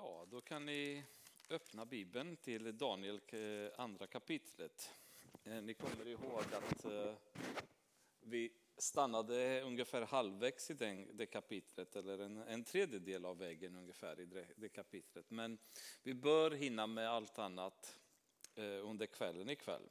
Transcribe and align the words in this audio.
Ja, 0.00 0.26
då 0.30 0.40
kan 0.40 0.66
ni 0.66 1.04
öppna 1.50 1.86
Bibeln 1.86 2.36
till 2.36 2.78
Daniel 2.78 3.20
eh, 3.26 3.80
andra 3.80 4.06
kapitlet. 4.06 4.90
Eh, 5.44 5.62
ni 5.62 5.74
kommer 5.74 6.08
ihåg 6.08 6.42
att 6.52 6.84
eh, 6.84 7.14
vi 8.20 8.52
stannade 8.76 9.62
ungefär 9.62 10.02
halvvägs 10.02 10.70
i 10.70 10.74
det 11.12 11.26
kapitlet, 11.26 11.96
eller 11.96 12.18
en, 12.18 12.36
en 12.36 12.64
tredjedel 12.64 13.24
av 13.24 13.38
vägen 13.38 13.76
ungefär 13.76 14.20
i 14.20 14.26
det, 14.26 14.46
det 14.56 14.68
kapitlet. 14.68 15.30
Men 15.30 15.58
vi 16.02 16.14
bör 16.14 16.50
hinna 16.50 16.86
med 16.86 17.10
allt 17.10 17.38
annat 17.38 17.98
under 18.82 19.06
kvällen 19.06 19.50
ikväll. 19.50 19.88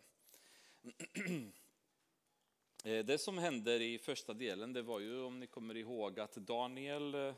Det 2.83 3.21
som 3.21 3.37
händer 3.37 3.81
i 3.81 3.99
första 3.99 4.33
delen, 4.33 4.73
det 4.73 4.81
var 4.81 4.99
ju 4.99 5.21
om 5.21 5.39
ni 5.39 5.47
kommer 5.47 5.77
ihåg 5.77 6.19
att 6.19 6.35
Daniel 6.35 7.33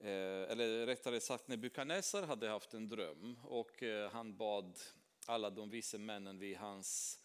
Eh, 0.00 0.50
eller 0.50 0.86
rättare 0.86 1.20
sagt 1.20 1.48
Nebukadnessar 1.48 2.22
hade 2.22 2.48
haft 2.48 2.74
en 2.74 2.88
dröm 2.88 3.38
och 3.44 3.82
eh, 3.82 4.10
han 4.10 4.36
bad 4.36 4.78
alla 5.26 5.50
de 5.50 5.70
vise 5.70 5.98
männen 5.98 6.38
vid 6.38 6.56
hans 6.56 7.20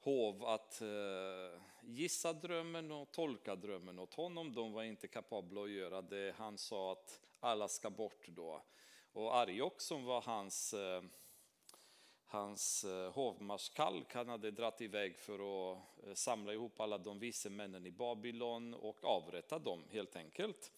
hov 0.00 0.44
att 0.44 0.80
eh, 0.80 1.60
gissa 1.82 2.32
drömmen 2.32 2.90
och 2.90 3.12
tolka 3.12 3.56
drömmen 3.56 3.98
åt 3.98 4.14
honom. 4.14 4.54
De 4.54 4.72
var 4.72 4.82
inte 4.82 5.08
kapabla 5.08 5.62
att 5.62 5.70
göra 5.70 6.02
det. 6.02 6.34
Han 6.38 6.58
sa 6.58 6.92
att 6.92 7.20
alla 7.40 7.68
ska 7.68 7.90
bort 7.90 8.28
då. 8.28 8.62
Och 9.12 9.36
Arjok 9.36 9.80
som 9.80 10.04
var 10.04 10.22
hans, 10.22 10.74
hans 12.24 12.86
hovmarskalk, 13.12 14.14
han 14.14 14.28
hade 14.28 14.50
dratt 14.50 14.80
iväg 14.80 15.18
för 15.18 15.72
att 15.72 16.18
samla 16.18 16.52
ihop 16.52 16.80
alla 16.80 16.98
de 16.98 17.18
vise 17.18 17.50
männen 17.50 17.86
i 17.86 17.90
Babylon 17.90 18.74
och 18.74 19.04
avrätta 19.04 19.58
dem 19.58 19.84
helt 19.90 20.16
enkelt. 20.16 20.72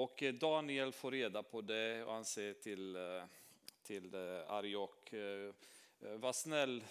Och 0.00 0.22
eh, 0.22 0.34
Daniel 0.34 0.92
får 0.92 1.10
reda 1.10 1.42
på 1.42 1.60
det 1.60 2.04
och 2.04 2.12
han 2.12 2.24
säger 2.24 2.54
till, 2.54 2.96
eh, 2.96 3.24
till 3.82 4.14
eh, 4.14 4.20
Ariok, 4.50 5.12
Arjok, 5.12 5.54
var 5.98 6.32
snäll, 6.32 6.84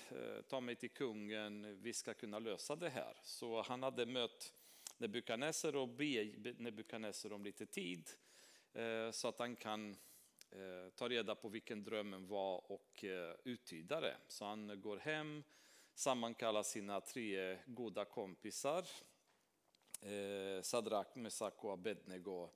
ta 0.48 0.60
mig 0.60 0.76
till 0.76 0.90
kungen, 0.90 1.82
vi 1.82 1.94
ska 1.94 2.14
kunna 2.14 2.40
lösa 2.40 2.76
det 2.76 2.90
här. 2.90 3.18
Så 3.24 3.62
han 3.62 3.84
hade 3.84 4.06
mött 4.06 4.54
Nebukadnessar 4.98 5.76
och 5.76 5.88
be 5.88 6.24
Nebukadnessar 6.58 7.34
om 7.34 7.44
lite 7.44 7.66
tid 7.66 8.10
så 9.12 9.28
att 9.28 9.40
han 9.40 9.56
kan 9.56 9.98
ta 10.96 11.10
reda 11.10 11.36
på 11.36 11.50
vilken 11.50 11.84
drömmen 11.84 12.28
var 12.28 12.72
och 12.72 13.06
uttyda 13.44 14.02
det. 14.02 14.18
Så 14.28 14.46
han 14.46 14.82
går 14.82 14.98
hem, 14.98 15.44
sammankallar 15.96 16.64
sina 16.64 17.02
tre 17.02 17.58
goda 17.66 18.06
kompisar, 18.06 18.86
Sadrak, 20.62 21.16
Mesak 21.16 21.64
och 21.64 21.74
Abednego 21.74 22.50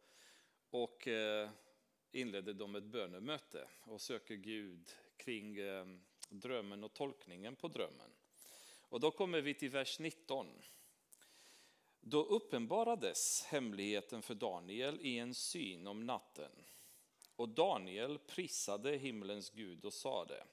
och 0.73 1.07
eh, 1.07 1.49
inledde 2.11 2.53
de 2.53 2.75
ett 2.75 2.83
bönemöte 2.83 3.67
och 3.83 4.01
söker 4.01 4.35
Gud 4.35 4.89
kring 5.17 5.57
eh, 5.57 5.85
drömmen 6.29 6.83
och 6.83 6.93
tolkningen 6.93 7.55
på 7.55 7.67
drömmen. 7.67 8.11
Och 8.89 8.99
då 8.99 9.11
kommer 9.11 9.41
vi 9.41 9.53
till 9.53 9.69
vers 9.69 9.99
19. 9.99 10.47
Då 12.01 12.23
uppenbarades 12.23 13.43
hemligheten 13.43 14.21
för 14.21 14.35
Daniel 14.35 14.99
i 15.01 15.17
en 15.17 15.33
syn 15.33 15.87
om 15.87 16.05
natten. 16.05 16.51
Och 17.35 17.49
Daniel 17.49 18.19
prisade 18.19 18.97
himlens 18.97 19.49
Gud 19.49 19.85
och 19.85 19.93
sade 19.93 20.43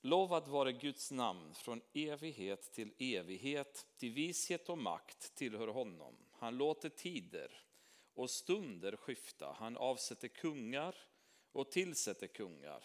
Lovad 0.00 0.48
vare 0.48 0.72
Guds 0.72 1.10
namn 1.10 1.54
från 1.54 1.80
evighet 1.94 2.72
till 2.72 2.94
evighet, 2.98 3.86
till 3.96 4.12
vishet 4.12 4.68
och 4.68 4.78
makt 4.78 5.34
tillhör 5.34 5.68
honom. 5.68 6.16
Han 6.32 6.56
låter 6.56 6.88
tider 6.88 7.67
och 8.18 8.30
stunder 8.30 8.96
skifta. 8.96 9.52
Han 9.52 9.76
avsätter 9.76 10.28
kungar 10.28 10.94
och 11.52 11.70
tillsätter 11.70 12.26
kungar. 12.26 12.84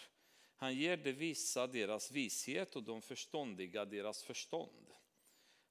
Han 0.55 0.75
ger 0.75 0.97
de 0.97 1.13
vissa 1.13 1.67
deras 1.67 2.11
vishet 2.11 2.75
och 2.75 2.83
de 2.83 3.01
förståndiga 3.01 3.85
deras 3.85 4.23
förstånd. 4.23 4.93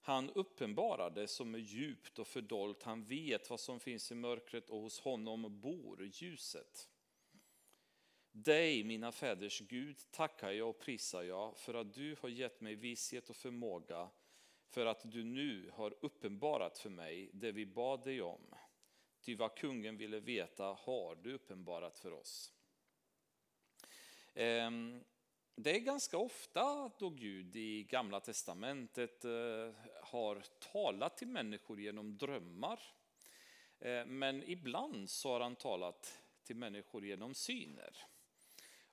Han 0.01 0.31
uppenbarar 0.31 1.11
det 1.11 1.29
som 1.29 1.55
är 1.55 1.59
djupt 1.59 2.19
och 2.19 2.27
fördolt. 2.27 2.83
Han 2.83 3.05
vet 3.05 3.51
vad 3.51 3.61
som 3.61 3.81
finns 3.81 4.13
i 4.13 4.15
mörkret 4.15 4.71
och 4.71 4.81
hos 4.81 5.01
honom 5.01 5.61
bor 5.61 6.11
ljuset. 6.13 6.89
Dig, 8.31 8.85
mina 8.85 9.13
fäders 9.13 9.61
Gud, 9.61 9.99
tackar 10.11 10.51
jag 10.51 10.69
och 10.69 10.81
prisar 10.81 11.23
jag 11.23 11.57
för 11.57 11.75
att 11.75 11.95
du 11.95 12.17
har 12.21 12.29
gett 12.29 12.61
mig 12.61 12.75
vishet 12.75 13.31
och 13.31 13.37
förmåga, 13.37 14.09
för 14.69 14.87
att 14.87 15.13
du 15.13 15.25
nu 15.25 15.71
har 15.75 15.95
uppenbarat 16.01 16.79
för 16.79 16.91
mig 16.91 17.31
det 17.33 17.53
vi 17.53 17.67
bad 17.67 18.05
dig 18.05 18.23
om. 18.23 18.55
Ty 19.23 19.37
vad 19.37 19.55
kungen 19.55 19.97
ville 19.97 20.21
veta 20.21 20.65
har 20.65 21.15
du 21.15 21.35
uppenbarat 21.35 21.99
för 21.99 22.13
oss. 22.13 22.53
Ehm, 24.35 25.05
det 25.55 25.77
är 25.77 25.81
ganska 25.81 26.19
ofta 26.19 26.91
då 26.99 27.11
Gud 27.11 27.57
i 27.57 27.83
Gamla 27.83 28.21
Testamentet 28.21 29.25
eh, 29.25 29.71
har 30.03 30.43
talat 30.73 31.17
till 31.17 31.29
människor 31.29 31.81
genom 31.81 32.19
drömmar. 32.19 32.81
Eh, 33.79 34.07
men 34.07 34.43
ibland 34.51 35.11
så 35.11 35.33
har 35.33 35.41
han 35.41 35.57
talat 35.57 36.23
till 36.45 36.57
människor 36.57 37.05
genom 37.05 37.35
syner. 37.35 37.97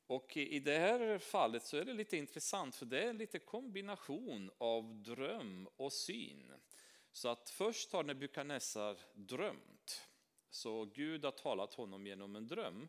Och 0.07 0.37
i 0.37 0.59
det 0.59 0.77
här 0.77 1.17
fallet 1.17 1.63
så 1.63 1.77
är 1.77 1.85
det 1.85 1.93
lite 1.93 2.17
intressant 2.17 2.75
för 2.75 2.85
det 2.85 3.03
är 3.03 3.13
lite 3.13 3.39
kombination 3.39 4.51
av 4.57 4.95
dröm 4.95 5.69
och 5.75 5.93
syn. 5.93 6.53
Så 7.11 7.29
att 7.29 7.49
först 7.49 7.91
har 7.91 8.03
Nebukadnessar 8.03 8.97
drömt. 9.13 9.78
Så 10.49 10.85
Gud 10.85 11.25
har 11.25 11.31
talat 11.31 11.73
honom 11.73 12.07
genom 12.07 12.35
en 12.35 12.47
dröm. 12.47 12.87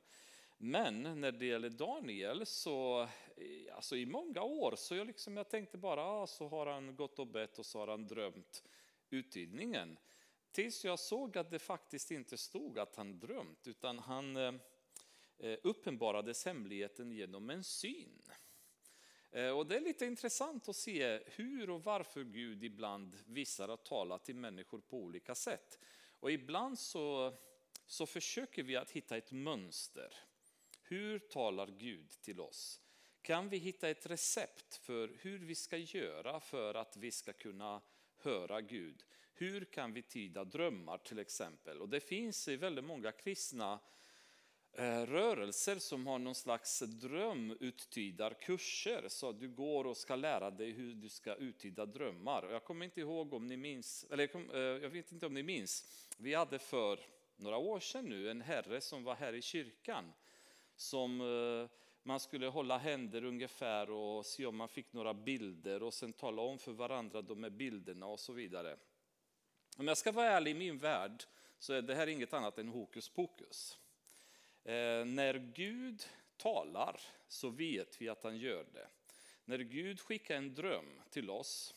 Men 0.59 1.21
när 1.21 1.33
det 1.33 1.47
gäller 1.47 1.71
Daniel 1.71 2.47
så, 2.47 3.01
eh, 3.37 3.77
alltså 3.77 3.97
i 3.97 4.07
många 4.07 4.43
år, 4.43 4.75
så 4.77 4.95
jag, 4.95 5.07
liksom, 5.07 5.37
jag 5.37 5.49
tänkte 5.49 5.79
bara, 5.79 6.05
ah, 6.05 6.27
så 6.27 6.49
har 6.49 6.67
han 6.67 6.97
gått 6.97 7.19
och 7.19 7.27
bett 7.27 7.59
och 7.59 7.67
så 7.67 7.79
har 7.79 7.89
han 7.89 8.07
drömt 8.07 8.63
uttydningen. 9.11 9.97
Tills 10.53 10.85
jag 10.85 10.99
såg 10.99 11.39
att 11.39 11.51
det 11.51 11.59
faktiskt 11.59 12.11
inte 12.11 12.37
stod 12.37 12.79
att 12.79 12.97
han 12.97 13.19
drömt, 13.19 13.67
utan 13.67 13.99
han 13.99 14.37
eh, 14.37 14.55
eh 15.39 15.59
uppenbarades 15.63 16.45
hemligheten 16.45 17.13
genom 17.13 17.51
en 17.51 17.65
syn. 17.65 18.23
Eh, 19.31 19.51
Och 19.51 19.67
det 19.67 19.77
är 19.77 19.81
lite 19.81 20.07
intressant 20.07 20.69
att 20.69 20.77
se 20.77 21.21
hur 21.27 21.71
och 21.71 21.85
varför 21.85 22.25
Gud 22.25 22.65
ibland 22.65 23.17
visar 23.27 23.69
att 23.69 23.85
tala 23.85 24.19
till 24.19 24.37
människor 24.37 24.81
på 24.81 24.97
olika 24.97 25.35
sätt. 25.35 25.79
Och 26.21 26.31
ibland 26.33 26.79
så, 26.79 27.35
så 27.91 28.07
försöker 28.07 28.63
vi 28.63 28.77
att 28.77 28.91
hitta 28.91 29.17
ett 29.17 29.33
mönster. 29.33 30.15
Hur 30.83 31.19
talar 31.19 31.67
Gud 31.67 32.11
till 32.11 32.41
oss? 32.41 32.81
Kan 33.23 33.49
vi 33.49 33.59
hitta 33.59 33.89
ett 33.89 34.07
recept 34.07 34.77
för 34.77 35.17
hur 35.21 35.39
vi 35.39 35.55
ska 35.55 35.77
göra 35.77 36.41
för 36.41 36.75
att 36.75 36.97
vi 36.97 37.11
ska 37.11 37.33
kunna 37.33 37.83
höra 38.17 38.61
Gud? 38.61 39.05
Hur 39.33 39.65
kan 39.65 39.93
vi 39.93 40.03
tyda 40.03 40.45
drömmar 40.45 40.99
till 40.99 41.19
exempel? 41.19 41.81
Och 41.81 41.89
det 41.89 42.01
finns 42.01 42.49
i 42.49 42.57
väldigt 42.57 42.85
många 42.85 43.13
kristna 43.13 43.81
eh, 44.73 45.07
rörelser 45.07 45.79
som 45.79 46.07
har 46.07 46.19
någon 46.19 46.35
slags 46.35 46.81
drömuttydarkurser 46.81 49.09
så 49.09 49.29
att 49.29 49.41
du 49.41 49.49
går 49.49 49.87
och 49.87 49.97
ska 49.97 50.17
lära 50.17 50.51
dig 50.51 50.71
hur 50.71 50.95
du 50.95 51.09
ska 51.09 51.35
uttyda 51.35 51.87
drömmar. 51.87 52.51
Jag 52.51 52.65
kommer 52.65 52.85
inte 52.85 53.01
ihåg 53.01 53.33
om 53.33 53.47
ni 53.47 53.57
minns, 53.57 54.07
eller 54.11 54.23
jag, 54.23 54.33
kom, 54.33 54.51
eh, 54.51 54.59
jag 54.59 54.91
vet 54.91 55.13
inte 55.13 55.27
om 55.27 55.35
ni 55.35 55.43
minns, 55.43 56.07
vi 56.19 56.35
hade 56.35 56.59
för 56.59 57.01
några 57.41 57.57
år 57.57 57.81
sedan 57.81 58.05
nu 58.05 58.31
en 58.31 58.41
herre 58.41 58.81
som 58.81 59.05
var 59.05 59.15
här 59.15 59.33
i 59.33 59.43
kyrkan 59.43 60.13
som 60.77 61.21
eh, 61.21 61.71
man 62.03 62.21
skulle 62.21 62.47
hålla 62.47 62.79
händer 62.79 63.25
ungefär 63.25 63.91
och 63.91 64.27
se 64.27 64.47
om 64.47 64.57
man 64.57 64.69
fick 64.69 64.93
några 64.93 65.15
bilder 65.15 65.83
och 65.83 65.95
sen 65.95 66.13
tala 66.13 66.43
om 66.43 66.59
för 66.59 66.73
varandra 66.73 67.23
de 67.23 67.43
här 67.43 67.51
bilderna 67.51 68.07
och 68.07 68.21
så 68.21 68.33
vidare. 68.33 68.77
Om 69.77 69.89
jag 69.89 69.99
ska 69.99 70.13
vara 70.13 70.27
ärlig 70.27 70.51
i 70.51 70.55
min 70.55 70.79
värld 70.79 71.25
så 71.59 71.73
är 71.73 71.83
det 71.83 71.95
här 71.95 72.07
inget 72.07 72.33
annat 72.33 72.59
än 72.59 72.69
hokus 72.69 73.09
pokus. 73.09 73.79
Eh, 74.65 75.05
när 75.05 75.53
Gud 75.55 76.03
talar 76.37 77.01
så 77.29 77.49
vet 77.49 78.03
vi 78.03 78.09
att 78.09 78.25
han 78.25 78.37
gör 78.37 78.67
det. 78.73 78.89
När 79.45 79.59
Gud 79.59 80.01
skickar 80.01 80.37
en 80.37 80.55
dröm 80.55 81.01
till 81.11 81.31
oss 81.31 81.75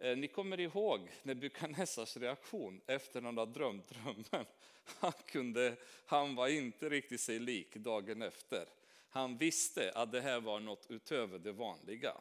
Eh, 0.00 0.16
ni 0.16 0.28
kommer 0.28 0.60
ihåg 0.60 1.10
Nebukadnessars 1.22 2.16
reaktion 2.16 2.80
efter 2.86 3.22
han 3.22 3.38
hade 3.38 3.52
drömt 3.52 3.88
drömmen. 3.88 4.46
Han, 5.00 5.12
kunde, 5.26 5.76
han 6.06 6.34
var 6.34 6.48
inte 6.48 6.88
riktigt 6.88 7.20
sig 7.20 7.38
lik 7.38 7.76
dagen 7.76 8.22
efter. 8.22 8.64
Han 9.08 9.36
visste 9.36 9.92
att 9.94 10.12
det 10.12 10.20
här 10.20 10.40
var 10.40 10.60
något 10.60 10.86
utöver 10.88 11.38
det 11.38 11.52
vanliga. 11.52 12.12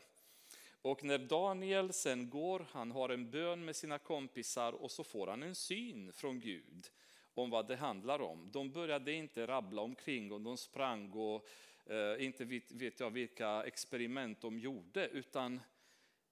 Och 0.81 1.03
när 1.03 1.17
Daniel 1.17 1.93
sen 1.93 2.29
går, 2.29 2.65
han 2.71 2.91
har 2.91 3.09
en 3.09 3.31
bön 3.31 3.65
med 3.65 3.75
sina 3.75 3.99
kompisar 3.99 4.73
och 4.73 4.91
så 4.91 5.03
får 5.03 5.27
han 5.27 5.43
en 5.43 5.55
syn 5.55 6.13
från 6.13 6.39
Gud 6.39 6.87
om 7.33 7.49
vad 7.49 7.67
det 7.67 7.75
handlar 7.75 8.21
om. 8.21 8.49
De 8.51 8.71
började 8.71 9.13
inte 9.13 9.47
rabbla 9.47 9.81
omkring 9.81 10.31
och 10.31 10.41
de 10.41 10.57
sprang 10.57 11.11
och 11.11 11.47
eh, 11.85 12.25
inte 12.25 12.45
vet, 12.45 12.71
vet 12.71 12.99
jag 12.99 13.09
vilka 13.09 13.63
experiment 13.63 14.41
de 14.41 14.59
gjorde, 14.59 15.07
utan 15.07 15.59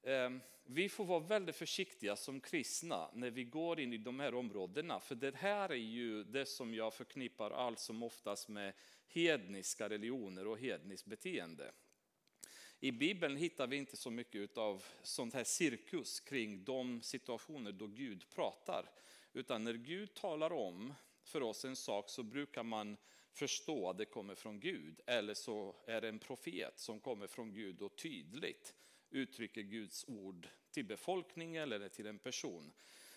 Ehm, 0.05 0.41
vi 0.63 0.89
får 0.89 1.05
vara 1.05 1.19
väldigt 1.19 1.55
försiktiga 1.55 2.15
som 2.15 2.41
kristna 2.41 3.09
när 3.13 3.29
vi 3.29 3.43
går 3.43 3.79
in 3.79 3.93
i 3.93 3.97
de 3.97 4.19
här 4.19 4.33
områdena, 4.33 4.99
för 4.99 5.15
det 5.15 5.35
här 5.35 5.69
är 5.69 5.75
ju 5.75 6.23
det 6.23 6.45
som 6.45 6.73
jag 6.73 6.93
förknippar 6.93 7.51
allt 7.51 7.79
som 7.79 8.03
oftast 8.03 8.49
med 8.49 8.73
hedniska 9.07 9.89
religioner 9.89 10.47
och 10.47 10.59
hedniskt 10.59 11.05
beteende. 11.05 11.71
I 12.79 12.91
Bibeln 12.91 13.37
hittar 13.37 13.67
vi 13.67 13.75
inte 13.75 13.97
så 13.97 14.11
mycket 14.11 14.57
av 14.57 14.83
sånt 15.03 15.33
här 15.33 15.43
cirkus 15.43 16.19
kring 16.19 16.63
de 16.63 17.01
situationer 17.01 17.71
då 17.71 17.87
Gud 17.87 18.29
pratar. 18.29 18.89
Utan 19.33 19.63
när 19.63 19.73
Gud 19.73 20.13
talar 20.13 20.53
om 20.53 20.93
för 21.23 21.43
oss 21.43 21.65
en 21.65 21.75
sak 21.75 22.09
så 22.09 22.23
brukar 22.23 22.63
man 22.63 22.97
förstå 23.31 23.89
att 23.89 23.97
det 23.97 24.05
kommer 24.05 24.35
från 24.35 24.59
Gud. 24.59 25.01
Eller 25.05 25.33
så 25.33 25.75
är 25.87 26.01
det 26.01 26.09
en 26.09 26.19
profet 26.19 26.79
som 26.79 26.99
kommer 26.99 27.27
från 27.27 27.53
Gud 27.53 27.81
och 27.81 27.95
tydligt 27.95 28.73
uttrycker 29.15 29.61
Guds 29.61 30.05
ord 30.07 30.47
till 30.71 30.85
befolkningen 30.85 31.71
eller 31.71 31.89
till 31.89 32.07
en 32.07 32.19
person. 32.19 32.71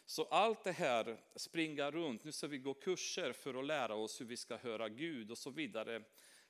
Så 0.06 0.24
allt 0.24 0.64
det 0.64 0.72
här 0.72 1.16
springa 1.36 1.90
runt, 1.90 2.24
nu 2.24 2.32
ska 2.32 2.46
vi 2.46 2.58
gå 2.58 2.74
kurser 2.74 3.32
för 3.32 3.54
att 3.54 3.64
lära 3.64 3.94
oss 3.94 4.20
hur 4.20 4.26
vi 4.26 4.36
ska 4.36 4.56
höra 4.56 4.88
Gud 4.88 5.30
och 5.30 5.38
så 5.38 5.50
vidare. 5.50 6.02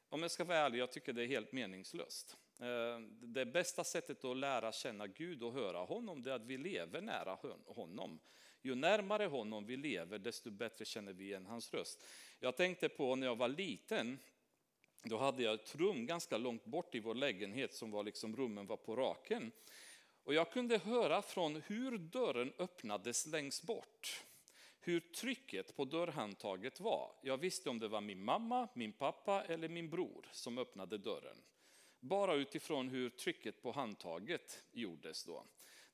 Om 0.09 0.23
jag 0.23 0.31
ska 0.31 0.45
vara 0.45 0.59
ärlig, 0.59 0.79
jag 0.79 0.93
tycker 0.93 1.13
det 1.13 1.23
är 1.23 1.27
helt 1.27 1.53
meningslöst. 1.53 2.37
Eh, 2.61 3.01
det 3.21 3.47
bästa 3.47 3.85
sättet 3.85 4.25
att 4.25 4.37
lära 4.37 4.73
känna 4.73 5.07
Gud 5.07 5.43
och 5.43 5.53
höra 5.53 5.79
honom, 5.79 6.23
det 6.23 6.31
är 6.31 6.35
att 6.35 6.47
vi 6.47 6.59
lever 6.59 7.01
nära 7.01 7.39
honom. 7.67 8.19
Ju 8.63 8.75
närmare 8.75 9.25
honom 9.27 9.67
vi 9.67 9.77
lever, 9.77 10.19
desto 10.19 10.51
bättre 10.51 10.85
känner 10.85 11.13
vi 11.13 11.25
igen 11.25 11.47
hans 11.47 11.75
röst. 11.75 12.07
Jag 12.41 12.57
tänkte 12.57 12.89
på 12.89 13.17
när 13.17 13.27
jag 13.27 13.37
var 13.37 13.49
liten, 13.49 14.19
då 15.03 15.19
hade 15.19 15.43
jag 15.43 15.55
ett 15.55 15.75
rum 15.75 16.07
ganska 16.07 16.39
långt 16.39 16.65
bort 16.65 16.95
i 16.95 17.01
vår 17.01 17.15
lägenhet 17.15 17.75
som 17.75 17.91
var 17.91 18.05
liksom 18.05 18.37
rummen 18.37 18.67
var 18.67 18.77
på 18.77 18.97
raken. 18.97 19.53
Och 20.25 20.35
jag 20.35 20.53
kunde 20.53 20.79
höra 20.79 21.23
från 21.23 21.63
hur 21.67 21.99
dörren 21.99 22.53
öppnades 22.59 23.27
längst 23.27 23.63
bort, 23.63 24.25
hur 24.81 25.01
trycket 25.01 25.77
på 25.77 25.85
dörrhandtaget 25.85 26.81
var. 26.81 27.13
Jag 27.23 27.39
visste 27.39 27.71
om 27.71 27.79
det 27.79 27.89
var 27.89 28.01
min 28.01 28.25
mamma, 28.25 28.69
min 28.75 28.93
pappa 28.93 29.45
eller 29.45 29.69
min 29.69 29.91
bror 29.91 30.29
som 30.33 30.59
öppnade 30.59 30.99
dörren. 30.99 31.37
Bara 32.01 32.35
utifrån 32.35 32.89
hur 32.89 33.11
trycket 33.11 33.63
på 33.63 33.73
handtaget 33.73 34.63
gjordes 34.73 35.25
då. 35.25 35.45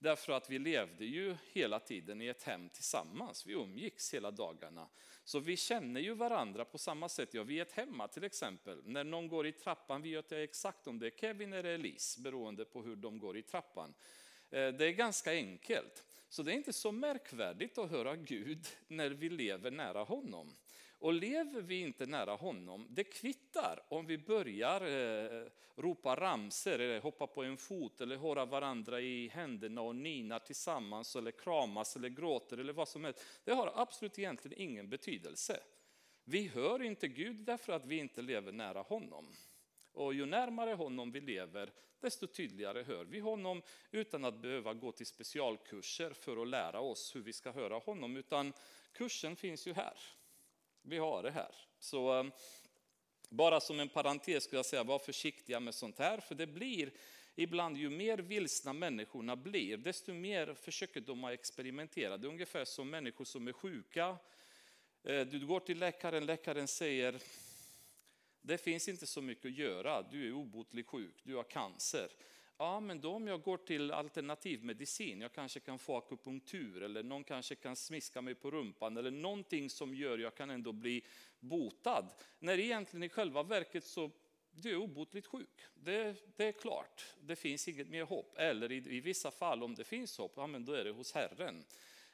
Därför 0.04 0.32
att 0.32 0.50
vi 0.50 0.58
levde 0.58 1.04
ju 1.04 1.36
hela 1.52 1.80
tiden 1.80 2.22
i 2.22 2.26
ett 2.26 2.42
hem 2.42 2.68
tillsammans. 2.68 3.46
Vi 3.46 3.52
umgicks 3.52 4.14
hela 4.14 4.30
dagarna. 4.30 4.88
Så 5.24 5.38
vi 5.38 5.56
känner 5.56 6.00
ju 6.00 6.14
varandra 6.14 6.64
på 6.64 6.78
samma 6.78 7.08
sätt. 7.08 7.34
Ja, 7.34 7.42
vi 7.42 7.58
är 7.58 7.62
ett 7.62 7.72
hemma 7.72 8.08
till 8.08 8.24
exempel. 8.24 8.82
När 8.84 9.04
någon 9.04 9.28
går 9.28 9.46
i 9.46 9.52
trappan 9.52 10.02
vet 10.02 10.30
jag 10.30 10.42
exakt 10.42 10.86
om 10.86 10.98
det 10.98 11.06
är 11.06 11.10
Kevin 11.10 11.52
eller 11.52 11.70
Elise 11.70 12.20
beroende 12.20 12.64
på 12.64 12.82
hur 12.82 12.96
de 12.96 13.18
går 13.18 13.36
i 13.36 13.42
trappan. 13.42 13.94
Eh, 14.50 14.68
det 14.68 14.86
är 14.86 14.92
ganska 14.92 15.32
enkelt. 15.32 16.04
Så 16.28 16.42
det 16.42 16.52
är 16.52 16.56
inte 16.56 16.72
så 16.72 16.92
märkvärdigt 16.92 17.78
att 17.78 17.90
höra 17.90 18.16
Gud 18.16 18.66
när 18.88 19.10
vi 19.10 19.28
lever 19.30 19.70
nära 19.70 20.02
honom. 20.02 20.54
Och 21.04 21.12
lever 21.12 21.60
vi 21.60 21.80
inte 21.80 22.06
nära 22.06 22.34
honom, 22.34 22.86
det 22.90 23.04
kvittar 23.04 23.82
om 23.88 24.06
vi 24.06 24.18
börjar 24.18 24.80
eh, 24.80 25.46
ropa 25.76 26.14
ramser, 26.16 26.78
eller 26.78 27.00
hoppa 27.00 27.26
på 27.26 27.42
en 27.42 27.56
fot, 27.56 28.00
eller 28.00 28.16
hålla 28.16 28.44
varandra 28.44 29.00
i 29.00 29.28
händerna 29.28 29.80
och 29.80 29.96
nina 29.96 30.38
tillsammans, 30.38 31.16
eller 31.16 31.30
kramas 31.30 31.96
eller 31.96 32.08
gråter 32.08 32.58
eller 32.58 32.72
vad 32.72 32.88
som 32.88 33.04
helst. 33.04 33.24
Det 33.44 33.52
har 33.52 33.72
absolut 33.74 34.18
egentligen 34.18 34.60
ingen 34.60 34.88
betydelse. 34.88 35.60
Vi 36.24 36.48
hör 36.48 36.82
inte 36.82 37.08
Gud 37.08 37.36
därför 37.36 37.72
att 37.72 37.86
vi 37.86 37.98
inte 37.98 38.22
lever 38.22 38.52
nära 38.52 38.82
honom. 38.82 39.32
Och 39.92 40.14
ju 40.14 40.26
närmare 40.26 40.74
honom 40.74 41.12
vi 41.12 41.20
lever, 41.20 41.72
desto 42.00 42.26
tydligare 42.26 42.82
hör 42.82 43.04
vi 43.04 43.20
honom 43.20 43.62
utan 43.90 44.24
att 44.24 44.42
behöva 44.42 44.74
gå 44.74 44.92
till 44.92 45.06
specialkurser 45.06 46.10
för 46.10 46.42
att 46.42 46.48
lära 46.48 46.80
oss 46.80 47.16
hur 47.16 47.22
vi 47.22 47.32
ska 47.32 47.52
höra 47.52 47.78
honom, 47.78 48.16
utan 48.16 48.52
kursen 48.92 49.36
finns 49.36 49.66
ju 49.66 49.72
här. 49.72 49.98
Vi 50.86 50.98
har 50.98 51.22
det 51.22 51.30
här. 51.30 51.54
Så 51.78 52.12
ehm, 52.12 52.32
bara 53.28 53.60
som 53.60 53.80
en 53.80 53.88
parentes 53.88 54.44
skulle 54.44 54.58
jag 54.58 54.66
säga, 54.66 54.84
var 54.84 54.98
försiktiga 54.98 55.60
med 55.60 55.74
sånt 55.74 55.98
här, 55.98 56.20
för 56.20 56.34
det 56.34 56.46
blir 56.46 56.90
ibland 57.34 57.76
ju 57.76 57.90
mer 57.90 58.18
vilsna 58.18 58.72
människorna 58.72 59.36
blir, 59.36 59.76
desto 59.76 60.12
mer 60.12 60.54
försöker 60.54 61.00
de 61.00 61.24
att 61.24 61.32
experimentera. 61.32 62.16
Det 62.16 62.26
är 62.26 62.30
ungefär 62.30 62.64
som 62.64 62.90
människor 62.90 63.24
som 63.24 63.48
är 63.48 63.52
sjuka. 63.52 64.16
Eh, 65.04 65.26
du 65.26 65.46
går 65.46 65.60
till 65.60 65.78
läkaren, 65.78 66.26
läkaren 66.26 66.68
säger 66.68 67.20
det 68.42 68.58
finns 68.58 68.88
inte 68.88 69.06
så 69.06 69.22
mycket 69.22 69.44
att 69.44 69.58
göra, 69.58 70.02
du 70.02 70.28
är 70.28 70.32
obotligt 70.32 70.86
sjuk, 70.86 71.14
du 71.22 71.36
har 71.36 71.44
cancer. 71.44 72.08
Ja, 72.56 72.80
men 72.80 73.00
då 73.00 73.14
om 73.14 73.26
jag 73.26 73.42
går 73.42 73.56
till 73.56 73.90
alternativmedicin, 73.90 75.20
jag 75.20 75.32
kanske 75.32 75.60
kan 75.60 75.78
få 75.78 75.96
akupunktur 75.96 76.82
eller 76.82 77.02
någon 77.02 77.24
kanske 77.24 77.54
kan 77.54 77.76
smiska 77.76 78.20
mig 78.22 78.34
på 78.34 78.50
rumpan 78.50 78.96
eller 78.96 79.10
någonting 79.10 79.70
som 79.70 79.94
gör 79.94 80.14
att 80.14 80.20
jag 80.20 80.34
kan 80.34 80.50
ändå 80.50 80.72
bli 80.72 81.04
botad. 81.40 82.06
När 82.38 82.58
egentligen 82.58 83.02
i 83.02 83.08
själva 83.08 83.42
verket 83.42 83.84
så 83.84 84.10
du 84.50 84.70
är 84.70 84.76
obotligt 84.76 85.26
sjuk. 85.26 85.60
Det, 85.74 86.16
det, 86.36 86.44
är 86.44 86.52
klart, 86.52 87.04
det 87.20 87.36
finns 87.36 87.68
inget 87.68 87.88
mer 87.88 88.04
hopp. 88.04 88.34
Eller 88.38 88.72
i, 88.72 88.96
i 88.96 89.00
vissa 89.00 89.30
fall 89.30 89.62
om 89.62 89.74
det 89.74 89.84
finns 89.84 90.18
hopp, 90.18 90.32
ja, 90.36 90.46
men 90.46 90.64
då 90.64 90.72
är 90.72 90.84
det 90.84 90.90
hos 90.90 91.12
Herren. 91.12 91.64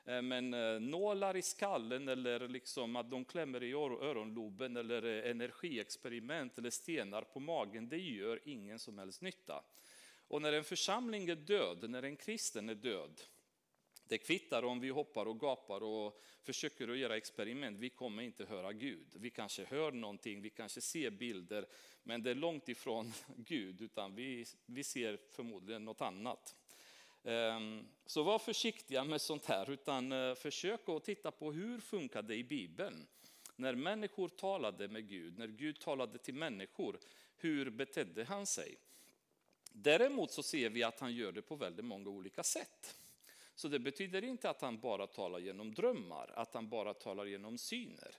Eh, 0.05 0.23
men 0.23 0.55
eh, 0.55 0.81
nålar 0.81 1.37
i 1.37 1.43
skallen 1.43 2.09
eller 2.09 2.49
liksom 2.49 2.97
att 2.97 3.11
de 3.11 3.25
klämmer 3.25 3.63
i 3.63 3.73
öronloben 3.73 4.77
eller 4.77 5.05
eh, 5.05 5.31
energiexperiment 5.31 6.59
eller 6.59 6.71
stenar 6.71 7.23
på 7.23 7.41
magen, 7.41 7.89
det 7.89 7.99
gör 7.99 8.41
ingen 8.45 8.79
som 8.79 8.99
helst 8.99 9.21
nytta. 9.21 9.63
Och 10.31 10.43
när 10.43 10.53
en 10.53 10.65
församling 10.65 11.29
är 11.29 11.35
död, 11.35 11.91
när 11.91 12.03
en 12.03 12.17
kristen 12.17 12.69
är 12.69 12.75
död, 12.75 13.21
det 14.05 14.19
kvittar 14.19 14.63
om 14.63 14.81
vi 14.81 14.89
hoppar 14.89 15.27
och 15.27 15.41
gapar 15.41 15.83
och 15.83 16.21
försöker 16.43 16.89
att 16.89 16.99
göra 16.99 17.17
experiment, 17.17 17.79
vi 17.79 17.91
kommer 17.91 18.23
inte 18.23 18.45
höra 18.45 18.73
Gud. 18.73 19.07
Vi 19.15 19.31
kanske 19.31 19.65
hör 19.65 19.93
någonting, 19.93 20.43
vi 20.43 20.51
kanske 20.51 20.81
ser 20.81 21.11
bilder, 21.11 21.67
men 22.03 22.23
det 22.23 22.31
är 22.31 22.35
långt 22.35 22.69
ifrån 22.69 23.13
Gud, 23.37 23.81
utan 23.81 24.15
vi, 24.15 24.45
vi 24.67 24.85
ser 24.85 25.19
förmodligen 25.31 25.85
något 25.85 26.01
annat. 26.01 26.57
Ehm, 27.25 27.87
så 28.07 28.23
var 28.23 28.39
försiktiga 28.39 29.05
med 29.05 29.21
sånt 29.21 29.47
här, 29.47 29.71
utan 29.71 30.13
eh, 30.13 30.35
försök 30.35 30.89
att 30.89 31.05
titta 31.05 31.31
på 31.31 31.53
hur 31.53 31.81
funkar 31.81 32.23
det 32.23 32.35
i 32.35 32.45
Bibeln. 32.45 33.07
När 33.57 33.75
människor 33.75 34.29
talade 34.29 34.89
med 34.89 35.09
Gud, 35.09 35.39
när 35.39 35.49
Gud 35.49 35.81
talade 35.81 36.19
till 36.19 36.35
människor, 36.35 36.99
hur 37.37 37.71
betedde 37.71 38.25
han 38.25 38.47
sig? 38.47 38.77
Däremot 39.73 40.31
så 40.31 40.43
ser 40.43 40.71
vi 40.71 40.83
att 40.83 41.01
han 41.01 41.15
gör 41.15 41.33
det 41.33 41.43
på 41.43 41.57
väldigt 41.57 41.85
många 41.85 42.09
olika 42.09 42.43
sätt. 42.43 42.97
Så 43.55 43.69
det 43.69 43.79
betyder 43.79 44.25
inte 44.25 44.51
att 44.51 44.61
han 44.61 44.81
bara 44.81 45.07
talar 45.07 45.39
genom 45.39 45.75
drömmar, 45.75 46.33
att 46.37 46.55
han 46.55 46.69
bara 46.69 46.95
talar 46.95 47.25
genom 47.25 47.59
syner. 47.59 48.15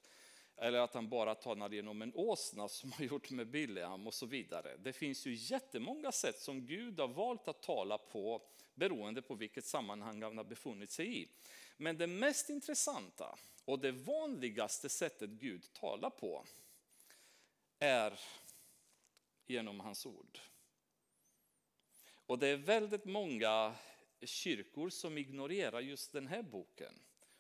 Eller 0.58 0.80
att 0.80 0.94
han 0.94 1.10
bara 1.10 1.36
talar 1.36 1.70
genom 1.70 2.02
en 2.02 2.14
åsna 2.16 2.68
som 2.68 2.92
har 2.92 3.06
gjort 3.06 3.30
med 3.30 3.48
Bileam 3.48 4.08
och 4.08 4.14
så 4.14 4.26
vidare. 4.26 4.78
Det 4.78 4.94
finns 4.94 5.28
ju 5.28 5.34
jättemånga 5.34 6.12
sätt 6.12 6.40
som 6.40 6.66
Gud 6.66 7.00
har 7.00 7.08
valt 7.08 7.48
att 7.48 7.62
tala 7.62 7.98
på 7.98 8.42
beroende 8.74 9.22
på 9.22 9.36
vilket 9.36 9.66
sammanhang 9.66 10.24
han 10.24 10.38
har 10.38 10.44
befunnit 10.44 10.92
sig 10.92 11.22
i. 11.22 11.28
Men 11.78 11.98
det 11.98 12.08
mest 12.08 12.50
intressanta 12.50 13.38
och 13.66 13.80
det 13.80 13.92
vanligaste 13.92 14.90
sättet 14.90 15.30
Gud 15.30 15.74
talar 15.74 16.10
på 16.10 16.46
är 17.80 18.20
genom 19.48 19.80
hans 19.80 20.06
ord. 20.06 20.40
Och 22.32 22.40
det 22.40 22.48
är 22.48 22.58
väldigt 22.58 23.06
många 23.06 23.76
kyrkor 24.22 24.90
som 24.90 25.18
ignorerar 25.18 25.80
just 25.80 26.12
den 26.12 26.28
här 26.28 26.42
boken 26.42 26.94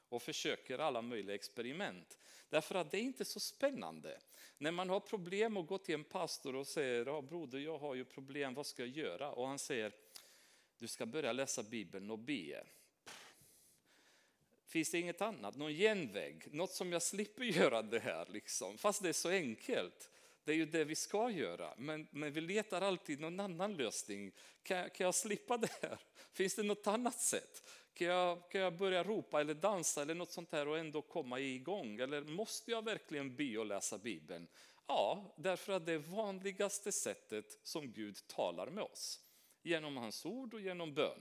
och 0.09 0.21
försöker 0.21 0.79
alla 0.79 1.01
möjliga 1.01 1.35
experiment. 1.35 2.17
Därför 2.49 2.75
att 2.75 2.91
det 2.91 2.97
är 2.97 3.01
inte 3.01 3.25
så 3.25 3.39
spännande. 3.39 4.19
När 4.57 4.71
man 4.71 4.89
har 4.89 4.99
problem 4.99 5.57
och 5.57 5.67
går 5.67 5.77
till 5.77 5.95
en 5.95 6.03
pastor 6.03 6.55
och 6.55 6.67
säger, 6.67 7.05
ja, 7.05 7.21
broder 7.21 7.59
jag 7.59 7.77
har 7.77 7.95
ju 7.95 8.05
problem, 8.05 8.53
vad 8.53 8.65
ska 8.65 8.81
jag 8.81 8.97
göra? 8.97 9.31
Och 9.31 9.47
han 9.47 9.59
säger, 9.59 9.91
du 10.77 10.87
ska 10.87 11.05
börja 11.05 11.31
läsa 11.31 11.63
Bibeln 11.63 12.11
och 12.11 12.19
be. 12.19 12.63
Finns 14.65 14.91
det 14.91 14.99
inget 14.99 15.21
annat, 15.21 15.55
någon 15.55 15.73
genväg, 15.73 16.53
något 16.53 16.71
som 16.71 16.91
jag 16.91 17.01
slipper 17.01 17.43
göra 17.43 17.81
det 17.81 17.99
här 17.99 18.27
liksom? 18.29 18.77
Fast 18.77 19.03
det 19.03 19.09
är 19.09 19.13
så 19.13 19.29
enkelt. 19.29 20.09
Det 20.43 20.51
är 20.51 20.55
ju 20.55 20.65
det 20.65 20.83
vi 20.83 20.95
ska 20.95 21.29
göra, 21.29 21.73
men, 21.77 22.07
men 22.11 22.33
vi 22.33 22.41
letar 22.41 22.81
alltid 22.81 23.19
någon 23.19 23.39
annan 23.39 23.73
lösning. 23.73 24.31
Kan, 24.63 24.89
kan 24.89 25.05
jag 25.05 25.15
slippa 25.15 25.57
det 25.57 25.71
här? 25.81 25.97
Finns 26.33 26.55
det 26.55 26.63
något 26.63 26.87
annat 26.87 27.19
sätt? 27.19 27.63
Kan 27.93 28.07
jag, 28.07 28.51
kan 28.51 28.61
jag 28.61 28.77
börja 28.77 29.03
ropa 29.03 29.41
eller 29.41 29.53
dansa 29.53 30.01
eller 30.01 30.15
något 30.15 30.31
sånt 30.31 30.51
här 30.51 30.67
och 30.67 30.77
ändå 30.77 31.01
komma 31.01 31.39
igång? 31.39 31.99
Eller 31.99 32.21
måste 32.21 32.71
jag 32.71 32.85
verkligen 32.85 33.35
be 33.35 33.57
och 33.57 33.65
läsa 33.65 33.97
Bibeln? 33.97 34.47
Ja, 34.87 35.33
därför 35.37 35.73
att 35.73 35.85
det 35.85 35.93
är 35.93 35.97
vanligaste 35.97 36.91
sättet 36.91 37.59
som 37.63 37.91
Gud 37.91 38.27
talar 38.27 38.67
med 38.69 38.83
oss. 38.83 39.19
Genom 39.63 39.97
hans 39.97 40.25
ord 40.25 40.53
och 40.53 40.61
genom 40.61 40.93
bön. 40.93 41.19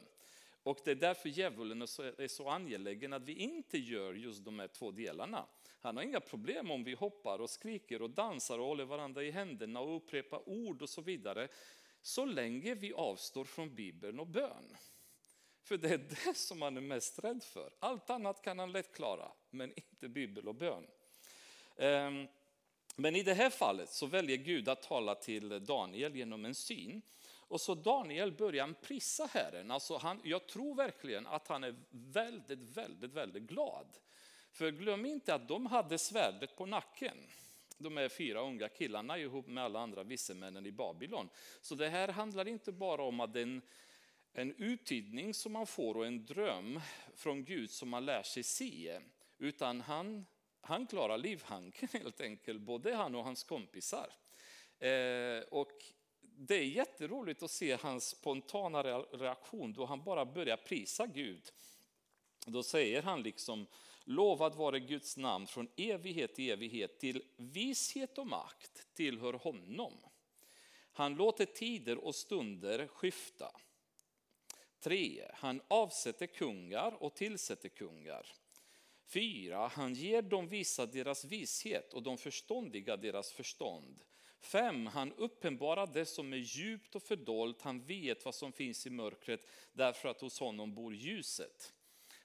Och 0.63 0.79
det 0.85 0.91
är 0.91 0.95
därför 0.95 1.29
djävulen 1.29 1.83
är 1.83 2.29
så 2.29 2.49
angelägen 2.49 3.13
att 3.13 3.23
vi 3.23 3.35
inte 3.35 3.79
gör 3.79 4.15
just 4.15 4.45
de 4.45 4.59
här 4.59 4.69
två 4.69 4.91
delarna. 4.91 5.47
Han 5.81 5.97
har 5.97 6.05
inga 6.05 6.21
problem 6.21 6.71
om 6.71 6.85
vi 6.85 6.95
hoppar 6.95 7.39
och 7.39 7.51
skriker 7.51 8.03
och 8.03 8.11
dansar 8.11 8.59
och 8.59 8.67
håller 8.67 8.85
varandra 8.85 9.23
i 9.23 9.31
händerna 9.31 9.81
och 9.81 9.97
upprepar 9.97 10.49
ord 10.49 10.83
och 10.83 10.89
så 10.89 11.03
vidare. 11.03 11.49
Så 12.03 12.25
länge 12.25 12.75
vi 12.75 12.93
avstår 12.93 13.45
från 13.45 13.75
Bibeln 13.75 14.21
och 14.21 14.27
bön. 14.27 14.77
För 15.63 15.77
det 15.77 15.89
är 15.89 15.99
det 15.99 16.37
som 16.37 16.63
han 16.63 16.77
är 16.77 16.81
mest 16.81 17.25
rädd 17.25 17.43
för. 17.43 17.73
Allt 17.79 18.11
annat 18.11 18.43
kan 18.43 18.59
han 18.59 18.73
lätt 18.73 18.95
klara, 18.95 19.33
men 19.51 19.73
inte 19.77 20.09
Bibel 20.09 20.49
och 20.49 20.55
bön. 20.55 20.87
Ehm, 21.77 22.27
men 22.97 23.17
i 23.17 23.23
det 23.23 23.35
här 23.35 23.51
fallet 23.51 23.89
så 23.91 24.07
väljer 24.07 24.37
Gud 24.37 24.69
att 24.69 24.83
tala 24.83 25.15
till 25.15 25.65
Daniel 25.65 26.17
genom 26.17 26.45
en 26.45 26.55
syn. 26.55 27.03
Och 27.51 27.61
så 27.61 27.75
Daniel 27.75 28.33
börjar 28.33 28.75
prisa 28.83 29.27
Herren. 29.27 29.71
Alltså 29.71 29.97
han, 29.97 30.21
jag 30.25 30.47
tror 30.47 30.75
verkligen 30.75 31.27
att 31.27 31.49
han 31.49 31.65
är 31.65 31.77
väldigt, 31.91 32.59
väldigt, 32.59 33.13
väldigt 33.13 33.43
glad. 33.43 33.87
För 34.53 34.71
glöm 34.71 35.07
inte 35.07 35.35
att 35.35 35.49
de 35.49 35.67
hade 35.67 35.99
svärdet 35.99 36.57
på 36.57 36.67
nacken. 36.67 37.17
De 37.79 37.99
är 37.99 38.09
fyra 38.09 38.41
unga 38.41 38.69
killarna 38.69 39.19
ihop 39.19 39.47
med 39.47 39.65
alla 39.65 39.81
andra 39.81 40.03
vissemännen 40.03 40.67
i 40.67 40.73
Babylon. 40.73 41.29
Så 41.61 41.75
det 41.75 41.89
här 41.89 42.09
handlar 42.09 42.49
inte 42.49 42.73
bara 42.73 43.03
om 43.03 43.21
att 43.21 43.37
en, 43.37 43.63
en 44.33 44.55
uttydning 44.55 45.35
som 45.35 45.53
man 45.53 45.67
får 45.67 45.97
och 45.97 46.07
en 46.07 46.27
dröm 46.27 46.81
från 47.15 47.45
Gud 47.45 47.71
som 47.71 47.89
man 47.89 48.05
lär 48.05 48.23
sig 48.23 48.43
se. 48.43 49.01
Utan 49.39 49.81
han, 49.81 50.27
han 50.61 50.87
klarar 50.87 51.19
livhanken 51.19 51.89
helt 51.93 52.21
enkelt, 52.21 52.61
både 52.61 52.95
han 52.95 53.15
och 53.15 53.25
hans 53.25 53.45
kompisar. 53.45 54.13
Eh, 54.79 55.43
och 55.51 55.73
det 56.21 56.55
är 56.55 56.65
jätteroligt 56.65 57.43
att 57.43 57.51
se 57.51 57.77
hans 57.81 58.09
spontana 58.09 58.83
reaktion 58.83 59.73
då 59.73 59.85
han 59.85 60.05
bara 60.05 60.25
börjar 60.25 60.57
prisa 60.57 61.07
Gud. 61.07 61.43
Då 62.47 62.63
säger 62.63 63.03
han 63.03 63.23
liksom, 63.23 63.67
lovad 64.11 64.55
vare 64.55 64.81
Guds 64.81 65.17
namn 65.17 65.47
från 65.47 65.69
evighet 65.77 66.35
till 66.35 66.51
evighet, 66.51 66.99
till 66.99 67.23
vishet 67.37 68.19
och 68.19 68.27
makt 68.27 68.87
tillhör 68.95 69.33
honom. 69.33 69.93
Han 70.93 71.15
låter 71.15 71.47
tider 71.47 71.99
och 71.99 72.15
stunder 72.15 72.87
skifta. 72.87 73.53
3. 74.81 75.31
Han 75.35 75.61
avsätter 75.69 76.27
kungar 76.27 77.03
och 77.03 77.15
tillsätter 77.15 77.69
kungar. 77.69 78.27
4. 79.07 79.69
Han 79.69 79.95
ger 79.95 80.23
de 80.23 80.49
visa 80.49 80.87
deras 80.87 81.25
vishet 81.25 81.95
och 81.95 82.03
de 82.03 82.19
förståndiga 82.19 82.97
deras 82.97 83.33
förstånd. 83.33 84.05
5. 84.41 84.87
Han 84.87 85.13
uppenbarar 85.13 85.87
det 85.87 86.07
som 86.07 86.33
är 86.33 86.37
djupt 86.37 86.95
och 86.95 87.03
fördolt. 87.03 87.63
Han 87.63 87.85
vet 87.87 88.25
vad 88.25 88.35
som 88.35 88.53
finns 88.53 88.87
i 88.87 88.91
mörkret 88.91 89.47
därför 89.73 90.09
att 90.09 90.21
hos 90.21 90.41
honom 90.41 90.75
bor 90.75 90.95
ljuset. 90.95 91.75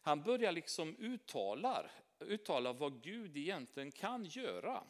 Han 0.05 0.21
börjar 0.21 0.51
liksom 0.51 0.95
uttala, 0.95 1.89
uttala 2.19 2.73
vad 2.73 3.03
Gud 3.03 3.37
egentligen 3.37 3.91
kan 3.91 4.25
göra. 4.25 4.83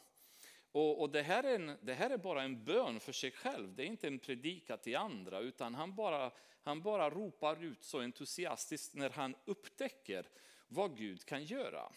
Och, 0.72 1.02
och 1.02 1.10
det, 1.10 1.22
här 1.22 1.44
är 1.44 1.56
en, 1.56 1.78
det 1.82 1.94
här 1.94 2.10
är 2.10 2.18
bara 2.18 2.44
en 2.44 2.64
bön 2.64 3.00
för 3.00 3.12
sig 3.12 3.32
själv, 3.32 3.76
det 3.76 3.84
är 3.84 3.88
inte 3.88 4.08
en 4.08 4.20
predikan 4.20 4.78
till 4.78 4.96
andra, 4.96 5.40
utan 5.40 5.76
han 5.76 5.96
bara, 5.96 6.32
han 6.64 6.82
bara 6.82 7.10
ropar 7.10 7.64
ut 7.64 7.84
så 7.84 8.00
entusiastiskt 8.00 8.94
när 8.94 9.10
han 9.10 9.36
upptäcker 9.46 10.26
vad 10.68 10.98
Gud 10.98 11.26
kan 11.26 11.44
göra. 11.44 11.92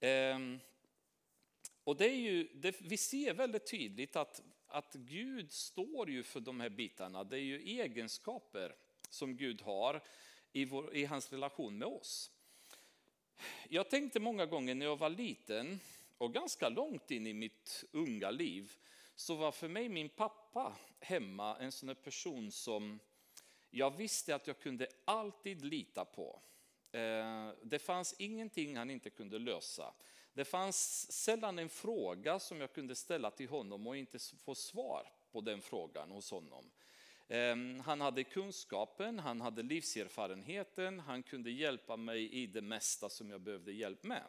Ehm, 0.00 0.60
och 1.84 1.96
det 1.96 2.06
är 2.06 2.18
ju, 2.18 2.48
det, 2.54 2.80
vi 2.80 2.96
ser 2.96 3.34
väldigt 3.34 3.70
tydligt 3.70 4.16
att, 4.16 4.42
att 4.66 4.94
Gud 4.94 5.52
står 5.52 6.10
ju 6.10 6.22
för 6.22 6.40
de 6.40 6.60
här 6.60 6.70
bitarna. 6.70 7.24
Det 7.24 7.36
är 7.36 7.44
ju 7.44 7.62
egenskaper 7.62 8.74
som 9.10 9.36
Gud 9.36 9.62
har 9.62 10.02
i, 10.52 10.64
vår, 10.64 10.94
i 10.94 11.04
hans 11.04 11.32
relation 11.32 11.78
med 11.78 11.88
oss. 11.88 12.30
Jag 13.68 13.90
tänkte 13.90 14.20
många 14.20 14.46
gånger 14.46 14.74
när 14.74 14.86
jag 14.86 14.96
var 14.96 15.10
liten 15.10 15.80
och 16.18 16.34
ganska 16.34 16.68
långt 16.68 17.10
in 17.10 17.26
i 17.26 17.32
mitt 17.32 17.84
unga 17.92 18.30
liv 18.30 18.72
så 19.14 19.34
var 19.34 19.52
för 19.52 19.68
mig 19.68 19.88
min 19.88 20.08
pappa 20.08 20.76
hemma 21.00 21.56
en 21.58 21.72
sån 21.72 21.94
person 21.94 22.52
som 22.52 23.00
jag 23.70 23.96
visste 23.96 24.34
att 24.34 24.46
jag 24.46 24.58
kunde 24.58 24.86
alltid 25.04 25.64
lita 25.64 26.04
på. 26.04 26.42
Eh, 26.92 27.50
det 27.62 27.78
fanns 27.78 28.14
ingenting 28.18 28.76
han 28.76 28.90
inte 28.90 29.10
kunde 29.10 29.38
lösa. 29.38 29.94
Det 30.32 30.44
fanns 30.44 31.12
sällan 31.12 31.58
en 31.58 31.68
fråga 31.68 32.38
som 32.38 32.60
jag 32.60 32.72
kunde 32.72 32.94
ställa 32.94 33.30
till 33.30 33.48
honom 33.48 33.86
och 33.86 33.96
inte 33.96 34.18
få 34.18 34.54
svar 34.54 35.12
på 35.32 35.40
den 35.40 35.62
frågan 35.62 36.10
hos 36.10 36.30
honom. 36.30 36.70
Ehm, 37.28 37.80
han 37.80 38.00
hade 38.00 38.24
kunskapen, 38.24 39.18
han 39.18 39.40
hade 39.40 39.62
livserfarenheten, 39.62 41.00
han 41.00 41.22
kunde 41.22 41.50
hjälpa 41.50 41.96
mig 41.96 42.32
i 42.32 42.46
det 42.46 42.62
mesta 42.62 43.08
som 43.08 43.30
jag 43.30 43.40
behövde 43.40 43.72
hjälp 43.72 44.02
med. 44.04 44.24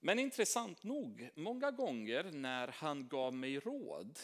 Men 0.00 0.18
intressant 0.18 0.82
nog, 0.82 1.30
många 1.34 1.70
gånger 1.70 2.24
när 2.32 2.68
han 2.68 3.08
gav 3.08 3.34
mig 3.34 3.58
råd, 3.58 4.18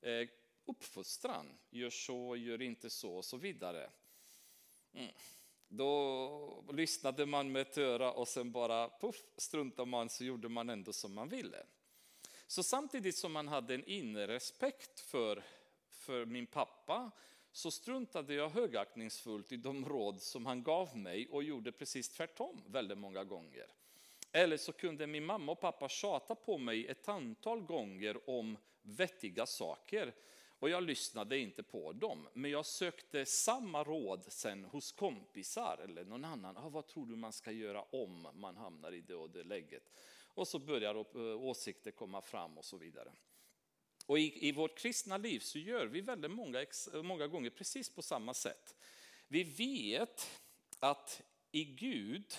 eh, 0.00 0.28
uppfostran, 0.64 1.58
gör 1.70 1.90
så, 1.90 2.36
gör 2.36 2.62
inte 2.62 2.90
så 2.90 3.16
och 3.16 3.24
så 3.24 3.36
vidare. 3.36 3.90
Mm. 4.94 5.12
Då 5.68 6.64
lyssnade 6.72 7.26
man 7.26 7.52
med 7.52 7.62
ett 7.62 7.78
öra 7.78 8.12
och 8.12 8.28
sen 8.28 8.52
bara 8.52 8.90
puff, 9.00 9.16
struntade 9.36 9.90
man 9.90 10.08
så 10.08 10.24
gjorde 10.24 10.48
man 10.48 10.70
ändå 10.70 10.92
som 10.92 11.14
man 11.14 11.28
ville. 11.28 11.66
Så 12.46 12.62
samtidigt 12.62 13.16
som 13.16 13.32
man 13.32 13.48
hade 13.48 13.74
en 13.74 13.84
inre 13.84 14.26
respekt 14.26 15.00
för, 15.00 15.42
för 16.06 16.24
min 16.24 16.46
pappa 16.46 17.10
så 17.52 17.70
struntade 17.70 18.34
jag 18.34 18.48
högaktningsfullt 18.48 19.52
i 19.52 19.56
de 19.56 19.84
råd 19.84 20.22
som 20.22 20.46
han 20.46 20.62
gav 20.62 20.96
mig 20.96 21.28
och 21.28 21.42
gjorde 21.42 21.72
precis 21.72 22.08
tvärtom 22.08 22.62
väldigt 22.66 22.98
många 22.98 23.24
gånger. 23.24 23.66
Eller 24.32 24.56
så 24.56 24.72
kunde 24.72 25.06
min 25.06 25.24
mamma 25.24 25.52
och 25.52 25.60
pappa 25.60 25.88
tjata 25.88 26.34
på 26.34 26.58
mig 26.58 26.86
ett 26.86 27.08
antal 27.08 27.60
gånger 27.60 28.30
om 28.30 28.56
vettiga 28.82 29.46
saker 29.46 30.14
och 30.58 30.70
jag 30.70 30.82
lyssnade 30.82 31.38
inte 31.38 31.62
på 31.62 31.92
dem. 31.92 32.28
Men 32.32 32.50
jag 32.50 32.66
sökte 32.66 33.26
samma 33.26 33.84
råd 33.84 34.24
sen 34.28 34.64
hos 34.64 34.92
kompisar 34.92 35.80
eller 35.84 36.04
någon 36.04 36.24
annan. 36.24 36.56
Ah, 36.56 36.68
vad 36.68 36.86
tror 36.86 37.06
du 37.06 37.16
man 37.16 37.32
ska 37.32 37.50
göra 37.50 37.82
om 37.82 38.28
man 38.34 38.56
hamnar 38.56 38.92
i 38.92 39.00
det 39.00 39.14
och 39.14 39.30
det 39.30 39.44
läget? 39.44 39.82
Och 40.34 40.48
så 40.48 40.58
börjar 40.58 40.94
eh, 40.94 41.42
åsikter 41.42 41.90
komma 41.90 42.22
fram 42.22 42.58
och 42.58 42.64
så 42.64 42.76
vidare. 42.76 43.12
Och 44.06 44.18
i, 44.18 44.48
i 44.48 44.52
vårt 44.52 44.78
kristna 44.78 45.16
liv 45.16 45.40
så 45.40 45.58
gör 45.58 45.86
vi 45.86 46.00
väldigt 46.00 46.30
många, 46.30 46.66
många 47.02 47.26
gånger 47.26 47.50
precis 47.50 47.94
på 47.94 48.02
samma 48.02 48.34
sätt. 48.34 48.74
Vi 49.28 49.44
vet 49.44 50.40
att 50.78 51.22
i 51.52 51.64
Gud 51.64 52.34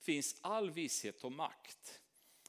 finns 0.00 0.36
all 0.40 0.70
vishet 0.70 1.24
och 1.24 1.32
makt. 1.32 2.00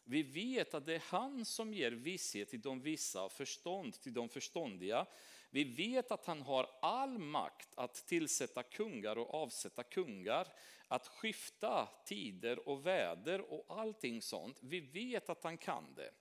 Vi 0.03 0.23
vet 0.23 0.73
att 0.73 0.85
det 0.85 0.95
är 0.95 1.03
han 1.05 1.45
som 1.45 1.73
ger 1.73 1.91
visshet 1.91 2.49
till 2.49 2.61
de 2.61 2.81
vissa 2.81 3.23
och 3.23 3.31
förstånd 3.31 4.01
till 4.01 4.13
de 4.13 4.29
förståndiga. 4.29 5.05
Vi 5.49 5.63
vet 5.63 6.11
att 6.11 6.25
han 6.25 6.41
har 6.41 6.69
all 6.81 7.17
makt 7.17 7.69
att 7.75 8.07
tillsätta 8.07 8.63
kungar 8.63 9.17
och 9.17 9.33
avsätta 9.33 9.83
kungar, 9.83 10.47
att 10.87 11.07
skifta 11.07 11.89
tider 12.05 12.69
och 12.69 12.85
väder 12.85 13.41
och 13.41 13.79
allting 13.79 14.21
sånt. 14.21 14.57
Vi 14.61 14.79
vet 14.79 15.29
att 15.29 15.43
han 15.43 15.57
kan 15.57 15.93
det. 15.95 16.11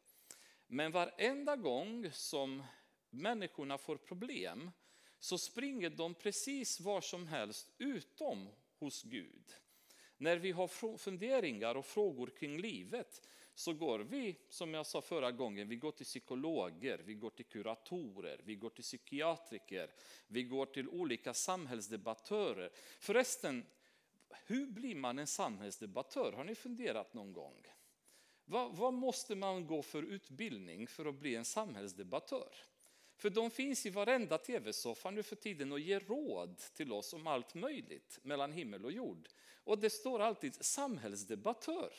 Men 0.66 0.92
varenda 0.92 1.56
gång 1.56 2.10
som 2.12 2.62
människorna 3.10 3.78
får 3.78 3.96
problem 3.96 4.70
så 5.18 5.38
springer 5.38 5.90
de 5.90 6.14
precis 6.14 6.80
var 6.80 7.00
som 7.00 7.26
helst 7.26 7.72
utom 7.78 8.48
hos 8.78 9.02
Gud. 9.02 9.54
När 10.16 10.36
vi 10.36 10.52
har 10.52 10.96
funderingar 10.98 11.74
och 11.74 11.86
frågor 11.86 12.26
kring 12.26 12.58
livet 12.58 13.28
så 13.54 13.72
går 13.72 13.98
vi, 13.98 14.36
som 14.48 14.74
jag 14.74 14.86
sa 14.86 15.00
förra 15.02 15.32
gången, 15.32 15.68
vi 15.68 15.76
går 15.76 15.92
till 15.92 16.06
psykologer, 16.06 16.98
vi 17.04 17.14
går 17.14 17.30
till 17.30 17.44
kuratorer, 17.44 18.40
vi 18.44 18.54
går 18.54 18.70
till 18.70 18.84
psykiatriker, 18.84 19.90
vi 20.26 20.42
går 20.42 20.66
till 20.66 20.88
olika 20.88 21.34
samhällsdebattörer. 21.34 22.70
Förresten, 22.98 23.66
hur 24.46 24.66
blir 24.66 24.94
man 24.94 25.18
en 25.18 25.26
samhällsdebattör? 25.26 26.32
Har 26.32 26.44
ni 26.44 26.54
funderat 26.54 27.14
någon 27.14 27.32
gång? 27.32 27.73
Vad, 28.44 28.76
vad 28.76 28.94
måste 28.94 29.34
man 29.34 29.66
gå 29.66 29.82
för 29.82 30.02
utbildning 30.02 30.86
för 30.86 31.06
att 31.06 31.14
bli 31.14 31.34
en 31.34 31.44
samhällsdebattör? 31.44 32.56
För 33.16 33.30
de 33.30 33.50
finns 33.50 33.86
i 33.86 33.90
varenda 33.90 34.38
tv-soffa 34.38 35.10
nu 35.10 35.22
för 35.22 35.36
tiden 35.36 35.72
och 35.72 35.80
ger 35.80 36.00
råd 36.00 36.58
till 36.58 36.92
oss 36.92 37.12
om 37.12 37.26
allt 37.26 37.54
möjligt 37.54 38.18
mellan 38.22 38.52
himmel 38.52 38.84
och 38.84 38.92
jord. 38.92 39.28
Och 39.64 39.78
det 39.78 39.90
står 39.90 40.20
alltid 40.20 40.64
samhällsdebattör. 40.64 41.92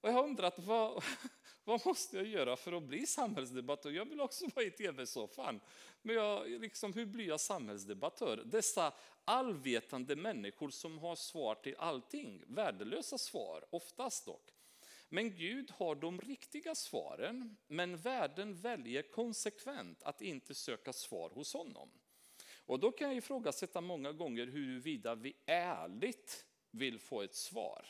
Och 0.00 0.08
jag 0.08 0.12
har 0.12 0.24
undrat 0.24 0.58
vad, 0.58 1.04
vad 1.64 1.86
måste 1.86 2.16
jag 2.16 2.26
göra 2.26 2.56
för 2.56 2.72
att 2.72 2.82
bli 2.82 3.06
samhällsdebattör? 3.06 3.90
Jag 3.90 4.04
vill 4.04 4.20
också 4.20 4.46
vara 4.54 4.66
i 4.66 4.70
tv-soffan. 4.70 5.60
Men 6.02 6.16
jag, 6.16 6.50
liksom, 6.50 6.92
hur 6.92 7.06
blir 7.06 7.28
jag 7.28 7.40
samhällsdebattör? 7.40 8.42
Dessa 8.44 8.94
allvetande 9.24 10.16
människor 10.16 10.70
som 10.70 10.98
har 10.98 11.16
svar 11.16 11.54
till 11.54 11.76
allting, 11.78 12.42
värdelösa 12.46 13.18
svar, 13.18 13.64
oftast 13.70 14.26
dock. 14.26 14.50
Men 15.14 15.36
Gud 15.36 15.70
har 15.70 15.94
de 15.94 16.20
riktiga 16.20 16.74
svaren, 16.74 17.56
men 17.66 17.96
världen 17.96 18.54
väljer 18.54 19.02
konsekvent 19.02 20.02
att 20.02 20.22
inte 20.22 20.54
söka 20.54 20.92
svar 20.92 21.30
hos 21.30 21.52
honom. 21.52 21.90
Och 22.66 22.80
då 22.80 22.92
kan 22.92 23.08
jag 23.08 23.16
ifrågasätta 23.16 23.80
många 23.80 24.12
gånger 24.12 24.46
huruvida 24.46 25.14
vi 25.14 25.36
ärligt 25.46 26.46
vill 26.70 26.98
få 26.98 27.22
ett 27.22 27.34
svar 27.34 27.86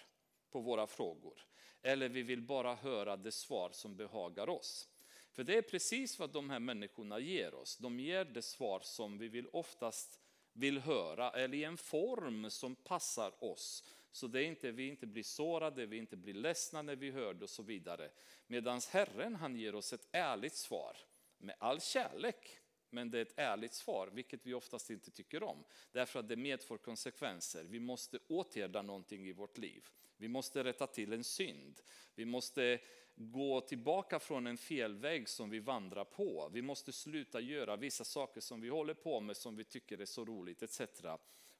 på 0.50 0.60
våra 0.60 0.86
frågor. 0.86 1.40
Eller 1.82 2.08
vi 2.08 2.22
vill 2.22 2.42
bara 2.42 2.74
höra 2.74 3.16
det 3.16 3.32
svar 3.32 3.70
som 3.72 3.96
behagar 3.96 4.48
oss. 4.48 4.88
För 5.32 5.44
det 5.44 5.56
är 5.56 5.62
precis 5.62 6.18
vad 6.18 6.30
de 6.30 6.50
här 6.50 6.60
människorna 6.60 7.18
ger 7.18 7.54
oss. 7.54 7.76
De 7.76 8.00
ger 8.00 8.24
det 8.24 8.42
svar 8.42 8.80
som 8.80 9.18
vi 9.18 9.28
vill 9.28 9.48
oftast 9.52 10.20
vill 10.52 10.78
höra, 10.78 11.30
eller 11.30 11.54
i 11.54 11.64
en 11.64 11.76
form 11.76 12.50
som 12.50 12.74
passar 12.74 13.44
oss. 13.44 13.84
Så 14.12 14.26
det 14.26 14.40
är 14.40 14.44
inte, 14.44 14.70
vi 14.70 14.88
inte 14.88 15.06
blir 15.06 15.22
sårade, 15.22 15.86
vi 15.86 15.96
inte 15.96 16.16
blir 16.16 16.34
ledsna 16.34 16.82
när 16.82 16.96
vi 16.96 17.10
hör 17.10 17.34
det 17.34 17.44
och 17.44 17.50
så 17.50 17.62
vidare. 17.62 18.10
Medan 18.46 18.80
Herren 18.90 19.34
han 19.34 19.56
ger 19.56 19.74
oss 19.74 19.92
ett 19.92 20.08
ärligt 20.12 20.54
svar 20.54 20.96
med 21.38 21.54
all 21.58 21.80
kärlek. 21.80 22.58
Men 22.90 23.10
det 23.10 23.18
är 23.18 23.22
ett 23.22 23.38
ärligt 23.38 23.74
svar, 23.74 24.10
vilket 24.12 24.46
vi 24.46 24.54
oftast 24.54 24.90
inte 24.90 25.10
tycker 25.10 25.42
om. 25.42 25.64
Därför 25.92 26.20
att 26.20 26.28
det 26.28 26.36
medför 26.36 26.78
konsekvenser. 26.78 27.64
Vi 27.64 27.80
måste 27.80 28.18
åtgärda 28.28 28.82
någonting 28.82 29.28
i 29.28 29.32
vårt 29.32 29.58
liv. 29.58 29.88
Vi 30.16 30.28
måste 30.28 30.64
rätta 30.64 30.86
till 30.86 31.12
en 31.12 31.24
synd. 31.24 31.80
Vi 32.14 32.24
måste 32.24 32.80
gå 33.16 33.60
tillbaka 33.60 34.18
från 34.18 34.46
en 34.46 34.56
felväg 34.56 35.28
som 35.28 35.50
vi 35.50 35.60
vandrar 35.60 36.04
på. 36.04 36.50
Vi 36.52 36.62
måste 36.62 36.92
sluta 36.92 37.40
göra 37.40 37.76
vissa 37.76 38.04
saker 38.04 38.40
som 38.40 38.60
vi 38.60 38.68
håller 38.68 38.94
på 38.94 39.20
med, 39.20 39.36
som 39.36 39.56
vi 39.56 39.64
tycker 39.64 40.00
är 40.00 40.04
så 40.04 40.24
roligt 40.24 40.62
etc. 40.62 40.80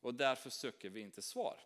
Och 0.00 0.14
därför 0.14 0.50
söker 0.50 0.90
vi 0.90 1.00
inte 1.00 1.22
svar. 1.22 1.61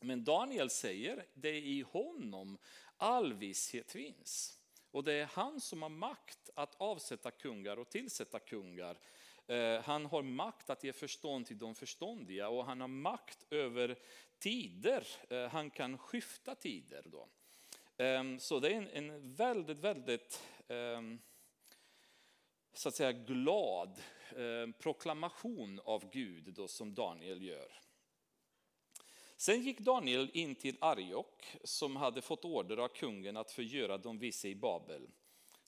Men 0.00 0.24
Daniel 0.24 0.70
säger, 0.70 1.26
det 1.34 1.48
är 1.48 1.62
i 1.62 1.80
honom 1.82 2.58
all 2.96 3.32
visshet 3.32 3.92
finns. 3.92 4.60
Och 4.90 5.04
det 5.04 5.12
är 5.12 5.26
han 5.26 5.60
som 5.60 5.82
har 5.82 5.88
makt 5.88 6.50
att 6.54 6.74
avsätta 6.74 7.30
kungar 7.30 7.76
och 7.76 7.90
tillsätta 7.90 8.38
kungar. 8.38 8.98
Eh, 9.46 9.82
han 9.82 10.06
har 10.06 10.22
makt 10.22 10.70
att 10.70 10.84
ge 10.84 10.92
förstånd 10.92 11.46
till 11.46 11.58
de 11.58 11.74
förståndiga 11.74 12.48
och 12.48 12.64
han 12.64 12.80
har 12.80 12.88
makt 12.88 13.46
över 13.50 13.98
tider. 14.38 15.06
Eh, 15.28 15.48
han 15.48 15.70
kan 15.70 15.98
skifta 15.98 16.54
tider. 16.54 17.02
Då. 17.06 17.28
Ehm, 17.96 18.38
så 18.38 18.60
det 18.60 18.74
är 18.74 18.90
en, 18.92 19.34
väldigt, 19.34 19.78
väldigt 19.78 20.42
ehm, 20.68 21.18
så 22.72 22.88
att 22.88 22.94
säga 22.94 23.12
glad 23.12 24.00
eh, 24.30 24.72
proklamation 24.78 25.80
av 25.84 26.10
Gud 26.10 26.54
då, 26.54 26.68
som 26.68 26.94
Daniel 26.94 27.42
gör. 27.42 27.80
Sen 29.40 29.62
gick 29.62 29.80
Daniel 29.80 30.30
in 30.32 30.54
till 30.54 30.76
Arjok 30.80 31.56
som 31.64 31.96
hade 31.96 32.22
fått 32.22 32.44
order 32.44 32.76
av 32.76 32.88
kungen 32.88 33.36
att 33.36 33.50
förgöra 33.50 33.98
de 33.98 34.18
vise 34.18 34.48
i 34.48 34.54
Babel. 34.54 35.08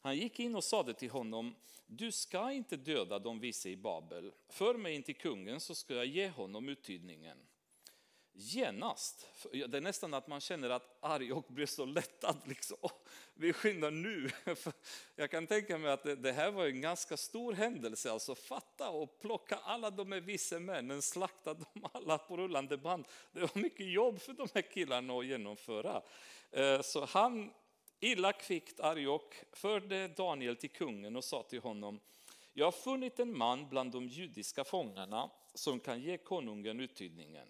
Han 0.00 0.16
gick 0.16 0.40
in 0.40 0.54
och 0.54 0.64
sade 0.64 0.94
till 0.94 1.10
honom, 1.10 1.54
du 1.86 2.12
ska 2.12 2.52
inte 2.52 2.76
döda 2.76 3.18
de 3.18 3.40
vise 3.40 3.70
i 3.70 3.76
Babel. 3.76 4.32
För 4.48 4.74
mig 4.74 4.94
in 4.94 5.02
till 5.02 5.16
kungen 5.16 5.60
så 5.60 5.74
ska 5.74 5.94
jag 5.94 6.06
ge 6.06 6.28
honom 6.28 6.68
uttydningen 6.68 7.38
genast. 8.32 9.26
Det 9.52 9.76
är 9.76 9.80
nästan 9.80 10.14
att 10.14 10.26
man 10.26 10.40
känner 10.40 10.70
att 10.70 10.98
Arjok 11.00 11.48
blir 11.48 11.66
så 11.66 11.84
lättad. 11.84 12.36
Liksom. 12.44 12.76
Vi 13.34 13.52
skyndar 13.52 13.90
nu. 13.90 14.30
Jag 15.16 15.30
kan 15.30 15.46
tänka 15.46 15.78
mig 15.78 15.90
att 15.90 16.22
det 16.22 16.32
här 16.32 16.50
var 16.50 16.66
en 16.66 16.80
ganska 16.80 17.16
stor 17.16 17.52
händelse. 17.52 18.12
Alltså 18.12 18.34
fatta 18.34 18.90
och 18.90 19.20
plocka 19.20 19.56
alla 19.56 19.90
de 19.90 20.12
här 20.12 20.20
vise 20.20 20.60
männen, 20.60 21.02
slakta 21.02 21.54
dem 21.54 21.86
alla 21.92 22.18
på 22.18 22.36
rullande 22.36 22.76
band. 22.76 23.04
Det 23.32 23.40
var 23.40 23.58
mycket 23.62 23.92
jobb 23.92 24.20
för 24.20 24.32
de 24.32 24.48
här 24.54 24.62
killarna 24.62 25.12
att 25.12 25.26
genomföra. 25.26 26.02
Eh, 26.50 26.82
så 26.82 27.04
han, 27.04 27.52
illa 28.00 28.32
kvickt 28.32 28.80
Arjok, 28.80 29.34
förde 29.52 30.08
Daniel 30.08 30.56
till 30.56 30.70
kungen 30.70 31.16
och 31.16 31.24
sa 31.24 31.42
till 31.42 31.60
honom 31.60 32.00
jag 32.54 32.66
har 32.66 32.72
funnit 32.72 33.18
en 33.18 33.38
man 33.38 33.68
bland 33.68 33.92
de 33.92 34.08
judiska 34.08 34.64
fångarna 34.64 35.30
som 35.54 35.80
kan 35.80 36.00
ge 36.00 36.18
konungen 36.18 36.80
uttydningen. 36.80 37.48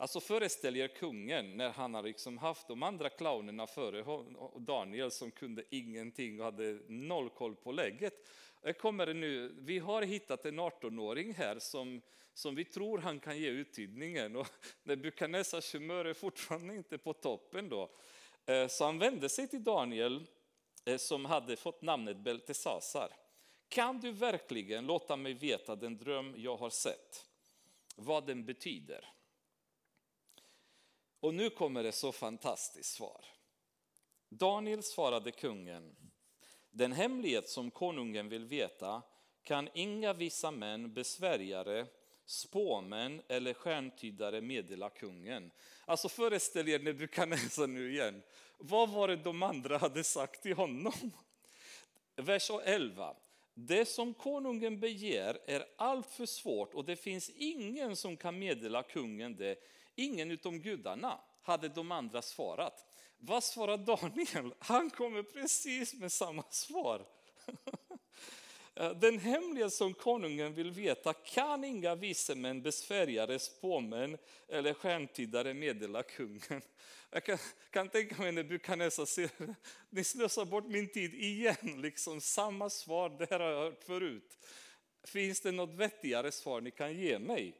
Alltså 0.00 0.20
föreställ 0.20 0.76
er 0.76 0.88
kungen 0.88 1.56
när 1.56 1.70
han 1.70 1.94
har 1.94 2.02
liksom 2.02 2.38
haft 2.38 2.68
de 2.68 2.82
andra 2.82 3.08
clownerna 3.08 3.66
före 3.66 4.04
Daniel 4.56 5.10
som 5.10 5.30
kunde 5.30 5.64
ingenting 5.70 6.38
och 6.38 6.44
hade 6.44 6.78
noll 6.88 7.30
koll 7.30 7.54
på 7.54 7.72
läget. 7.72 8.14
Kommer 8.78 9.14
nu, 9.14 9.54
vi 9.58 9.78
har 9.78 10.02
hittat 10.02 10.44
en 10.44 10.60
18-åring 10.60 11.34
här 11.34 11.58
som, 11.58 12.02
som 12.34 12.54
vi 12.54 12.64
tror 12.64 12.98
han 12.98 13.20
kan 13.20 13.38
ge 13.38 13.48
uttydningen 13.48 14.36
och 14.36 14.46
Nebukadnessars 14.82 15.74
humör 15.74 16.04
är 16.04 16.14
fortfarande 16.14 16.74
inte 16.74 16.98
på 16.98 17.12
toppen 17.12 17.68
då. 17.68 17.90
Eh, 18.46 18.66
så 18.66 18.84
han 18.84 18.98
vände 18.98 19.28
sig 19.28 19.48
till 19.48 19.64
Daniel 19.64 20.26
eh, 20.84 20.96
som 20.96 21.24
hade 21.24 21.56
fått 21.56 21.82
namnet 21.82 22.16
Beltesasar. 22.16 23.12
Kan 23.68 24.00
du 24.00 24.12
verkligen 24.12 24.86
låta 24.86 25.16
mig 25.16 25.34
veta 25.34 25.76
den 25.76 25.98
dröm 25.98 26.34
jag 26.36 26.56
har 26.56 26.70
sett? 26.70 27.26
Vad 27.96 28.26
den 28.26 28.44
betyder? 28.44 29.19
Och 31.20 31.34
nu 31.34 31.50
kommer 31.50 31.82
det 31.82 31.92
så 31.92 32.12
fantastiskt 32.12 32.94
svar. 32.94 33.24
Daniel 34.28 34.82
svarade 34.82 35.30
kungen, 35.30 35.96
den 36.70 36.92
hemlighet 36.92 37.48
som 37.48 37.70
konungen 37.70 38.28
vill 38.28 38.44
veta 38.44 39.02
kan 39.42 39.68
inga 39.74 40.12
vissa 40.12 40.50
män, 40.50 40.94
besvärjare, 40.94 41.86
spåmän 42.26 43.22
eller 43.28 43.54
stjärntydare 43.54 44.40
meddela 44.40 44.90
kungen. 44.90 45.50
Alltså 45.84 46.08
föreställ 46.08 46.68
er 46.68 46.78
Nebukadnessar 46.78 47.66
nu 47.66 47.92
igen. 47.92 48.22
Vad 48.58 48.90
var 48.90 49.08
det 49.08 49.16
de 49.16 49.42
andra 49.42 49.78
hade 49.78 50.04
sagt 50.04 50.42
till 50.42 50.56
honom? 50.56 51.12
Vers 52.16 52.50
11. 52.64 53.16
Det 53.54 53.84
som 53.84 54.14
konungen 54.14 54.80
begär 54.80 55.38
är 55.46 55.66
alltför 55.76 56.26
svårt 56.26 56.74
och 56.74 56.84
det 56.84 56.96
finns 56.96 57.30
ingen 57.30 57.96
som 57.96 58.16
kan 58.16 58.38
meddela 58.38 58.82
kungen 58.82 59.36
det 59.36 59.58
Ingen 60.00 60.30
utom 60.30 60.60
gudarna 60.60 61.20
hade 61.42 61.68
de 61.68 61.92
andra 61.92 62.22
svarat. 62.22 62.86
Vad 63.18 63.44
svarar 63.44 63.76
Daniel? 63.76 64.54
Han 64.58 64.90
kommer 64.90 65.22
precis 65.22 65.94
med 65.94 66.12
samma 66.12 66.44
svar. 66.50 67.06
Den 69.00 69.18
hemliga 69.18 69.70
som 69.70 69.94
konungen 69.94 70.54
vill 70.54 70.70
veta 70.70 71.12
kan 71.12 71.64
inga 71.64 71.94
visemän, 71.94 72.62
besvärjare, 72.62 73.38
spåmän 73.38 74.18
eller 74.48 74.74
stjärntydare 74.74 75.54
meddela 75.54 76.02
kungen. 76.02 76.62
Jag 77.10 77.24
kan, 77.24 77.38
kan 77.70 77.88
tänka 77.88 78.22
mig 78.22 78.32
när 78.32 78.44
Bukhanessa 78.44 79.06
säger, 79.06 79.30
ni 79.90 80.04
slösar 80.04 80.44
bort 80.44 80.66
min 80.66 80.88
tid 80.88 81.14
igen, 81.14 81.82
liksom 81.82 82.20
samma 82.20 82.70
svar, 82.70 83.08
det 83.18 83.30
här 83.30 83.40
har 83.40 83.50
jag 83.50 83.60
hört 83.60 83.84
förut. 83.84 84.38
Finns 85.04 85.40
det 85.40 85.52
något 85.52 85.74
vettigare 85.74 86.32
svar 86.32 86.60
ni 86.60 86.70
kan 86.70 86.98
ge 86.98 87.18
mig? 87.18 87.54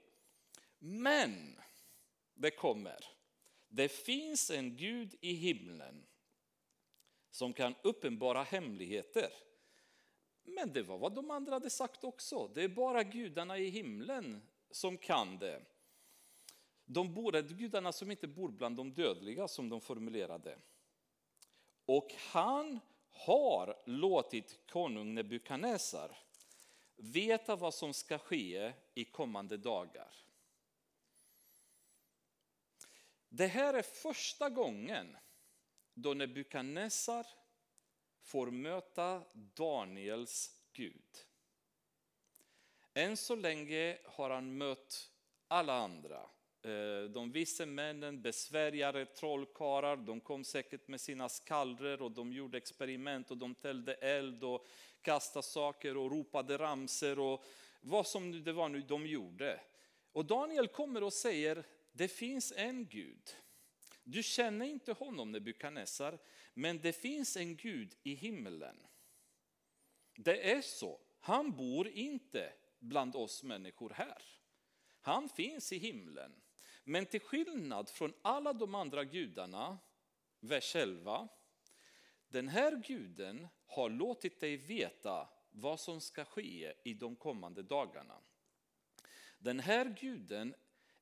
Men 0.79 1.57
det 2.41 2.51
kommer. 2.51 3.05
Det 3.69 3.89
finns 3.89 4.51
en 4.51 4.77
Gud 4.77 5.15
i 5.21 5.33
himlen 5.33 6.07
som 7.31 7.53
kan 7.53 7.75
uppenbara 7.83 8.43
hemligheter. 8.43 9.33
Men 10.43 10.73
det 10.73 10.83
var 10.83 10.99
vad 10.99 11.15
de 11.15 11.31
andra 11.31 11.53
hade 11.53 11.71
sagt 11.71 12.05
också. 12.05 12.51
Det 12.55 12.63
är 12.63 12.69
bara 12.69 13.03
gudarna 13.03 13.59
i 13.59 13.69
himlen 13.69 14.43
som 14.71 14.99
kan 14.99 15.39
det. 15.39 15.63
De 16.85 17.15
bor, 17.15 17.43
gudarna 17.43 17.93
som 17.93 18.11
inte 18.11 18.29
bor 18.29 18.49
bland 18.49 18.77
de 18.77 18.93
dödliga, 18.93 19.49
som 19.49 19.69
de 19.69 19.81
formulerade. 19.81 20.59
Och 21.85 22.15
han 22.19 22.81
har 23.11 23.83
låtit 23.87 24.61
konung 24.67 25.15
Nebukadnessar 25.15 26.17
veta 26.97 27.57
vad 27.57 27.75
som 27.75 27.95
ska 27.95 28.19
ske 28.19 28.73
i 28.95 29.05
kommande 29.05 29.57
dagar. 29.57 30.30
Det 33.33 33.47
här 33.47 33.75
är 33.75 33.83
första 33.83 34.51
gången 34.51 35.17
då 35.95 36.15
Nebukadnessar 36.15 37.27
får 38.23 38.51
möta 38.51 39.23
Daniels 39.33 40.51
Gud. 40.73 41.27
Än 42.95 43.17
så 43.17 43.35
länge 43.35 43.99
har 44.05 44.31
han 44.31 44.59
mött 44.59 45.11
alla 45.49 45.73
andra. 45.73 46.21
Eh, 46.63 47.11
de 47.11 47.33
vise 47.33 47.67
männen, 47.67 48.23
besvärjare, 48.23 49.07
trollkarlar, 49.07 49.97
de 49.97 50.21
kom 50.21 50.45
säkert 50.45 50.89
med 50.89 51.01
sina 51.01 51.29
skallror 51.29 52.03
och 52.03 52.11
de 52.11 52.33
gjorde 52.33 52.59
experiment 52.59 53.31
och 53.31 53.37
de 53.37 53.55
tällde 53.55 53.95
eld 53.95 54.45
och 54.45 54.67
kastade 55.03 55.43
saker 55.43 55.97
och 55.97 56.11
ropade 56.11 56.59
ramser 56.59 57.19
och 57.19 57.45
vad 57.81 58.07
som 58.07 58.45
det 58.45 58.53
var 58.53 58.69
nu 58.69 58.81
de 58.81 59.07
gjorde. 59.07 59.61
Och 60.13 60.25
Daniel 60.25 60.69
kommer 60.69 61.03
och 61.03 61.13
säger, 61.13 61.65
det 61.93 62.09
finns 62.09 62.53
en 62.57 62.87
Gud. 62.87 63.37
Du 64.05 64.23
känner 64.23 64.67
inte 64.67 64.93
honom 64.93 65.33
Nebukadnessar, 65.33 66.19
men 66.55 66.81
det 66.81 66.93
finns 66.93 67.37
en 67.37 67.57
Gud 67.57 67.95
i 68.03 68.15
himlen. 68.15 68.83
Det 70.17 70.53
är 70.53 70.63
så, 70.63 71.01
han 71.21 71.57
bor 71.57 71.89
inte 71.89 72.53
bland 72.79 73.17
oss 73.17 73.43
människor 73.43 73.91
här. 73.91 74.23
Han 75.01 75.29
finns 75.29 75.73
i 75.73 75.79
himlen. 75.79 76.33
Men 76.85 77.07
till 77.07 77.21
skillnad 77.21 77.91
från 77.91 78.13
alla 78.23 78.53
de 78.53 78.75
andra 78.75 79.05
gudarna, 79.05 79.79
vers 80.41 80.77
11, 80.77 81.29
den 82.29 82.49
här 82.49 82.83
guden 82.87 83.49
har 83.67 83.91
låtit 83.91 84.41
dig 84.41 84.57
veta 84.57 85.29
vad 85.51 85.81
som 85.81 86.01
ska 86.01 86.25
ske 86.25 86.75
i 86.85 86.95
de 86.95 87.17
kommande 87.17 87.63
dagarna. 87.63 88.19
Den 89.39 89.61
här 89.61 89.97
guden 90.01 90.55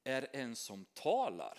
är 0.08 0.28
en 0.32 0.56
som 0.56 0.84
talar. 0.84 1.58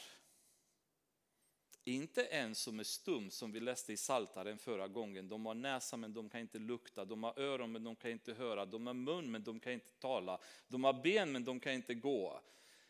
Inte 1.84 2.24
en 2.24 2.56
som 2.56 2.80
är 2.80 2.84
stum 2.84 3.32
som 3.32 3.52
vi 3.52 3.60
läste 3.60 3.94
i 3.94 3.98
Saltaren 3.98 4.58
förra 4.58 4.88
gången. 4.88 5.30
De 5.30 5.46
har 5.46 5.54
näsa 5.54 5.98
men 5.98 6.14
de 6.14 6.30
kan 6.30 6.42
inte 6.42 6.60
lukta, 6.60 7.06
de 7.06 7.24
har 7.24 7.40
öron 7.40 7.72
men 7.72 7.84
de 7.84 7.96
kan 7.96 8.12
inte 8.12 8.34
höra, 8.34 8.66
de 8.66 8.88
har 8.88 8.94
mun 8.94 9.32
men 9.32 9.44
de 9.44 9.60
kan 9.60 9.74
inte 9.74 9.92
tala, 9.92 10.40
de 10.68 10.84
har 10.84 10.94
ben 10.94 11.32
men 11.32 11.44
de 11.44 11.60
kan 11.60 11.74
inte 11.74 11.94
gå. 11.94 12.42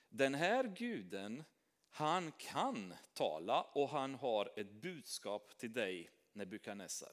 Den 0.10 0.36
här 0.36 0.64
guden, 0.64 1.44
han 1.90 2.32
kan 2.32 2.94
tala 3.14 3.62
och 3.62 3.90
han 3.90 4.16
har 4.16 4.52
ett 4.56 4.72
budskap 4.72 5.58
till 5.58 5.74
dig 5.74 6.10
Nebukadnessar. 6.34 7.12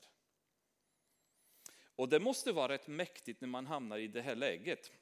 Och 1.96 2.08
det 2.08 2.20
måste 2.20 2.52
vara 2.52 2.72
rätt 2.72 2.86
mäktigt 2.86 3.40
när 3.40 3.48
man 3.48 3.66
hamnar 3.66 3.98
i 3.98 4.08
det 4.08 4.22
här 4.22 4.34
läget. 4.34 4.92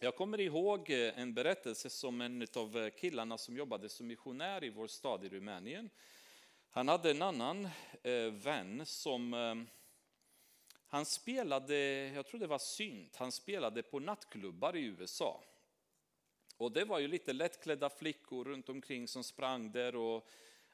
Jag 0.00 0.16
kommer 0.16 0.40
ihåg 0.40 0.90
eh, 0.90 1.18
en 1.18 1.34
berättelse 1.34 1.90
som 1.90 2.20
en 2.20 2.46
av 2.56 2.78
eh, 2.78 2.90
killarna 2.90 3.38
som 3.38 3.56
jobbade 3.56 3.88
som 3.88 4.06
missionär 4.06 4.64
i 4.64 4.70
vår 4.70 4.86
stad 4.86 5.24
i 5.24 5.28
Rumänien. 5.28 5.90
Han 6.70 6.88
hade 6.88 7.10
en 7.10 7.22
annan 7.22 7.68
eh, 8.02 8.32
vän 8.32 8.86
som 8.86 9.66
han 10.86 11.04
spelade, 11.04 11.76
jag 12.14 12.26
tror 12.26 12.40
det 12.40 12.46
var 12.46 12.58
synt, 12.58 13.16
han 13.16 13.32
spelade 13.32 13.82
på 13.82 14.00
nattklubbar 14.00 14.76
i 14.76 14.84
USA. 14.84 15.44
Och 16.56 16.72
det 16.72 16.84
var 16.84 16.98
ju 16.98 17.08
lite 17.08 17.32
lättklädda 17.32 17.90
flickor 17.90 18.44
runt 18.44 18.68
omkring 18.68 19.08
som 19.08 19.24
sprang 19.24 19.72
där 19.72 19.96
och 19.96 20.28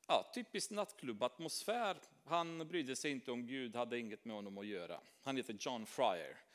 ja, 0.06 0.30
typisk 0.34 0.70
nattklubbatmosfär. 0.70 1.96
Han 2.24 2.68
brydde 2.68 2.96
sig 2.96 3.10
inte 3.10 3.32
om 3.32 3.46
Gud, 3.46 3.76
hade 3.76 3.98
inget 3.98 4.24
med 4.24 4.36
honom 4.36 4.58
att 4.58 4.66
göra. 4.66 5.00
Han 5.22 5.36
heter 5.36 5.56
John 5.60 5.86
Fryer. 5.86 6.49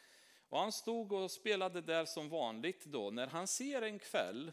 Och 0.56 0.62
han 0.62 0.72
stod 0.72 1.12
och 1.12 1.32
spelade 1.32 1.82
där 1.82 2.06
som 2.06 2.30
vanligt 2.30 2.86
då, 2.86 3.12
när 3.12 3.28
han 3.28 3.48
ser 3.48 3.82
en 3.82 4.00
kväll 4.00 4.52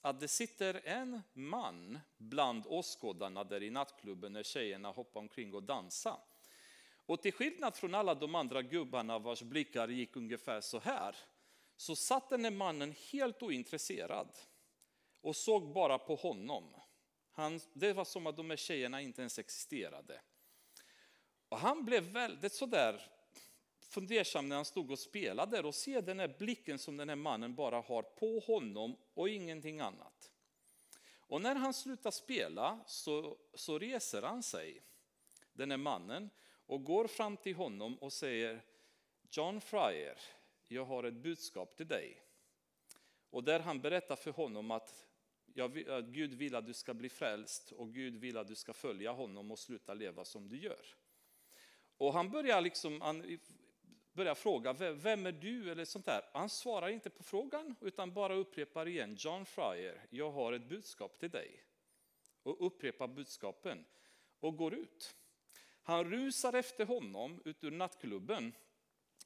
att 0.00 0.20
det 0.20 0.28
sitter 0.28 0.80
en 0.84 1.22
man 1.32 1.98
bland 2.16 2.66
åskådarna 2.66 3.44
där 3.44 3.62
i 3.62 3.70
nattklubben 3.70 4.32
när 4.32 4.42
tjejerna 4.42 4.90
hoppar 4.90 5.20
omkring 5.20 5.54
och 5.54 5.62
dansar. 5.62 6.18
Och 7.06 7.22
till 7.22 7.32
skillnad 7.32 7.76
från 7.76 7.94
alla 7.94 8.14
de 8.14 8.34
andra 8.34 8.62
gubbarna 8.62 9.18
vars 9.18 9.42
blickar 9.42 9.88
gick 9.88 10.16
ungefär 10.16 10.60
så 10.60 10.78
här, 10.78 11.16
så 11.76 11.96
satt 11.96 12.30
den 12.30 12.44
här 12.44 12.50
mannen 12.50 12.94
helt 13.12 13.42
ointresserad 13.42 14.28
och 15.20 15.36
såg 15.36 15.72
bara 15.72 15.98
på 15.98 16.14
honom. 16.14 16.74
Han, 17.30 17.60
det 17.72 17.92
var 17.92 18.04
som 18.04 18.26
att 18.26 18.36
de 18.36 18.50
här 18.50 18.56
tjejerna 18.56 19.00
inte 19.00 19.22
ens 19.22 19.38
existerade. 19.38 20.20
Och 21.48 21.58
han 21.58 21.84
blev 21.84 22.02
väldigt 22.02 22.52
sådär 22.52 23.15
fundersam 23.96 24.48
när 24.48 24.56
han 24.56 24.64
stod 24.64 24.90
och 24.90 24.98
spelade 24.98 25.60
och 25.60 25.74
se 25.74 26.00
den 26.00 26.20
här 26.20 26.34
blicken 26.38 26.78
som 26.78 26.96
den 26.96 27.08
här 27.08 27.16
mannen 27.16 27.54
bara 27.54 27.80
har 27.80 28.02
på 28.02 28.38
honom 28.38 28.96
och 29.14 29.28
ingenting 29.28 29.80
annat. 29.80 30.32
Och 31.18 31.40
när 31.40 31.54
han 31.54 31.74
slutar 31.74 32.10
spela 32.10 32.80
så, 32.86 33.38
så 33.54 33.78
reser 33.78 34.22
han 34.22 34.42
sig, 34.42 34.82
den 35.52 35.70
här 35.70 35.78
mannen, 35.78 36.30
och 36.66 36.84
går 36.84 37.06
fram 37.06 37.36
till 37.36 37.54
honom 37.56 37.98
och 37.98 38.12
säger 38.12 38.62
John 39.30 39.60
Fryer, 39.60 40.18
jag 40.68 40.84
har 40.84 41.04
ett 41.04 41.14
budskap 41.14 41.76
till 41.76 41.88
dig. 41.88 42.22
Och 43.30 43.44
där 43.44 43.60
han 43.60 43.80
berättar 43.80 44.16
för 44.16 44.30
honom 44.30 44.70
att 44.70 45.06
Gud 46.04 46.34
vill 46.34 46.54
att 46.54 46.66
du 46.66 46.74
ska 46.74 46.94
bli 46.94 47.08
frälst 47.08 47.72
och 47.72 47.94
Gud 47.94 48.16
vill 48.16 48.36
att 48.36 48.48
du 48.48 48.54
ska 48.54 48.72
följa 48.72 49.12
honom 49.12 49.50
och 49.50 49.58
sluta 49.58 49.94
leva 49.94 50.24
som 50.24 50.48
du 50.48 50.58
gör. 50.58 50.86
Och 51.96 52.12
han 52.12 52.30
börjar 52.30 52.60
liksom, 52.60 53.00
han 53.00 53.38
börjar 54.16 54.34
fråga, 54.34 54.72
vem 54.72 55.26
är 55.26 55.32
du? 55.32 55.70
eller 55.70 55.84
sånt 55.84 56.06
där. 56.06 56.22
Han 56.32 56.48
svarar 56.48 56.88
inte 56.88 57.10
på 57.10 57.22
frågan 57.22 57.74
utan 57.80 58.14
bara 58.14 58.34
upprepar 58.34 58.88
igen, 58.88 59.16
John 59.18 59.46
Fryer, 59.46 60.06
jag 60.10 60.30
har 60.30 60.52
ett 60.52 60.68
budskap 60.68 61.18
till 61.18 61.30
dig. 61.30 61.62
Och 62.42 62.66
upprepar 62.66 63.08
budskapen 63.08 63.84
och 64.40 64.56
går 64.56 64.74
ut. 64.74 65.16
Han 65.82 66.10
rusar 66.10 66.52
efter 66.52 66.86
honom 66.86 67.42
ut 67.44 67.64
ur 67.64 67.70
nattklubben 67.70 68.52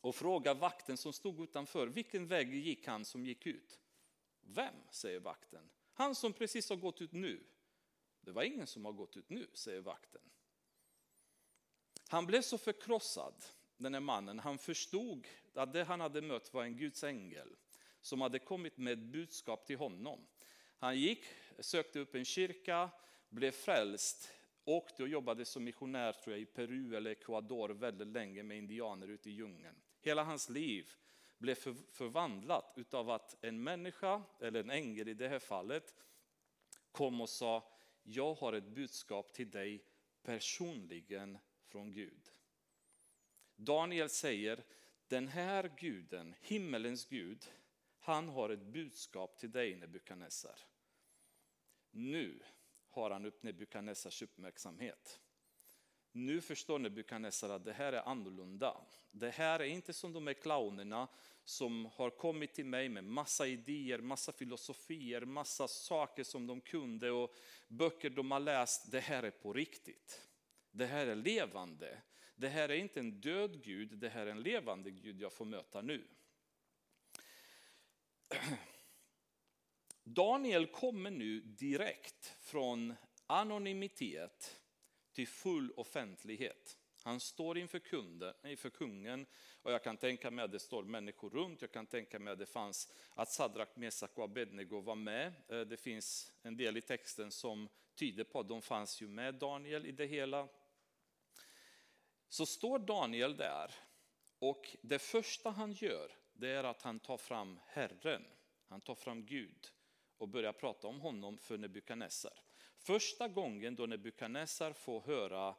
och 0.00 0.14
frågar 0.14 0.54
vakten 0.54 0.96
som 0.96 1.12
stod 1.12 1.40
utanför, 1.40 1.86
vilken 1.86 2.26
väg 2.26 2.54
gick 2.54 2.86
han 2.86 3.04
som 3.04 3.26
gick 3.26 3.46
ut? 3.46 3.80
Vem, 4.40 4.74
säger 4.90 5.20
vakten. 5.20 5.70
Han 5.92 6.14
som 6.14 6.32
precis 6.32 6.70
har 6.70 6.76
gått 6.76 7.00
ut 7.00 7.12
nu. 7.12 7.44
Det 8.20 8.32
var 8.32 8.42
ingen 8.42 8.66
som 8.66 8.84
har 8.84 8.92
gått 8.92 9.16
ut 9.16 9.30
nu, 9.30 9.46
säger 9.54 9.80
vakten. 9.80 10.22
Han 12.08 12.26
blev 12.26 12.42
så 12.42 12.58
förkrossad 12.58 13.44
den 13.82 13.94
här 13.94 14.00
mannen, 14.00 14.38
han 14.38 14.58
förstod 14.58 15.26
att 15.54 15.72
det 15.72 15.84
han 15.84 16.00
hade 16.00 16.22
mött 16.22 16.54
var 16.54 16.64
en 16.64 16.76
Guds 16.76 17.04
ängel 17.04 17.56
som 18.00 18.20
hade 18.20 18.38
kommit 18.38 18.78
med 18.78 18.92
ett 18.92 19.12
budskap 19.12 19.66
till 19.66 19.76
honom. 19.76 20.26
Han 20.78 20.98
gick, 20.98 21.24
sökte 21.58 21.98
upp 21.98 22.14
en 22.14 22.24
kyrka, 22.24 22.90
blev 23.28 23.50
frälst, 23.50 24.32
åkte 24.64 25.02
och 25.02 25.08
jobbade 25.08 25.44
som 25.44 25.64
missionär 25.64 26.12
tror 26.12 26.34
jag, 26.36 26.40
i 26.40 26.46
Peru 26.46 26.96
eller 26.96 27.10
Ecuador 27.10 27.68
väldigt 27.68 28.08
länge 28.08 28.42
med 28.42 28.58
indianer 28.58 29.08
ute 29.08 29.30
i 29.30 29.32
djungeln. 29.32 29.76
Hela 30.00 30.24
hans 30.24 30.48
liv 30.48 30.90
blev 31.38 31.54
förvandlat 31.90 32.72
utav 32.76 33.10
att 33.10 33.44
en 33.44 33.62
människa, 33.62 34.22
eller 34.40 34.60
en 34.60 34.70
ängel 34.70 35.08
i 35.08 35.14
det 35.14 35.28
här 35.28 35.38
fallet, 35.38 35.94
kom 36.92 37.20
och 37.20 37.28
sa, 37.28 37.72
jag 38.02 38.34
har 38.34 38.52
ett 38.52 38.68
budskap 38.68 39.32
till 39.32 39.50
dig 39.50 39.84
personligen 40.22 41.38
från 41.68 41.92
Gud. 41.92 42.30
Daniel 43.60 44.08
säger, 44.08 44.64
den 45.08 45.28
här 45.28 45.72
guden, 45.78 46.34
himmelens 46.40 47.06
Gud, 47.06 47.46
han 47.98 48.28
har 48.28 48.50
ett 48.50 48.62
budskap 48.62 49.38
till 49.38 49.52
dig 49.52 49.76
Nebukadnessar. 49.76 50.60
Nu 51.90 52.42
har 52.90 53.10
han 53.10 53.26
upp 53.26 53.42
Nebukadnessars 53.42 54.22
uppmärksamhet. 54.22 55.20
Nu 56.12 56.40
förstår 56.40 56.78
Nebukadnessar 56.78 57.50
att 57.50 57.64
det 57.64 57.72
här 57.72 57.92
är 57.92 58.08
annorlunda. 58.08 58.80
Det 59.10 59.30
här 59.30 59.60
är 59.60 59.64
inte 59.64 59.92
som 59.92 60.12
de 60.12 60.26
här 60.26 60.34
clownerna 60.34 61.08
som 61.44 61.86
har 61.86 62.10
kommit 62.10 62.54
till 62.54 62.66
mig 62.66 62.88
med 62.88 63.04
massa 63.04 63.46
idéer, 63.46 63.98
massa 63.98 64.32
filosofier, 64.32 65.20
massa 65.20 65.68
saker 65.68 66.24
som 66.24 66.46
de 66.46 66.60
kunde 66.60 67.10
och 67.10 67.34
böcker 67.68 68.10
de 68.10 68.30
har 68.30 68.40
läst. 68.40 68.90
Det 68.90 69.00
här 69.00 69.22
är 69.22 69.30
på 69.30 69.52
riktigt. 69.52 70.28
Det 70.70 70.86
här 70.86 71.06
är 71.06 71.14
levande. 71.14 72.02
Det 72.40 72.48
här 72.48 72.68
är 72.68 72.74
inte 72.74 73.00
en 73.00 73.20
död 73.20 73.62
Gud, 73.64 73.98
det 73.98 74.08
här 74.08 74.26
är 74.26 74.30
en 74.30 74.42
levande 74.42 74.90
Gud 74.90 75.20
jag 75.20 75.32
får 75.32 75.44
möta 75.44 75.82
nu. 75.82 76.04
Daniel 80.04 80.66
kommer 80.66 81.10
nu 81.10 81.40
direkt 81.40 82.36
från 82.40 82.94
anonymitet 83.26 84.60
till 85.12 85.28
full 85.28 85.72
offentlighet. 85.76 86.78
Han 87.02 87.20
står 87.20 87.58
inför, 87.58 87.78
kunden, 87.78 88.34
inför 88.44 88.70
kungen 88.70 89.26
och 89.62 89.72
jag 89.72 89.84
kan 89.84 89.96
tänka 89.96 90.30
mig 90.30 90.44
att 90.44 90.52
det 90.52 90.58
står 90.58 90.82
människor 90.82 91.30
runt. 91.30 91.60
Jag 91.60 91.72
kan 91.72 91.86
tänka 91.86 92.18
mig 92.18 92.32
att 92.32 92.38
det 92.38 92.46
fanns 92.46 92.92
att 93.14 93.30
Sadrak, 93.30 93.76
Mesak 93.76 94.18
och 94.18 94.24
Abednego 94.24 94.80
var 94.80 94.94
med. 94.94 95.32
Eh, 95.48 95.60
det 95.60 95.76
finns 95.76 96.32
en 96.42 96.56
del 96.56 96.76
i 96.76 96.80
texten 96.80 97.30
som 97.30 97.68
tyder 97.94 98.24
på 98.24 98.40
att 98.40 98.48
de 98.48 98.62
fanns 98.62 99.02
ju 99.02 99.08
med 99.08 99.34
Daniel 99.34 99.86
i 99.86 99.92
det 99.92 100.06
hela 100.06 100.48
så 102.30 102.46
står 102.46 102.78
Daniel 102.78 103.36
där 103.36 103.74
och 104.38 104.76
det 104.82 104.98
första 104.98 105.50
han 105.50 105.72
gör 105.72 106.16
det 106.32 106.48
är 106.48 106.64
att 106.64 106.82
han 106.82 107.00
tar 107.00 107.16
fram 107.16 107.60
Herren, 107.66 108.24
han 108.68 108.80
tar 108.80 108.94
fram 108.94 109.26
Gud 109.26 109.68
och 110.18 110.28
börjar 110.28 110.52
prata 110.52 110.86
om 110.86 111.00
honom 111.00 111.38
för 111.38 111.58
Nebukadnessar. 111.58 112.42
Första 112.76 113.28
gången 113.28 113.74
då 113.74 113.86
Nebukadnessar 113.86 114.72
får 114.72 115.00
höra 115.00 115.56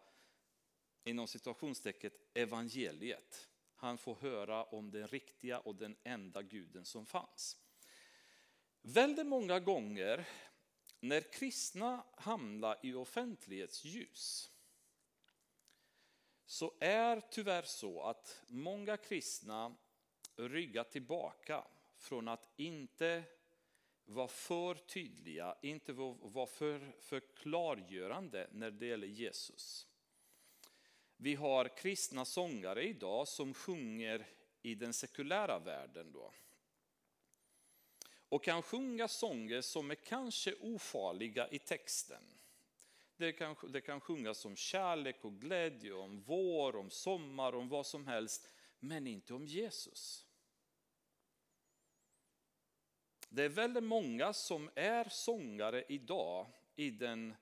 inom 1.04 1.28
situationstecket 1.28 2.14
evangeliet. 2.34 3.50
Han 3.76 3.98
får 3.98 4.16
höra 4.16 4.64
om 4.64 4.92
den 4.92 5.08
riktiga 5.08 5.60
och 5.60 5.76
den 5.76 5.96
enda 6.04 6.42
guden 6.42 6.86
som 6.86 7.06
fanns. 7.06 7.58
Väldigt 8.82 9.28
många 9.28 9.60
gånger 9.60 10.28
när 11.00 11.22
kristna 11.34 12.06
hamnar 12.16 12.80
i 12.84 12.94
offentlighetsljus 12.94 14.51
så 16.52 16.74
är 16.80 17.22
tyvärr 17.30 17.62
så 17.62 18.02
att 18.02 18.42
många 18.48 18.98
kristna 18.98 19.76
ryggar 20.36 20.84
tillbaka 20.84 21.64
från 21.98 22.28
att 22.28 22.50
inte 22.56 23.24
vara 24.06 24.28
för 24.28 24.76
tydliga, 24.76 25.58
inte 25.62 25.94
vara 25.94 26.48
för, 26.48 26.92
för 27.00 27.20
klargörande 27.20 28.48
när 28.52 28.72
det 28.72 28.86
gäller 28.86 29.08
Jesus. 29.08 29.88
Vi 31.18 31.36
har 31.36 31.78
kristna 31.78 32.26
sångare 32.26 32.84
idag 32.84 33.28
som 33.28 33.54
sjunger 33.54 34.28
i 34.62 34.76
den 34.76 34.94
sekulära 34.94 35.60
världen. 35.60 36.12
Då. 36.12 36.32
Och 38.30 38.44
kan 38.44 38.62
sjunga 38.62 39.08
sånger 39.08 39.62
som 39.62 39.92
är 39.92 39.96
kanske 39.96 40.56
ofarliga 40.56 41.50
i 41.50 41.60
texten. 41.60 42.24
Det 43.22 43.32
kan, 43.32 43.56
det 43.70 43.82
kan 43.82 44.02
sjungas 44.02 44.46
om 44.46 44.56
kärlek 44.56 45.26
och 45.26 45.42
glädje, 45.42 45.94
om 45.94 46.22
vår, 46.22 46.76
om 46.76 46.90
sommar, 46.90 47.56
om 47.56 47.70
vad 47.70 47.86
som 47.86 48.08
helst, 48.08 48.50
men 48.80 49.08
inte 49.08 49.34
om 49.34 49.48
Jesus. 49.48 50.28
Det 53.30 53.44
är 53.44 53.50
väldigt 53.50 53.84
många 53.84 54.34
som 54.34 54.70
är 54.76 55.10
sångare 55.10 55.86
idag 55.88 56.48
i 56.76 56.90
den 56.90 57.36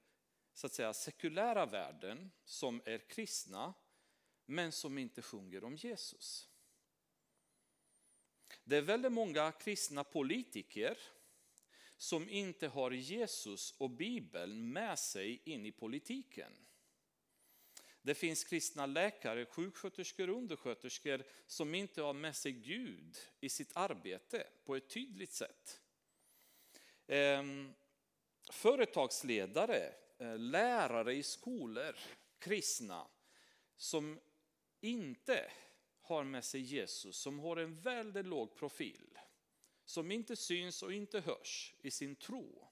så 0.54 0.68
att 0.68 0.74
säga, 0.74 0.94
sekulära 0.94 1.66
världen 1.66 2.32
som 2.46 2.82
är 2.86 3.10
kristna 3.10 3.74
men 4.46 4.72
som 4.72 4.98
inte 4.98 5.22
sjunger 5.22 5.64
om 5.64 5.76
Jesus. 5.76 6.50
Det 8.64 8.78
är 8.78 8.82
väldigt 8.82 9.12
många 9.12 9.52
kristna 9.52 10.04
politiker 10.04 10.98
som 12.00 12.30
inte 12.30 12.68
har 12.68 12.92
Jesus 12.92 13.76
och 13.78 13.90
Bibeln 13.90 14.74
med 14.74 15.00
sig 15.00 15.42
in 15.46 15.66
i 15.66 15.72
politiken. 15.72 16.52
Det 18.02 18.16
finns 18.16 18.44
kristna 18.44 18.86
läkare, 18.86 19.46
sjuksköterskor 19.46 20.30
och 20.30 20.38
undersköterskor 20.38 21.24
som 21.48 21.76
inte 21.76 22.02
har 22.02 22.14
med 22.14 22.36
sig 22.36 22.52
Gud 22.52 23.18
i 23.40 23.50
sitt 23.50 23.72
arbete 23.76 24.48
på 24.66 24.76
ett 24.76 24.90
tydligt 24.90 25.32
sätt. 25.32 25.82
Ehm, 27.08 27.74
företagsledare, 28.52 29.94
eh, 30.18 30.38
lärare 30.38 31.14
i 31.14 31.24
skolor, 31.24 31.96
kristna, 32.40 33.08
som 33.76 34.20
inte 34.82 35.52
har 36.02 36.24
med 36.24 36.46
sig 36.46 36.62
Jesus, 36.62 37.18
som 37.18 37.40
har 37.40 37.58
en 37.58 37.80
väldigt 37.80 38.26
låg 38.26 38.56
profil, 38.56 39.20
som 39.90 40.12
inte 40.12 40.36
syns 40.36 40.84
och 40.84 40.94
inte 40.94 41.20
hörs 41.20 41.76
i 41.82 41.92
sin 41.92 42.16
tro. 42.16 42.68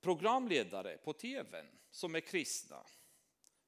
Programledare 0.00 0.98
på 0.98 1.12
tvn 1.12 1.66
som 1.90 2.14
är 2.14 2.20
kristna, 2.20 2.86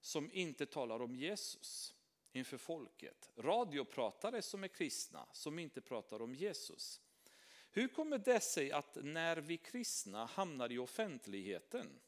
som 0.01 0.33
inte 0.33 0.67
talar 0.67 1.03
om 1.03 1.17
Jesus 1.17 1.95
inför 2.33 2.59
folket. 2.59 3.31
Radiopratare 3.37 4.43
som 4.43 4.65
är 4.65 4.69
kristna, 4.69 5.29
som 5.33 5.59
inte 5.59 5.81
pratar 5.81 6.23
om 6.23 6.35
Jesus. 6.35 7.01
Hur 7.71 7.89
kommer 7.89 8.19
det 8.19 8.41
sig 8.41 8.73
att 8.73 8.97
när 9.03 9.37
vi 9.37 9.57
kristna 9.57 10.25
hamnar 10.25 10.73
i 10.73 10.79
offentligheten 10.79 12.01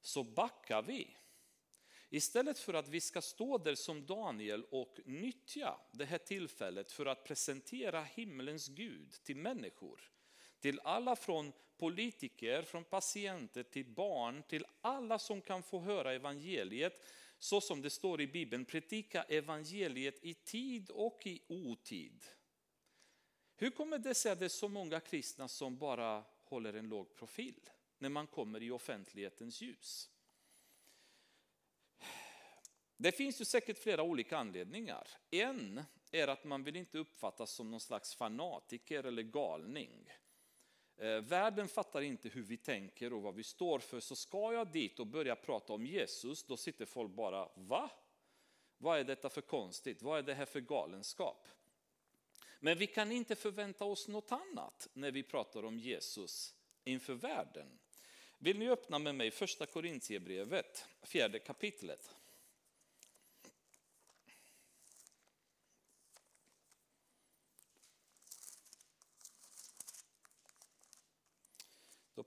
så 0.00 0.24
backar 0.24 0.82
vi? 0.82 1.16
Istället 2.10 2.58
för 2.58 2.74
att 2.74 2.88
vi 2.88 3.00
ska 3.00 3.22
stå 3.22 3.58
där 3.58 3.74
som 3.74 4.06
Daniel 4.06 4.64
och 4.64 5.00
nyttja 5.04 5.80
det 5.92 6.04
här 6.04 6.18
tillfället 6.18 6.92
för 6.92 7.06
att 7.06 7.24
presentera 7.24 8.02
himlens 8.02 8.68
Gud 8.68 9.12
till 9.12 9.36
människor, 9.36 10.00
till 10.60 10.80
alla 10.84 11.16
från 11.16 11.52
politiker, 11.78 12.62
från 12.62 12.84
patienter 12.84 13.62
till 13.62 13.86
barn, 13.86 14.42
till 14.48 14.66
alla 14.80 15.18
som 15.18 15.40
kan 15.40 15.62
få 15.62 15.80
höra 15.80 16.12
evangeliet, 16.12 17.06
så 17.38 17.60
som 17.60 17.82
det 17.82 17.90
står 17.90 18.20
i 18.20 18.26
Bibeln, 18.26 18.64
predika 18.64 19.22
evangeliet 19.22 20.24
i 20.24 20.34
tid 20.34 20.90
och 20.90 21.26
i 21.26 21.42
otid. 21.48 22.24
Hur 23.56 23.70
kommer 23.70 23.98
det 23.98 24.14
sig 24.14 24.32
att 24.32 24.38
det 24.38 24.44
är 24.44 24.48
så 24.48 24.68
många 24.68 25.00
kristna 25.00 25.48
som 25.48 25.78
bara 25.78 26.24
håller 26.44 26.74
en 26.74 26.88
låg 26.88 27.14
profil 27.14 27.70
när 27.98 28.08
man 28.08 28.26
kommer 28.26 28.62
i 28.62 28.70
offentlighetens 28.70 29.60
ljus? 29.60 30.10
Det 33.00 33.12
finns 33.12 33.40
ju 33.40 33.44
säkert 33.44 33.78
flera 33.78 34.02
olika 34.02 34.38
anledningar. 34.38 35.08
En 35.30 35.84
är 36.10 36.28
att 36.28 36.44
man 36.44 36.64
vill 36.64 36.76
inte 36.76 36.98
uppfattas 36.98 37.50
som 37.50 37.70
någon 37.70 37.80
slags 37.80 38.14
fanatiker 38.14 39.04
eller 39.04 39.22
galning. 39.22 40.12
Eh, 40.96 41.20
världen 41.20 41.68
fattar 41.68 42.00
inte 42.00 42.28
hur 42.28 42.42
vi 42.42 42.56
tänker 42.56 43.12
och 43.12 43.22
vad 43.22 43.34
vi 43.34 43.42
står 43.42 43.78
för, 43.78 44.00
så 44.00 44.16
ska 44.16 44.52
jag 44.52 44.72
dit 44.72 45.00
och 45.00 45.06
börja 45.06 45.36
prata 45.36 45.72
om 45.72 45.86
Jesus, 45.86 46.44
då 46.44 46.56
sitter 46.56 46.84
folk 46.84 47.12
bara, 47.12 47.48
va? 47.54 47.90
Vad 48.78 48.98
är 48.98 49.04
detta 49.04 49.28
för 49.28 49.40
konstigt? 49.40 50.02
Vad 50.02 50.18
är 50.18 50.22
det 50.22 50.34
här 50.34 50.46
för 50.46 50.60
galenskap? 50.60 51.48
Men 52.60 52.78
vi 52.78 52.86
kan 52.86 53.12
inte 53.12 53.36
förvänta 53.36 53.84
oss 53.84 54.08
något 54.08 54.32
annat 54.32 54.88
när 54.92 55.10
vi 55.10 55.22
pratar 55.22 55.64
om 55.64 55.78
Jesus 55.78 56.54
inför 56.84 57.14
världen. 57.14 57.78
Vill 58.38 58.58
ni 58.58 58.68
öppna 58.68 58.98
med 58.98 59.14
mig 59.14 59.30
första 59.30 59.66
Korintierbrevet, 59.66 60.86
fjärde 61.02 61.38
kapitlet. 61.38 62.14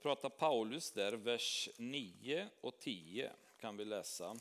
Pratar 0.02 0.28
Paulus 0.28 0.92
där, 0.92 1.12
vers 1.12 1.68
9 1.78 2.48
och 2.60 2.78
10 2.78 3.32
kan 3.60 3.76
vi 3.76 3.84
läsa. 3.84 4.36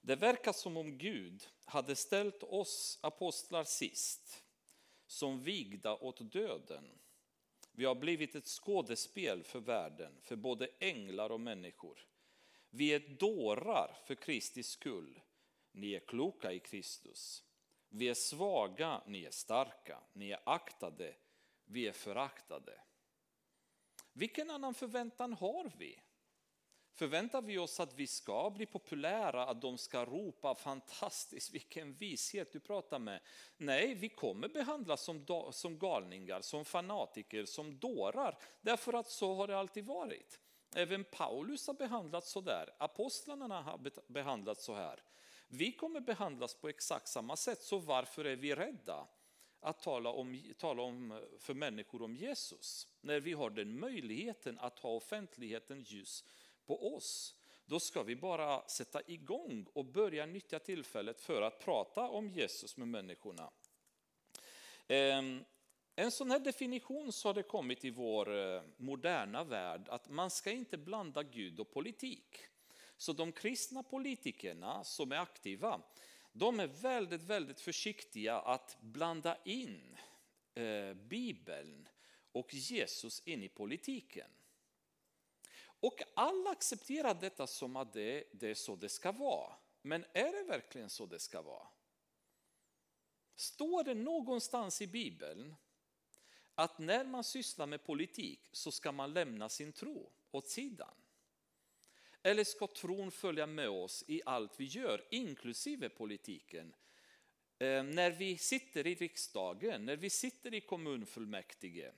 Det 0.00 0.16
verkar 0.16 0.52
som 0.52 0.76
om 0.76 0.98
Gud 0.98 1.48
hade 1.64 1.96
ställt 1.96 2.42
oss 2.42 2.98
apostlar 3.02 3.64
sist, 3.64 4.44
som 5.06 5.42
vigda 5.42 5.96
åt 5.96 6.32
döden. 6.32 6.98
Vi 7.72 7.84
har 7.84 7.94
blivit 7.94 8.34
ett 8.34 8.46
skådespel 8.46 9.44
för 9.44 9.60
världen, 9.60 10.20
för 10.22 10.36
både 10.36 10.68
änglar 10.78 11.30
och 11.30 11.40
människor. 11.40 12.06
Vi 12.70 12.94
är 12.94 13.00
dårar 13.00 13.98
för 14.06 14.14
Kristi 14.14 14.62
skull. 14.62 15.20
Ni 15.72 15.92
är 15.92 16.00
kloka 16.00 16.52
i 16.52 16.58
Kristus. 16.58 17.44
Vi 17.92 18.08
är 18.08 18.14
svaga, 18.14 19.02
ni 19.06 19.24
är 19.24 19.30
starka. 19.30 19.98
Ni 20.12 20.30
är 20.30 20.40
aktade, 20.44 21.14
vi 21.64 21.88
är 21.88 21.92
föraktade. 21.92 22.80
Vilken 24.12 24.50
annan 24.50 24.74
förväntan 24.74 25.32
har 25.32 25.72
vi? 25.76 26.00
Förväntar 26.92 27.42
vi 27.42 27.58
oss 27.58 27.80
att 27.80 27.94
vi 27.94 28.06
ska 28.06 28.50
bli 28.50 28.66
populära, 28.66 29.46
att 29.46 29.62
de 29.62 29.78
ska 29.78 30.04
ropa 30.04 30.54
fantastiskt, 30.54 31.54
vilken 31.54 31.94
vishet 31.94 32.52
du 32.52 32.60
pratar 32.60 32.98
med. 32.98 33.20
Nej, 33.56 33.94
vi 33.94 34.08
kommer 34.08 34.48
behandlas 34.48 35.02
som, 35.02 35.50
som 35.52 35.78
galningar, 35.78 36.40
som 36.40 36.64
fanatiker, 36.64 37.44
som 37.44 37.78
dårar, 37.78 38.38
därför 38.60 38.92
att 38.92 39.10
så 39.10 39.34
har 39.34 39.46
det 39.46 39.58
alltid 39.58 39.84
varit. 39.84 40.40
Även 40.74 41.04
Paulus 41.04 41.66
har 41.66 41.74
behandlats 41.74 42.30
så 42.30 42.40
där, 42.40 42.74
apostlarna 42.78 43.62
har 43.62 44.12
behandlats 44.12 44.64
så 44.64 44.74
här. 44.74 45.02
Vi 45.52 45.72
kommer 45.72 46.00
behandlas 46.00 46.54
på 46.54 46.68
exakt 46.68 47.08
samma 47.08 47.36
sätt, 47.36 47.62
så 47.62 47.78
varför 47.78 48.24
är 48.24 48.36
vi 48.36 48.54
rädda 48.54 49.08
att 49.60 49.82
tala, 49.82 50.10
om, 50.10 50.42
tala 50.58 50.82
om 50.82 51.22
för 51.38 51.54
människor 51.54 52.02
om 52.02 52.16
Jesus? 52.16 52.88
När 53.00 53.20
vi 53.20 53.32
har 53.32 53.50
den 53.50 53.80
möjligheten 53.80 54.58
att 54.58 54.78
ha 54.78 54.90
offentligheten 54.90 55.82
ljus 55.82 56.24
på 56.66 56.94
oss, 56.96 57.34
då 57.64 57.80
ska 57.80 58.02
vi 58.02 58.16
bara 58.16 58.68
sätta 58.68 59.02
igång 59.06 59.66
och 59.72 59.84
börja 59.84 60.26
nyttja 60.26 60.58
tillfället 60.58 61.20
för 61.20 61.42
att 61.42 61.64
prata 61.64 62.08
om 62.08 62.30
Jesus 62.30 62.76
med 62.76 62.88
människorna. 62.88 63.50
Ehm, 64.86 65.44
en 65.96 66.10
sån 66.10 66.30
här 66.30 66.40
definition 66.40 67.12
så 67.12 67.28
har 67.28 67.34
det 67.34 67.42
kommit 67.42 67.84
i 67.84 67.90
vår 67.90 68.36
eh, 68.36 68.62
moderna 68.76 69.44
värld 69.44 69.88
att 69.88 70.08
man 70.08 70.30
ska 70.30 70.50
inte 70.50 70.78
blanda 70.78 71.22
Gud 71.22 71.60
och 71.60 71.72
politik. 71.72 72.49
Så 73.00 73.12
de 73.12 73.32
kristna 73.32 73.82
politikerna 73.82 74.84
som 74.84 75.12
är 75.12 75.16
aktiva, 75.16 75.82
de 76.32 76.60
är 76.60 76.66
väldigt, 76.66 77.22
väldigt 77.22 77.60
försiktiga 77.60 78.40
att 78.40 78.76
blanda 78.80 79.36
in 79.44 79.96
eh, 80.54 80.94
Bibeln 80.94 81.88
och 82.32 82.54
Jesus 82.54 83.22
in 83.26 83.42
i 83.42 83.48
politiken. 83.48 84.30
Och 85.62 86.02
alla 86.14 86.50
accepterar 86.50 87.14
detta 87.14 87.46
som 87.46 87.76
att 87.76 87.92
det, 87.92 88.24
det 88.32 88.48
är 88.48 88.54
så 88.54 88.76
det 88.76 88.88
ska 88.88 89.12
vara. 89.12 89.52
Men 89.82 90.04
är 90.12 90.32
det 90.32 90.42
verkligen 90.42 90.90
så 90.90 91.06
det 91.06 91.18
ska 91.18 91.42
vara? 91.42 91.68
Står 93.34 93.84
det 93.84 93.94
någonstans 93.94 94.82
i 94.82 94.86
Bibeln 94.86 95.54
att 96.54 96.78
när 96.78 97.04
man 97.04 97.24
sysslar 97.24 97.66
med 97.66 97.84
politik 97.84 98.48
så 98.52 98.72
ska 98.72 98.92
man 98.92 99.12
lämna 99.12 99.48
sin 99.48 99.72
tro 99.72 100.12
åt 100.30 100.48
sidan? 100.48 100.99
Eller 102.22 102.44
ska 102.44 102.66
tron 102.66 103.10
följa 103.10 103.46
med 103.46 103.68
oss 103.68 104.04
i 104.08 104.22
allt 104.26 104.60
vi 104.60 104.64
gör, 104.64 105.04
inklusive 105.10 105.88
politiken? 105.88 106.74
Eh, 107.58 107.82
när 107.82 108.10
vi 108.10 108.38
sitter 108.38 108.86
i 108.86 108.94
riksdagen, 108.94 109.84
när 109.84 109.96
vi 109.96 110.10
sitter 110.10 110.54
i 110.54 110.60
kommunfullmäktige, 110.60 111.92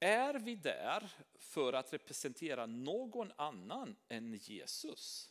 är 0.00 0.34
vi 0.34 0.54
där 0.54 1.10
för 1.38 1.72
att 1.72 1.92
representera 1.92 2.66
någon 2.66 3.32
annan 3.36 3.96
än 4.08 4.34
Jesus? 4.34 5.30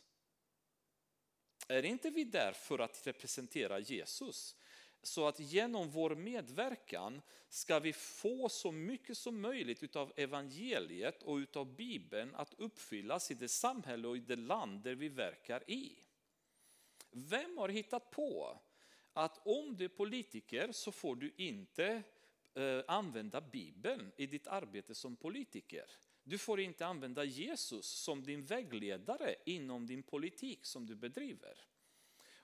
Är 1.68 1.84
inte 1.84 2.10
vi 2.10 2.24
där 2.24 2.52
för 2.52 2.78
att 2.78 3.06
representera 3.06 3.78
Jesus? 3.78 4.56
Så 5.02 5.26
att 5.26 5.40
genom 5.40 5.90
vår 5.90 6.14
medverkan 6.14 7.22
ska 7.48 7.78
vi 7.78 7.92
få 7.92 8.48
så 8.48 8.72
mycket 8.72 9.18
som 9.18 9.40
möjligt 9.40 9.96
av 9.96 10.12
evangeliet 10.16 11.22
och 11.22 11.36
utav 11.36 11.76
Bibeln 11.76 12.34
att 12.34 12.54
uppfyllas 12.54 13.30
i 13.30 13.34
det 13.34 13.48
samhälle 13.48 14.08
och 14.08 14.16
i 14.16 14.20
det 14.20 14.36
land 14.36 14.82
där 14.82 14.94
vi 14.94 15.08
verkar 15.08 15.70
i. 15.70 15.98
Vem 17.10 17.58
har 17.58 17.68
hittat 17.68 18.10
på 18.10 18.58
att 19.12 19.46
om 19.46 19.76
du 19.76 19.84
är 19.84 19.88
politiker 19.88 20.72
så 20.72 20.92
får 20.92 21.16
du 21.16 21.32
inte 21.36 22.02
eh, 22.54 22.80
använda 22.88 23.40
Bibeln 23.40 24.12
i 24.16 24.26
ditt 24.26 24.46
arbete 24.46 24.94
som 24.94 25.16
politiker? 25.16 25.90
Du 26.22 26.38
får 26.38 26.60
inte 26.60 26.86
använda 26.86 27.24
Jesus 27.24 27.86
som 27.86 28.22
din 28.22 28.44
vägledare 28.44 29.34
inom 29.44 29.86
din 29.86 30.02
politik 30.02 30.66
som 30.66 30.86
du 30.86 30.94
bedriver. 30.94 31.58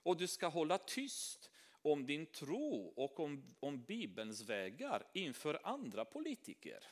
Och 0.03 0.17
du 0.17 0.27
ska 0.27 0.47
hålla 0.47 0.77
tyst 0.77 1.51
om 1.91 2.05
din 2.05 2.25
tro 2.25 2.93
och 2.95 3.19
om, 3.19 3.55
om 3.59 3.83
Bibelns 3.83 4.41
vägar 4.41 5.03
inför 5.13 5.59
andra 5.63 6.05
politiker. 6.05 6.83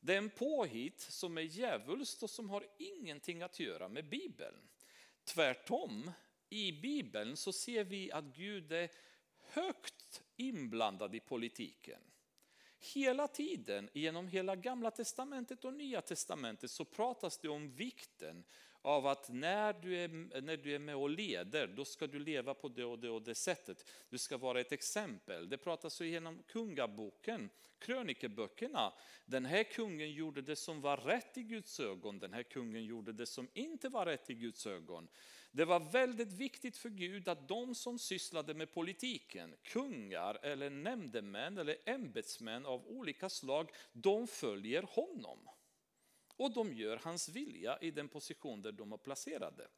Det 0.00 0.14
är 0.14 0.18
en 0.18 0.30
påhitt 0.30 1.00
som 1.00 1.38
är 1.38 1.42
djävulskt 1.42 2.22
och 2.22 2.30
som 2.30 2.50
har 2.50 2.66
ingenting 2.78 3.42
att 3.42 3.60
göra 3.60 3.88
med 3.88 4.08
Bibeln. 4.08 4.68
Tvärtom, 5.24 6.10
i 6.48 6.72
Bibeln 6.72 7.36
så 7.36 7.52
ser 7.52 7.84
vi 7.84 8.12
att 8.12 8.24
Gud 8.24 8.72
är 8.72 8.90
högt 9.40 10.22
inblandad 10.36 11.14
i 11.14 11.20
politiken. 11.20 12.00
Hela 12.94 13.28
tiden, 13.28 13.90
genom 13.92 14.28
hela 14.28 14.56
gamla 14.56 14.90
testamentet 14.90 15.64
och 15.64 15.74
nya 15.74 16.00
testamentet 16.02 16.70
så 16.70 16.84
pratas 16.84 17.38
det 17.38 17.48
om 17.48 17.74
vikten 17.74 18.44
av 18.84 19.06
att 19.06 19.28
när 19.28 19.72
du, 19.72 19.96
är, 19.96 20.08
när 20.40 20.56
du 20.56 20.74
är 20.74 20.78
med 20.78 20.96
och 20.96 21.10
leder, 21.10 21.66
då 21.66 21.84
ska 21.84 22.06
du 22.06 22.18
leva 22.18 22.54
på 22.54 22.68
det 22.68 22.84
och 22.84 22.98
det 22.98 23.10
och 23.10 23.22
det 23.22 23.34
sättet. 23.34 23.90
Du 24.08 24.18
ska 24.18 24.36
vara 24.36 24.60
ett 24.60 24.72
exempel. 24.72 25.48
Det 25.48 25.58
pratas 25.58 26.00
genom 26.00 26.42
kungaboken, 26.46 27.50
krönikeböckerna. 27.78 28.92
Den 29.26 29.44
här 29.44 29.64
kungen 29.64 30.12
gjorde 30.12 30.42
det 30.42 30.56
som 30.56 30.80
var 30.80 30.96
rätt 30.96 31.38
i 31.38 31.42
Guds 31.42 31.80
ögon, 31.80 32.18
den 32.18 32.32
här 32.32 32.42
kungen 32.42 32.84
gjorde 32.84 33.12
det 33.12 33.26
som 33.26 33.48
inte 33.54 33.88
var 33.88 34.06
rätt 34.06 34.30
i 34.30 34.34
Guds 34.34 34.66
ögon. 34.66 35.08
Det 35.52 35.64
var 35.64 35.80
väldigt 35.80 36.32
viktigt 36.32 36.76
för 36.76 36.88
Gud 36.88 37.28
att 37.28 37.48
de 37.48 37.74
som 37.74 37.98
sysslade 37.98 38.54
med 38.54 38.72
politiken, 38.72 39.54
kungar 39.62 40.38
eller 40.42 40.70
nämndemän 40.70 41.58
eller 41.58 41.76
ämbetsmän 41.84 42.66
av 42.66 42.86
olika 42.86 43.28
slag, 43.28 43.70
de 43.92 44.26
följer 44.26 44.82
honom. 44.82 45.48
Och 46.36 46.52
de 46.52 46.72
gör 46.72 46.96
hans 46.96 47.28
vilja 47.28 47.78
i 47.80 47.90
den 47.90 48.08
position 48.08 48.62
där 48.62 48.72
de 48.72 48.92
är 48.92 48.96
placerade. 48.96 49.68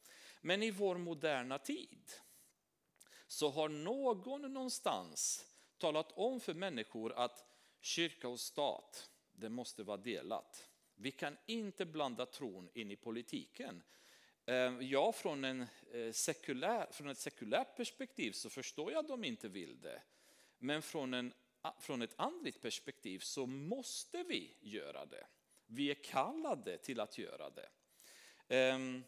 Men 0.41 0.63
i 0.63 0.71
vår 0.71 0.99
moderna 0.99 1.59
tid 1.59 2.13
så 3.27 3.51
har 3.51 3.69
någon 3.69 4.53
någonstans 4.53 5.47
talat 5.79 6.13
om 6.13 6.41
för 6.41 6.55
människor 6.55 7.13
att 7.13 7.45
kyrka 7.81 8.29
och 8.29 8.41
stat, 8.41 9.11
det 9.33 9.49
måste 9.49 9.83
vara 9.83 9.97
delat. 9.97 10.69
Vi 10.95 11.11
kan 11.11 11.37
inte 11.47 11.87
blanda 11.87 12.27
tron 12.27 12.69
in 12.75 12.91
i 12.91 12.97
politiken. 12.97 13.83
Eh, 14.47 14.55
jag 14.55 14.83
ja, 14.83 15.13
från, 15.13 15.45
en 15.45 15.67
eh, 15.93 16.13
sekulär, 16.13 16.87
från 16.93 17.09
ett 17.09 17.19
sekulärt 17.19 17.77
perspektiv 17.77 18.33
så 18.33 18.51
förstår 18.51 18.93
jag 18.93 18.99
att 19.01 19.09
de 19.09 19.25
inte 19.25 19.49
vill 19.49 19.81
det. 19.81 20.03
Men 20.59 20.83
från, 20.83 21.15
en, 21.15 21.33
från 21.81 22.03
ett 22.03 22.15
andligt 22.17 22.61
perspektiv 22.61 23.19
så 23.19 23.47
måste 23.47 24.23
vi 24.23 24.57
göra 24.61 25.07
det. 25.07 25.27
Vi 25.67 25.91
är 25.91 25.95
kallade 25.95 26.79
till 26.79 27.01
att 27.01 27.19
göra 27.19 27.51
det. 27.51 27.69
Ehm, 28.49 29.05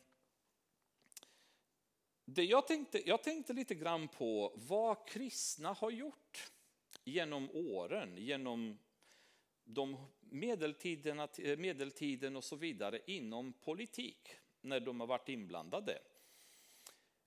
det 2.25 2.45
jag, 2.45 2.67
tänkte, 2.67 3.09
jag 3.09 3.23
tänkte 3.23 3.53
lite 3.53 3.75
grann 3.75 4.09
på 4.09 4.53
vad 4.57 5.09
kristna 5.09 5.73
har 5.73 5.91
gjort 5.91 6.53
genom 7.05 7.51
åren, 7.51 8.17
genom 8.17 8.79
de 9.65 9.97
medeltiden 10.21 11.21
och 12.37 12.45
så 12.45 12.57
vidare 12.57 13.01
inom 13.07 13.53
politik 13.53 14.29
när 14.61 14.81
de 14.81 15.01
har 15.01 15.07
varit 15.07 15.29
inblandade. 15.29 15.99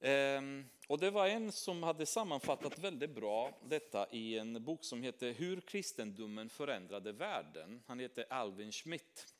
Ehm, 0.02 0.66
och 0.88 1.00
det 1.00 1.12
var 1.12 1.28
en 1.28 1.52
som 1.52 1.84
hade 1.84 2.06
sammanfattat 2.06 2.80
väldigt 2.80 3.16
bra 3.16 3.60
detta 3.64 4.10
i 4.12 4.38
en 4.38 4.64
bok 4.64 4.84
som 4.84 5.04
heter 5.04 5.32
Hur 5.32 5.62
kristendomen 5.62 6.50
förändrade 6.50 7.12
världen. 7.12 7.84
Han 7.88 8.00
heter 8.00 8.26
Alvin 8.30 8.72
Schmidt. 8.72 9.34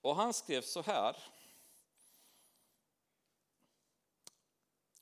Och 0.00 0.16
han 0.16 0.34
skrev 0.34 0.62
så 0.62 0.82
här. 0.82 1.16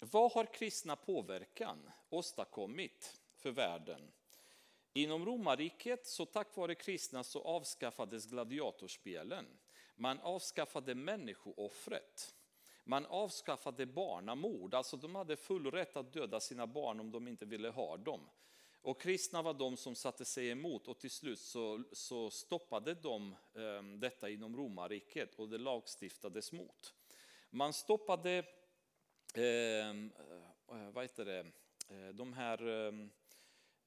Vad 0.00 0.32
har 0.32 0.44
kristna 0.54 0.96
påverkan 0.96 1.90
åstadkommit 2.08 3.20
för 3.36 3.50
världen? 3.50 4.12
Inom 4.92 5.26
romarriket, 5.26 6.06
så 6.06 6.26
tack 6.26 6.56
vare 6.56 6.74
kristna, 6.74 7.24
så 7.24 7.42
avskaffades 7.42 8.26
gladiatorspelen. 8.26 9.46
Man 9.94 10.20
avskaffade 10.20 10.94
människooffret. 10.94 12.34
Man 12.88 13.06
avskaffade 13.06 13.86
barnamord, 13.86 14.74
alltså 14.74 14.96
de 14.96 15.14
hade 15.14 15.36
full 15.36 15.70
rätt 15.70 15.96
att 15.96 16.12
döda 16.12 16.40
sina 16.40 16.66
barn 16.66 17.00
om 17.00 17.10
de 17.10 17.28
inte 17.28 17.46
ville 17.46 17.68
ha 17.68 17.96
dem. 17.96 18.20
Och 18.86 19.00
kristna 19.00 19.42
var 19.42 19.54
de 19.54 19.76
som 19.76 19.94
satte 19.94 20.24
sig 20.24 20.50
emot 20.50 20.88
och 20.88 20.98
till 20.98 21.10
slut 21.10 21.38
så, 21.38 21.82
så 21.92 22.30
stoppade 22.30 22.94
de 22.94 23.34
ehm, 23.54 24.00
detta 24.00 24.30
inom 24.30 24.56
romarriket 24.56 25.34
och 25.34 25.48
det 25.48 25.58
lagstiftades 25.58 26.52
mot. 26.52 26.94
Man 27.50 27.72
stoppade 27.72 28.44
ehm, 29.34 30.12
eh, 30.68 30.90
vad 30.90 31.04
heter 31.04 31.24
det, 31.24 31.46
eh, 31.88 32.08
de 32.14 32.32
här 32.32 32.66
ehm, 32.66 33.10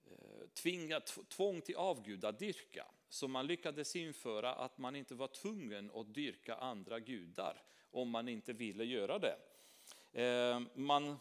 eh, 0.06 0.48
tvinga, 0.54 1.00
tvång 1.30 1.62
till 1.62 1.76
avgudadyrka. 1.76 2.86
Så 3.10 3.28
man 3.28 3.48
lyckades 3.48 3.96
införa 3.96 4.54
att 4.54 4.78
man 4.78 4.96
inte 4.96 5.16
var 5.16 5.28
tvungen 5.28 5.92
att 5.92 6.14
dyrka 6.14 6.56
andra 6.56 7.00
gudar 7.00 7.64
om 7.92 8.10
man 8.10 8.28
inte 8.28 8.54
ville 8.54 8.84
göra 8.84 9.20
det. 9.20 9.38
Eh, 10.12 10.62
man, 10.74 11.20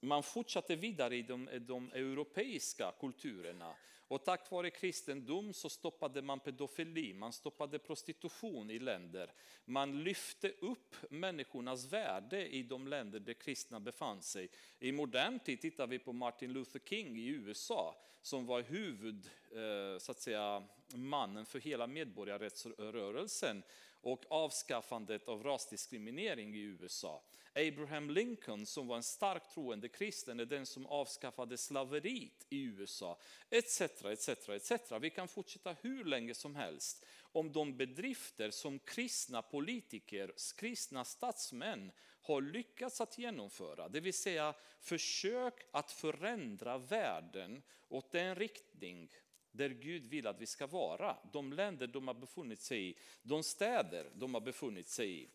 man 0.00 0.22
fortsatte 0.22 0.76
vidare 0.76 1.16
i 1.16 1.22
de, 1.22 1.48
de 1.60 1.92
europeiska 1.92 2.92
kulturerna 3.00 3.74
och 4.08 4.24
tack 4.24 4.50
vare 4.50 4.70
kristendom 4.70 5.52
så 5.52 5.68
stoppade 5.68 6.22
man 6.22 6.40
pedofili, 6.40 7.14
man 7.14 7.32
stoppade 7.32 7.78
prostitution 7.78 8.70
i 8.70 8.78
länder. 8.78 9.32
Man 9.64 10.04
lyfte 10.04 10.48
upp 10.48 10.96
människornas 11.10 11.92
värde 11.92 12.48
i 12.48 12.62
de 12.62 12.88
länder 12.88 13.20
där 13.20 13.34
kristna 13.34 13.80
befann 13.80 14.22
sig. 14.22 14.48
I 14.78 14.92
modern 14.92 15.38
tid 15.38 15.60
tittar 15.60 15.86
vi 15.86 15.98
på 15.98 16.12
Martin 16.12 16.52
Luther 16.52 16.78
King 16.78 17.16
i 17.18 17.26
USA 17.26 17.94
som 18.22 18.46
var 18.46 18.62
huvud, 18.62 19.30
eh, 19.52 19.98
så 19.98 20.12
att 20.12 20.20
säga, 20.20 20.62
mannen 20.94 21.46
för 21.46 21.60
hela 21.60 21.86
medborgarrättsrörelsen 21.86 23.62
och 24.00 24.24
avskaffandet 24.28 25.28
av 25.28 25.42
rasdiskriminering 25.42 26.54
i 26.54 26.60
USA. 26.60 27.22
Abraham 27.54 28.10
Lincoln 28.10 28.66
som 28.66 28.86
var 28.86 28.96
en 28.96 29.02
starkt 29.02 29.54
troende 29.54 29.88
kristen 29.88 30.40
är 30.40 30.44
den 30.44 30.66
som 30.66 30.86
avskaffade 30.86 31.58
slaveriet 31.58 32.46
i 32.48 32.62
USA. 32.62 33.18
Etc, 33.50 33.80
etc, 33.80 34.28
etc. 34.48 34.92
Vi 35.00 35.10
kan 35.10 35.28
fortsätta 35.28 35.72
hur 35.72 36.04
länge 36.04 36.34
som 36.34 36.56
helst 36.56 37.06
om 37.20 37.52
de 37.52 37.76
bedrifter 37.76 38.50
som 38.50 38.78
kristna 38.78 39.42
politiker, 39.42 40.32
kristna 40.56 41.04
statsmän 41.04 41.92
har 42.22 42.40
lyckats 42.40 43.00
att 43.00 43.18
genomföra. 43.18 43.88
Det 43.88 44.00
vill 44.00 44.14
säga 44.14 44.54
försök 44.80 45.54
att 45.72 45.90
förändra 45.90 46.78
världen 46.78 47.62
åt 47.88 48.10
den 48.10 48.34
riktning 48.34 49.10
där 49.56 49.68
Gud 49.68 50.06
vill 50.06 50.26
att 50.26 50.40
vi 50.40 50.46
ska 50.46 50.66
vara. 50.66 51.16
De 51.32 51.52
länder 51.52 51.86
de 51.86 52.06
har 52.06 52.14
befunnit 52.14 52.60
sig 52.60 52.88
i, 52.88 52.94
de 53.22 53.42
städer 53.42 54.10
de 54.14 54.34
har 54.34 54.40
befunnit 54.40 54.88
sig 54.88 55.22
i. 55.22 55.28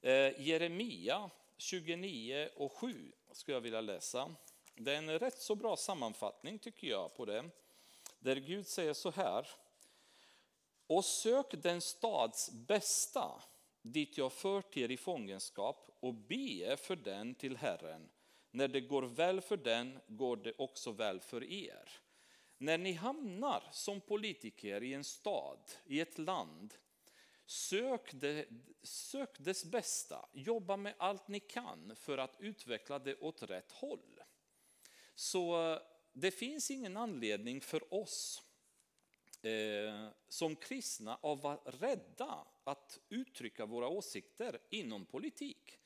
Eh, 0.00 0.40
Jeremia 0.40 1.30
29 1.56 2.48
och 2.56 2.72
7 2.72 3.12
skulle 3.32 3.56
jag 3.56 3.60
vilja 3.60 3.80
läsa. 3.80 4.34
Det 4.74 4.92
är 4.92 4.98
en 4.98 5.18
rätt 5.18 5.38
så 5.38 5.54
bra 5.54 5.76
sammanfattning 5.76 6.58
tycker 6.58 6.88
jag 6.88 7.16
på 7.16 7.24
det. 7.24 7.50
Där 8.18 8.36
Gud 8.36 8.66
säger 8.66 8.92
så 8.92 9.10
här. 9.10 9.48
Och 10.86 11.04
sök 11.04 11.46
den 11.50 11.80
stads 11.80 12.50
bästa 12.52 13.42
dit 13.82 14.18
jag 14.18 14.32
fört 14.32 14.76
er 14.76 14.90
i 14.90 14.96
fångenskap 14.96 15.96
och 16.00 16.14
be 16.14 16.76
för 16.76 16.96
den 16.96 17.34
till 17.34 17.56
Herren. 17.56 18.08
När 18.50 18.68
det 18.68 18.80
går 18.80 19.02
väl 19.02 19.40
för 19.40 19.56
den 19.56 20.00
går 20.06 20.36
det 20.36 20.52
också 20.58 20.92
väl 20.92 21.20
för 21.20 21.44
er. 21.44 21.90
När 22.58 22.78
ni 22.78 22.92
hamnar 22.92 23.68
som 23.72 24.00
politiker 24.00 24.82
i 24.82 24.94
en 24.94 25.04
stad, 25.04 25.60
i 25.86 26.00
ett 26.00 26.18
land, 26.18 26.74
sök, 27.46 28.12
det, 28.12 28.46
sök 28.82 29.38
dess 29.38 29.64
bästa. 29.64 30.28
Jobba 30.32 30.76
med 30.76 30.94
allt 30.98 31.28
ni 31.28 31.40
kan 31.40 31.96
för 31.96 32.18
att 32.18 32.36
utveckla 32.40 32.98
det 32.98 33.16
åt 33.16 33.42
rätt 33.42 33.72
håll. 33.72 34.20
Så 35.14 35.72
eh, 35.72 35.80
det 36.12 36.30
finns 36.30 36.70
ingen 36.70 36.96
anledning 36.96 37.60
för 37.60 37.94
oss 37.94 38.42
eh, 39.42 40.08
som 40.28 40.56
kristna 40.56 41.14
att 41.14 41.42
vara 41.42 41.60
rädda 41.64 42.46
att 42.64 42.98
uttrycka 43.08 43.66
våra 43.66 43.88
åsikter 43.88 44.58
inom 44.70 45.06
politik. 45.06 45.78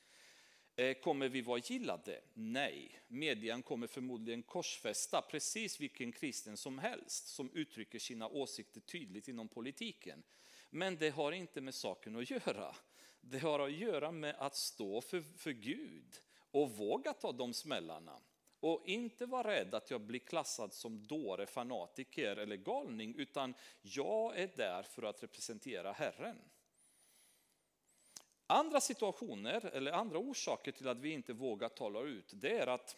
Eh, 0.83 0.95
kommer 0.95 1.29
vi 1.29 1.41
vara 1.41 1.59
gillade? 1.59 2.21
Nej. 2.35 3.01
Median 3.09 3.63
kommer 3.63 3.87
förmodligen 3.87 4.43
korsfästa 4.43 5.23
precis 5.23 5.81
vilken 5.81 6.13
kristen 6.13 6.57
som 6.57 6.79
helst 6.79 7.29
som 7.29 7.51
uttrycker 7.55 7.99
sina 7.99 8.29
åsikter 8.29 8.81
tydligt 8.81 9.29
inom 9.29 9.49
politiken. 9.49 10.23
Men 10.71 10.97
det 10.97 11.11
har 11.11 11.33
inte 11.33 11.61
med 11.61 11.75
saken 11.75 12.17
att 12.17 12.31
göra. 12.31 12.77
Det 13.21 13.39
har 13.39 13.61
att 13.61 13.73
göra 13.73 14.13
med 14.13 14.35
att 14.39 14.57
stå 14.57 15.01
för, 15.01 15.23
för 15.23 15.51
Gud 15.51 16.21
och 16.51 16.71
våga 16.71 17.13
ta 17.13 17.33
de 17.33 17.55
smällarna. 17.55 18.21
Och 18.61 18.83
inte 18.87 19.27
vara 19.27 19.51
rädd 19.51 19.75
att 19.75 19.91
jag 19.91 20.01
blir 20.01 20.21
klassad 20.21 20.73
som 20.73 21.07
dåre, 21.07 21.47
fanatiker 21.47 22.37
eller 22.37 22.57
galning, 22.57 23.15
utan 23.19 23.55
jag 23.83 24.39
är 24.39 24.51
där 24.57 24.83
för 24.83 25.03
att 25.03 25.23
representera 25.23 25.93
Herren. 25.93 26.39
Andra 28.53 28.81
situationer 28.81 29.65
eller 29.67 29.93
andra 29.93 30.19
orsaker 30.19 30.73
till 30.73 30.89
att 30.89 30.99
vi 30.99 31.11
inte 31.11 31.33
vågar 31.33 31.69
tala 31.69 32.01
ut, 32.01 32.33
det 32.35 32.59
är 32.59 32.67
att 32.67 32.97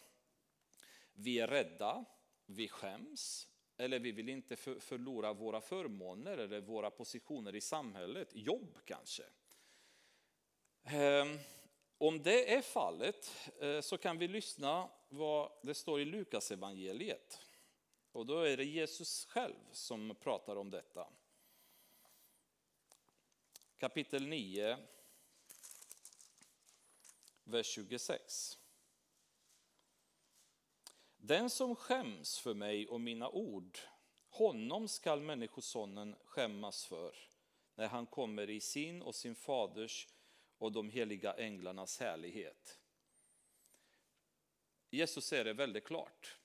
vi 1.13 1.39
är 1.39 1.47
rädda, 1.47 2.05
vi 2.45 2.67
skäms, 2.67 3.47
eller 3.77 3.99
vi 3.99 4.11
vill 4.11 4.29
inte 4.29 4.55
förlora 4.55 5.33
våra 5.33 5.61
förmåner 5.61 6.37
eller 6.37 6.61
våra 6.61 6.91
positioner 6.91 7.55
i 7.55 7.61
samhället, 7.61 8.29
jobb 8.33 8.77
kanske. 8.85 9.23
Ehm, 10.83 11.39
om 11.97 12.23
det 12.23 12.53
är 12.53 12.61
fallet 12.61 13.31
eh, 13.61 13.81
så 13.81 13.97
kan 13.97 14.17
vi 14.17 14.27
lyssna 14.27 14.89
vad 15.09 15.51
det 15.63 15.73
står 15.73 16.01
i 16.01 16.05
Lukas 16.05 16.51
evangeliet. 16.51 17.39
Och 18.11 18.25
då 18.25 18.39
är 18.39 18.57
det 18.57 18.63
Jesus 18.63 19.25
själv 19.25 19.55
som 19.71 20.15
pratar 20.19 20.55
om 20.55 20.71
detta. 20.71 21.07
Kapitel 23.77 24.27
9, 24.27 24.77
vers 27.45 27.67
26. 27.67 28.57
Den 31.17 31.49
som 31.49 31.75
skäms 31.75 32.39
för 32.39 32.53
mig 32.53 32.87
och 32.87 33.01
mina 33.01 33.29
ord, 33.29 33.77
honom 34.29 34.87
skall 34.87 35.21
Människosonen 35.21 36.15
skämmas 36.25 36.85
för 36.85 37.15
när 37.75 37.87
han 37.87 38.05
kommer 38.05 38.49
i 38.49 38.61
sin 38.61 39.01
och 39.01 39.15
sin 39.15 39.35
faders 39.35 40.07
och 40.57 40.71
de 40.71 40.89
heliga 40.89 41.33
änglarnas 41.33 41.99
härlighet. 41.99 42.79
Jesus 44.89 45.25
säger 45.25 45.45
det 45.45 45.53
väldigt 45.53 45.83
klart. 45.83 46.37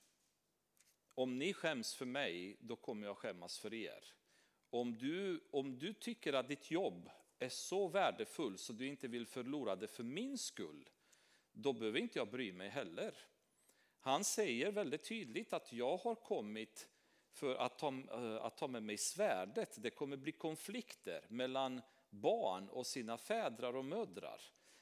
Om 1.14 1.38
ni 1.38 1.53
skäms 1.53 1.94
för 1.94 2.07
mig, 2.07 2.57
då 2.61 2.76
kommer 2.76 3.07
jag 3.07 3.16
skämmas 3.16 3.59
för 3.59 3.74
er. 3.74 4.14
Om 4.70 4.98
du, 4.98 5.44
om 5.51 5.78
du 5.78 5.92
tycker 5.92 6.32
att 6.32 6.48
ditt 6.48 6.70
jobb 6.70 7.11
är 7.41 7.49
så 7.49 7.88
värdefull 7.88 8.59
så 8.59 8.72
du 8.72 8.86
inte 8.86 9.09
vill 9.09 9.26
förlora 9.26 9.76
det 9.76 9.88
för 9.88 10.03
min 10.03 10.38
skull, 10.38 10.88
då 11.53 11.72
behöver 11.72 11.99
inte 11.99 12.18
jag 12.18 12.30
bry 12.30 12.53
mig 12.53 12.68
heller. 12.68 13.14
Han 14.01 14.24
säger 14.24 14.72
väldigt 14.72 15.05
tydligt 15.05 15.53
att 15.53 15.72
jag 15.72 15.97
har 15.97 16.14
kommit 16.14 16.88
för 17.30 17.55
att 17.55 17.78
ta, 17.78 17.88
eh, 17.88 18.45
att 18.45 18.57
ta 18.57 18.68
med 18.68 18.82
mig 18.82 18.97
svärdet. 18.97 19.82
Det 19.82 19.91
kommer 19.91 20.16
bli 20.16 20.32
konflikter 20.32 21.26
mellan 21.28 21.80
barn 22.11 22.68
och 22.68 22.86
sina 22.86 23.18
fädrar 23.18 23.76
och 23.76 23.84
mödrar. 23.84 24.41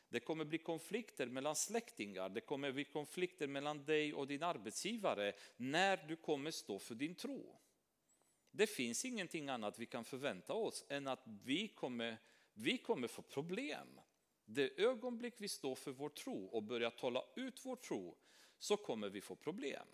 Det 0.09 0.21
kommer 0.21 0.45
bli 0.45 0.59
konflikter 0.59 1.27
mellan 1.27 1.57
släktingar, 1.57 2.29
det 2.29 2.41
kommer 2.41 2.73
bli 2.73 2.85
konflikter 2.85 3.47
mellan 3.47 3.85
dig 3.85 4.15
och 4.15 4.27
din 4.27 4.43
arbetsgivare 4.43 5.33
när 5.57 5.97
du 5.97 6.17
kommer 6.17 6.51
stå 6.51 6.79
för 6.79 6.95
din 6.95 7.15
tro. 7.15 7.59
Det 8.51 8.67
finns 8.67 9.05
ingenting 9.05 9.49
annat 9.49 9.79
vi 9.79 9.87
kan 9.87 10.05
förvänta 10.05 10.53
oss 10.53 10.85
än 10.89 11.07
att 11.07 11.23
vi 11.25 11.69
kommer, 11.69 12.19
vi 12.59 12.79
kommer 12.79 13.09
få 13.09 13.23
problem. 13.23 14.01
Det 14.45 14.81
ögonblick 14.81 15.35
vi 15.39 15.49
står 15.49 15.75
för 15.75 15.91
vår 15.91 16.09
tro 16.09 16.47
och 16.47 16.63
börjar 16.63 16.91
tala 16.91 17.25
ut 17.37 17.65
vår 17.65 17.77
tro 17.77 18.17
så 18.59 18.77
kommer 18.77 19.09
vi 19.09 19.21
få 19.21 19.37
problem. 19.37 19.87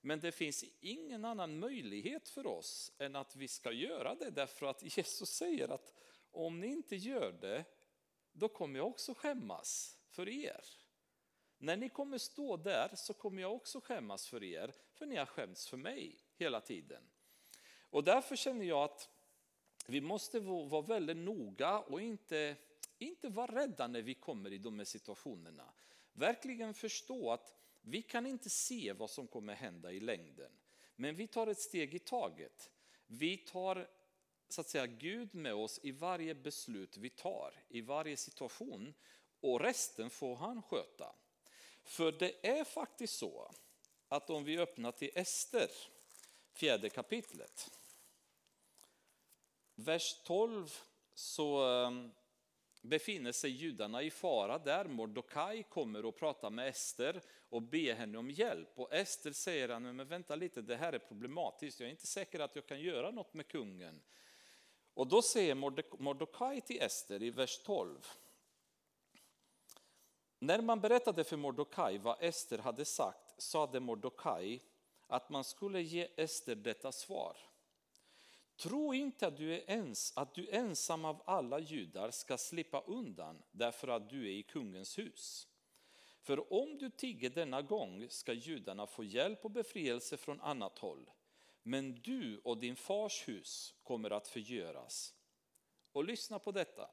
Men 0.00 0.20
det 0.20 0.32
finns 0.32 0.64
ingen 0.80 1.24
annan 1.24 1.58
möjlighet 1.58 2.28
för 2.28 2.46
oss 2.46 2.92
än 2.98 3.16
att 3.16 3.36
vi 3.36 3.48
ska 3.48 3.72
göra 3.72 4.14
det 4.14 4.30
därför 4.30 4.66
att 4.66 4.96
Jesus 4.96 5.28
säger 5.28 5.68
att 5.68 5.94
om 6.30 6.60
ni 6.60 6.66
inte 6.66 6.96
gör 6.96 7.32
det, 7.32 7.64
då 8.32 8.48
kommer 8.48 8.78
jag 8.78 8.88
också 8.88 9.14
skämmas 9.14 9.98
för 10.08 10.28
er. 10.28 10.64
När 11.58 11.76
ni 11.76 11.88
kommer 11.88 12.18
stå 12.18 12.56
där 12.56 12.90
så 12.96 13.14
kommer 13.14 13.42
jag 13.42 13.54
också 13.54 13.80
skämmas 13.80 14.28
för 14.28 14.42
er, 14.42 14.74
för 14.92 15.06
ni 15.06 15.16
har 15.16 15.26
skämts 15.26 15.68
för 15.68 15.76
mig 15.76 16.18
hela 16.34 16.60
tiden. 16.60 17.10
Och 17.90 18.04
därför 18.04 18.36
känner 18.36 18.64
jag 18.64 18.82
att 18.82 19.13
vi 19.86 20.00
måste 20.00 20.40
vara 20.40 20.82
väldigt 20.82 21.16
noga 21.16 21.78
och 21.78 22.00
inte, 22.00 22.56
inte 22.98 23.28
vara 23.28 23.54
rädda 23.54 23.86
när 23.86 24.02
vi 24.02 24.14
kommer 24.14 24.52
i 24.52 24.58
de 24.58 24.78
här 24.78 24.84
situationerna. 24.84 25.72
Verkligen 26.12 26.74
förstå 26.74 27.32
att 27.32 27.52
vi 27.80 28.02
kan 28.02 28.26
inte 28.26 28.50
se 28.50 28.92
vad 28.92 29.10
som 29.10 29.26
kommer 29.26 29.54
hända 29.54 29.92
i 29.92 30.00
längden. 30.00 30.52
Men 30.96 31.16
vi 31.16 31.26
tar 31.26 31.46
ett 31.46 31.60
steg 31.60 31.94
i 31.94 31.98
taget. 31.98 32.70
Vi 33.06 33.36
tar 33.36 33.88
så 34.48 34.60
att 34.60 34.68
säga 34.68 34.86
Gud 34.86 35.34
med 35.34 35.54
oss 35.54 35.80
i 35.82 35.92
varje 35.92 36.34
beslut 36.34 36.96
vi 36.96 37.10
tar, 37.10 37.54
i 37.68 37.80
varje 37.80 38.16
situation. 38.16 38.94
Och 39.40 39.60
resten 39.60 40.10
får 40.10 40.36
han 40.36 40.62
sköta. 40.62 41.14
För 41.82 42.12
det 42.12 42.46
är 42.46 42.64
faktiskt 42.64 43.18
så 43.18 43.52
att 44.08 44.30
om 44.30 44.44
vi 44.44 44.58
öppnar 44.58 44.92
till 44.92 45.10
Ester, 45.14 45.70
fjärde 46.52 46.90
kapitlet. 46.90 47.70
Vers 49.74 50.22
12 50.24 50.80
så 51.14 51.64
ehm, 51.64 52.10
befinner 52.82 53.32
sig 53.32 53.50
judarna 53.50 54.02
i 54.02 54.10
fara 54.10 54.58
där. 54.58 54.84
Mordokaj 54.84 55.62
kommer 55.62 56.04
och 56.04 56.16
pratar 56.16 56.50
med 56.50 56.68
Ester 56.68 57.22
och 57.48 57.62
ber 57.62 57.94
henne 57.94 58.18
om 58.18 58.30
hjälp. 58.30 58.68
Och 58.74 58.94
Ester 58.94 59.32
säger 59.32 59.68
han, 59.68 59.96
men 59.96 60.08
vänta 60.08 60.34
lite, 60.36 60.62
det 60.62 60.76
här 60.76 60.92
är 60.92 60.98
problematiskt, 60.98 61.80
jag 61.80 61.86
är 61.86 61.90
inte 61.90 62.06
säker 62.06 62.40
att 62.40 62.56
jag 62.56 62.66
kan 62.66 62.80
göra 62.80 63.10
något 63.10 63.34
med 63.34 63.48
kungen. 63.48 64.00
Och 64.94 65.06
då 65.06 65.22
säger 65.22 65.54
Mordokaj 66.02 66.60
till 66.60 66.82
Ester 66.82 67.22
i 67.22 67.30
vers 67.30 67.58
12. 67.58 68.06
När 70.38 70.60
man 70.62 70.80
berättade 70.80 71.24
för 71.24 71.36
Mordokaj 71.36 71.98
vad 71.98 72.22
Ester 72.22 72.58
hade 72.58 72.84
sagt 72.84 73.42
sade 73.42 73.80
Mordokaj 73.80 74.62
att 75.06 75.30
man 75.30 75.44
skulle 75.44 75.80
ge 75.80 76.08
Ester 76.16 76.54
detta 76.54 76.92
svar. 76.92 77.36
Tro 78.56 78.94
inte 78.94 79.26
att 79.26 79.36
du, 79.36 79.54
är 79.54 79.70
ens, 79.70 80.16
att 80.16 80.34
du 80.34 80.48
ensam 80.48 81.04
av 81.04 81.22
alla 81.26 81.58
judar 81.58 82.10
ska 82.10 82.38
slippa 82.38 82.80
undan 82.80 83.42
därför 83.52 83.88
att 83.88 84.10
du 84.10 84.26
är 84.26 84.32
i 84.32 84.42
kungens 84.42 84.98
hus. 84.98 85.48
För 86.20 86.52
om 86.52 86.78
du 86.78 86.90
tigger 86.90 87.30
denna 87.30 87.62
gång 87.62 88.06
ska 88.10 88.32
judarna 88.32 88.86
få 88.86 89.04
hjälp 89.04 89.44
och 89.44 89.50
befrielse 89.50 90.16
från 90.16 90.40
annat 90.40 90.78
håll. 90.78 91.10
Men 91.62 92.00
du 92.00 92.38
och 92.38 92.58
din 92.58 92.76
fars 92.76 93.28
hus 93.28 93.74
kommer 93.82 94.10
att 94.10 94.28
förgöras. 94.28 95.14
Och 95.92 96.04
lyssna 96.04 96.38
på 96.38 96.52
detta. 96.52 96.90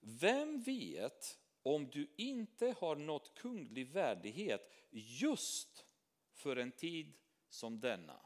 Vem 0.00 0.62
vet 0.62 1.38
om 1.62 1.90
du 1.90 2.14
inte 2.16 2.74
har 2.78 2.96
nått 2.96 3.34
kunglig 3.34 3.88
värdighet 3.88 4.72
just 4.90 5.86
för 6.32 6.56
en 6.56 6.72
tid 6.72 7.14
som 7.48 7.80
denna? 7.80 8.20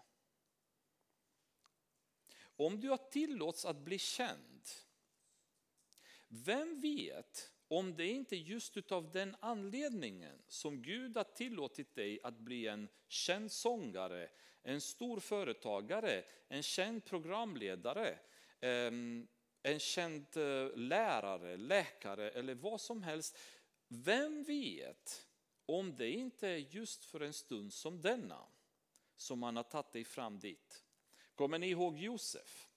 Om 2.57 2.81
du 2.81 2.89
har 2.89 3.11
tillåts 3.11 3.65
att 3.65 3.77
bli 3.77 3.99
känd, 3.99 4.69
vem 6.29 6.81
vet 6.81 7.53
om 7.69 7.97
det 7.97 8.07
inte 8.07 8.37
just 8.37 8.93
av 8.93 9.11
den 9.13 9.37
anledningen 9.41 10.43
som 10.49 10.83
Gud 10.83 11.17
har 11.17 11.25
tillåtit 11.25 11.95
dig 11.95 12.21
att 12.23 12.39
bli 12.39 12.67
en 12.67 12.89
känd 13.09 13.53
sångare, 13.53 14.31
en 14.63 14.81
stor 14.81 15.21
företagare, 15.21 16.25
en 16.49 16.63
känd 16.63 17.05
programledare, 17.05 18.19
en 19.63 19.79
känd 19.79 20.37
eh, 20.37 20.77
lärare, 20.77 21.57
läkare 21.57 22.31
eller 22.31 22.55
vad 22.55 22.81
som 22.81 23.03
helst. 23.03 23.39
Vem 23.89 24.45
vet 24.45 25.27
om 25.67 25.97
det 25.97 26.11
inte 26.11 26.49
är 26.49 26.57
just 26.57 27.05
för 27.05 27.21
en 27.21 27.33
stund 27.33 27.73
som 27.73 28.03
denna 28.03 28.47
som 29.17 29.43
han 29.43 29.57
har 29.57 29.63
tagit 29.63 29.93
dig 29.93 30.05
fram 30.05 30.39
dit. 30.39 30.86
Kommer 31.37 31.59
ni 31.59 31.69
ihåg 31.69 31.99
Josef? 31.99 32.69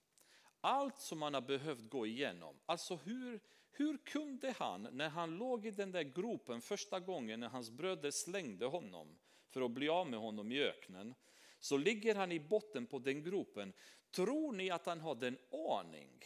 Allt 0.62 1.00
som 1.00 1.22
han 1.22 1.34
har 1.34 1.42
behövt 1.42 1.90
gå 1.90 2.06
igenom, 2.06 2.60
alltså 2.66 2.96
hur, 2.96 3.40
hur 3.72 3.98
kunde 3.98 4.52
han 4.52 4.88
när 4.92 5.10
han 5.10 5.38
låg 5.38 5.66
i 5.66 5.72
den 5.72 5.92
där 5.92 6.04
gropen 6.04 6.62
första 6.62 7.00
gången 7.00 7.40
när 7.40 7.50
hans 7.50 7.70
bröder 7.70 8.12
slängde 8.12 8.66
honom 8.66 9.20
för 9.50 9.62
att 9.62 9.72
bli 9.72 9.90
av 9.90 10.10
med 10.10 10.20
honom 10.20 10.52
i 10.52 10.64
öknen, 10.64 11.16
så 11.60 11.78
ligger 11.78 12.16
han 12.16 12.32
i 12.32 12.40
botten 12.40 12.86
på 12.86 13.00
den 13.00 13.24
gropen. 13.24 13.74
Tror 14.12 14.54
ni 14.54 14.70
att 14.70 14.86
han 14.86 15.00
hade 15.00 15.28
en 15.28 15.38
aning 15.52 16.24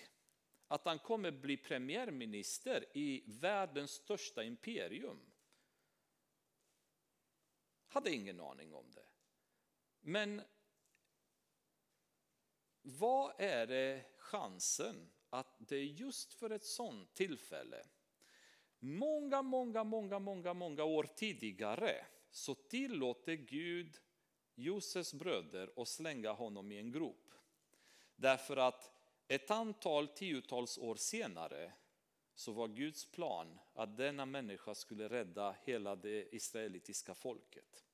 att 0.68 0.86
han 0.86 1.00
kommer 1.00 1.32
bli 1.32 1.58
premiärminister 1.58 2.86
i 2.94 3.24
världens 3.26 3.92
största 3.92 4.44
imperium? 4.44 5.20
Hade 7.88 8.12
ingen 8.12 8.40
aning 8.40 8.74
om 8.74 8.92
det. 8.92 9.06
Men 10.02 10.42
vad 12.84 13.34
är 13.38 13.68
det 13.68 14.06
chansen 14.18 15.10
att 15.30 15.56
det 15.58 15.76
är 15.76 15.84
just 15.84 16.34
för 16.34 16.50
ett 16.50 16.66
sådant 16.66 17.14
tillfälle, 17.14 17.86
många, 18.80 19.42
många, 19.42 19.84
många, 19.84 20.20
många, 20.20 20.54
många 20.54 20.84
år 20.84 21.10
tidigare, 21.16 22.06
så 22.32 22.56
tillåter 22.56 23.34
Gud 23.34 23.98
Josefs 24.56 25.14
bröder 25.14 25.72
att 25.76 25.88
slänga 25.88 26.32
honom 26.32 26.72
i 26.72 26.80
en 26.80 26.92
grop. 26.92 27.34
Därför 28.16 28.58
att 28.58 28.92
ett 29.28 29.52
antal 29.52 30.08
tiotals 30.08 30.78
år 30.78 30.96
senare 30.96 31.74
så 32.36 32.52
var 32.52 32.68
Guds 32.68 33.06
plan 33.06 33.60
att 33.74 33.98
denna 33.98 34.26
människa 34.26 34.76
skulle 34.76 35.10
rädda 35.10 35.56
hela 35.64 35.96
det 35.96 36.36
israelitiska 36.36 37.16
folket. 37.16 37.86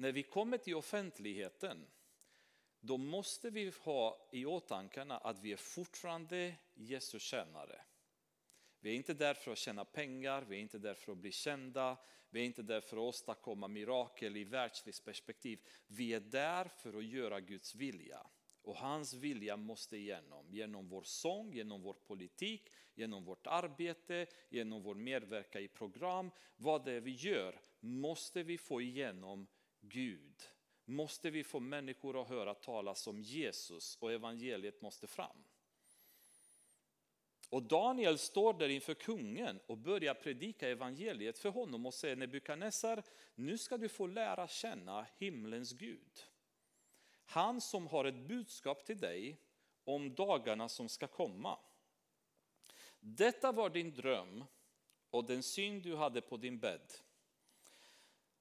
När 0.00 0.12
vi 0.12 0.22
kommer 0.22 0.58
till 0.58 0.74
offentligheten 0.74 1.86
då 2.80 2.96
måste 2.96 3.50
vi 3.50 3.72
ha 3.80 4.28
i 4.32 4.46
åtanke 4.46 5.02
att 5.02 5.38
vi 5.38 5.52
är 5.52 5.56
fortfarande 5.56 6.54
Jesu 6.74 7.18
tjänare. 7.18 7.80
Vi 8.80 8.90
är 8.90 8.94
inte 8.94 9.14
där 9.14 9.34
för 9.34 9.52
att 9.52 9.58
tjäna 9.58 9.84
pengar, 9.84 10.42
vi 10.42 10.56
är 10.56 10.60
inte 10.60 10.78
där 10.78 10.94
för 10.94 11.12
att 11.12 11.18
bli 11.18 11.32
kända, 11.32 11.96
vi 12.30 12.40
är 12.40 12.44
inte 12.44 12.62
där 12.62 12.80
för 12.80 12.96
att 12.96 13.00
åstadkomma 13.00 13.68
mirakel 13.68 14.36
i 14.36 14.44
världsligt 14.44 15.04
perspektiv. 15.04 15.58
Vi 15.86 16.14
är 16.14 16.20
där 16.20 16.64
för 16.64 16.98
att 16.98 17.04
göra 17.04 17.40
Guds 17.40 17.74
vilja. 17.74 18.26
Och 18.62 18.76
hans 18.76 19.14
vilja 19.14 19.56
måste 19.56 19.96
igenom, 19.96 20.46
genom 20.50 20.88
vår 20.88 21.02
sång, 21.02 21.52
genom 21.52 21.82
vår 21.82 21.94
politik, 21.94 22.72
genom 22.94 23.24
vårt 23.24 23.46
arbete, 23.46 24.26
genom 24.48 24.82
vår 24.82 24.94
medverkan 24.94 25.62
i 25.62 25.68
program. 25.68 26.30
Vad 26.56 26.84
det 26.84 26.92
är 26.92 27.00
vi 27.00 27.14
gör 27.14 27.60
måste 27.80 28.42
vi 28.42 28.58
få 28.58 28.80
igenom 28.80 29.46
Gud. 29.80 30.42
Måste 30.84 31.30
vi 31.30 31.44
få 31.44 31.60
människor 31.60 32.22
att 32.22 32.28
höra 32.28 32.54
talas 32.54 33.06
om 33.06 33.22
Jesus 33.22 33.96
och 34.00 34.12
evangeliet 34.12 34.82
måste 34.82 35.06
fram. 35.06 35.44
Och 37.50 37.62
Daniel 37.62 38.18
står 38.18 38.54
där 38.54 38.68
inför 38.68 38.94
kungen 38.94 39.60
och 39.66 39.78
börjar 39.78 40.14
predika 40.14 40.68
evangeliet 40.68 41.38
för 41.38 41.48
honom 41.48 41.86
och 41.86 41.94
säger 41.94 42.16
Nebukadnessar, 42.16 43.02
nu 43.34 43.58
ska 43.58 43.78
du 43.78 43.88
få 43.88 44.06
lära 44.06 44.48
känna 44.48 45.06
himlens 45.18 45.72
Gud. 45.72 46.24
Han 47.24 47.60
som 47.60 47.86
har 47.86 48.04
ett 48.04 48.28
budskap 48.28 48.84
till 48.84 48.98
dig 48.98 49.36
om 49.84 50.14
dagarna 50.14 50.68
som 50.68 50.88
ska 50.88 51.06
komma. 51.06 51.58
Detta 53.00 53.52
var 53.52 53.70
din 53.70 53.94
dröm 53.94 54.44
och 55.10 55.24
den 55.24 55.42
syn 55.42 55.82
du 55.82 55.96
hade 55.96 56.20
på 56.20 56.36
din 56.36 56.58
bädd. 56.58 56.92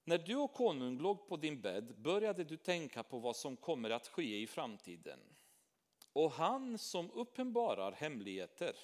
När 0.09 0.17
du 0.17 0.35
och 0.35 0.53
konung 0.53 0.97
låg 0.97 1.27
på 1.27 1.37
din 1.37 1.61
bädd 1.61 1.95
började 1.97 2.43
du 2.43 2.57
tänka 2.57 3.03
på 3.03 3.19
vad 3.19 3.35
som 3.35 3.57
kommer 3.57 3.89
att 3.89 4.07
ske 4.07 4.41
i 4.41 4.47
framtiden. 4.47 5.19
Och 6.13 6.31
han 6.31 6.77
som 6.77 7.11
uppenbarar 7.11 7.91
hemligheter 7.91 8.75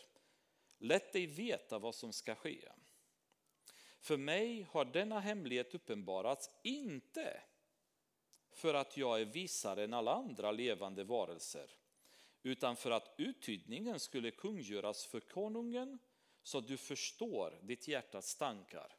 lät 0.77 1.13
dig 1.13 1.25
veta 1.25 1.79
vad 1.79 1.95
som 1.95 2.13
ska 2.13 2.35
ske. 2.35 2.71
För 3.99 4.17
mig 4.17 4.67
har 4.71 4.85
denna 4.85 5.19
hemlighet 5.19 5.75
uppenbarats 5.75 6.49
inte 6.63 7.41
för 8.51 8.73
att 8.73 8.97
jag 8.97 9.21
är 9.21 9.25
visare 9.25 9.83
än 9.83 9.93
alla 9.93 10.13
andra 10.13 10.51
levande 10.51 11.03
varelser, 11.03 11.69
utan 12.43 12.75
för 12.75 12.91
att 12.91 13.15
uttydningen 13.17 13.99
skulle 13.99 14.31
kungöras 14.31 15.05
för 15.05 15.19
konungen 15.19 15.99
så 16.43 16.57
att 16.57 16.67
du 16.67 16.77
förstår 16.77 17.59
ditt 17.61 17.87
hjärtats 17.87 18.35
tankar. 18.35 18.94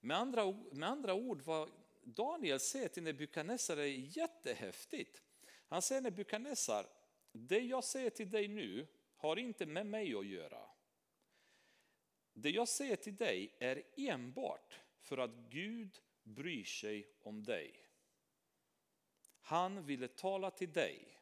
Med 0.00 0.16
andra, 0.16 0.52
med 0.72 0.88
andra 0.88 1.14
ord, 1.14 1.42
vad 1.42 1.70
Daniel 2.02 2.60
säger 2.60 2.88
till 2.88 3.02
Nebukadnessar 3.02 3.76
är 3.76 4.16
jättehäftigt. 4.18 5.22
Han 5.68 5.82
säger 5.82 6.00
Nebukadnessar, 6.00 6.86
det 7.32 7.58
jag 7.58 7.84
säger 7.84 8.10
till 8.10 8.30
dig 8.30 8.48
nu 8.48 8.86
har 9.16 9.36
inte 9.36 9.66
med 9.66 9.86
mig 9.86 10.14
att 10.14 10.26
göra. 10.26 10.70
Det 12.32 12.50
jag 12.50 12.68
säger 12.68 12.96
till 12.96 13.16
dig 13.16 13.56
är 13.58 13.82
enbart 13.96 14.80
för 14.98 15.18
att 15.18 15.34
Gud 15.50 15.98
bryr 16.22 16.64
sig 16.64 17.16
om 17.22 17.44
dig. 17.44 17.86
Han 19.40 19.86
ville 19.86 20.08
tala 20.08 20.50
till 20.50 20.72
dig 20.72 21.20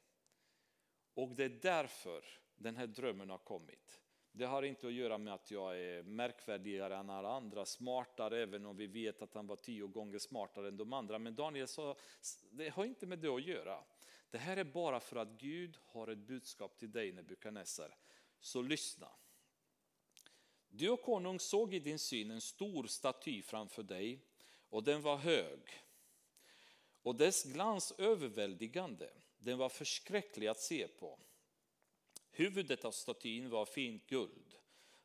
och 1.15 1.35
det 1.35 1.45
är 1.45 1.59
därför 1.63 2.25
den 2.57 2.77
här 2.77 2.87
drömmen 2.87 3.31
har 3.31 3.39
kommit. 3.39 4.01
Det 4.39 4.47
har 4.47 4.63
inte 4.63 4.87
att 4.87 4.93
göra 4.93 5.19
med 5.19 5.35
att 5.35 5.51
jag 5.51 5.81
är 5.81 6.03
märkvärdigare 6.03 6.97
än 6.97 7.11
alla 7.11 7.29
andra, 7.29 7.65
smartare, 7.65 8.43
även 8.43 8.67
om 8.67 8.77
vi 8.77 8.87
vet 8.87 9.23
att 9.23 9.35
han 9.35 9.47
var 9.47 9.57
tio 9.57 9.87
gånger 9.87 10.19
smartare 10.19 10.69
än 10.69 10.77
de 10.77 10.93
andra. 10.93 11.19
Men 11.19 11.35
Daniel 11.35 11.69
sa, 11.69 11.97
det 12.51 12.69
har 12.69 12.85
inte 12.85 13.07
med 13.07 13.19
det 13.19 13.29
att 13.29 13.47
göra. 13.47 13.85
Det 14.31 14.39
här 14.39 14.57
är 14.57 14.65
bara 14.65 15.01
för 15.01 15.17
att 15.17 15.29
Gud 15.29 15.79
har 15.87 16.09
ett 16.09 16.19
budskap 16.19 16.79
till 16.79 16.93
dig 16.93 17.13
Nebukadnessar. 17.13 17.97
Så 18.41 18.63
lyssna. 18.63 19.09
Du 20.69 20.91
och 20.91 21.03
konung 21.03 21.41
såg 21.41 21.75
i 21.75 21.79
din 21.79 21.99
syn 21.99 22.31
en 22.31 22.41
stor 22.41 22.87
staty 22.87 23.43
framför 23.43 23.83
dig 23.83 24.25
och 24.69 24.85
den 24.85 25.03
var 25.03 25.17
hög 25.17 25.61
och 27.03 27.17
dess 27.17 27.45
glans 27.45 27.93
överväldigande. 27.99 29.11
Den 29.39 29.59
var 29.59 29.69
förskräcklig 29.69 30.47
att 30.47 30.61
se 30.61 30.89
på. 30.89 31.19
Huvudet 32.39 32.85
av 32.85 32.91
statyn 32.91 33.51
var 33.51 33.65
fint 33.65 34.07
guld, 34.07 34.55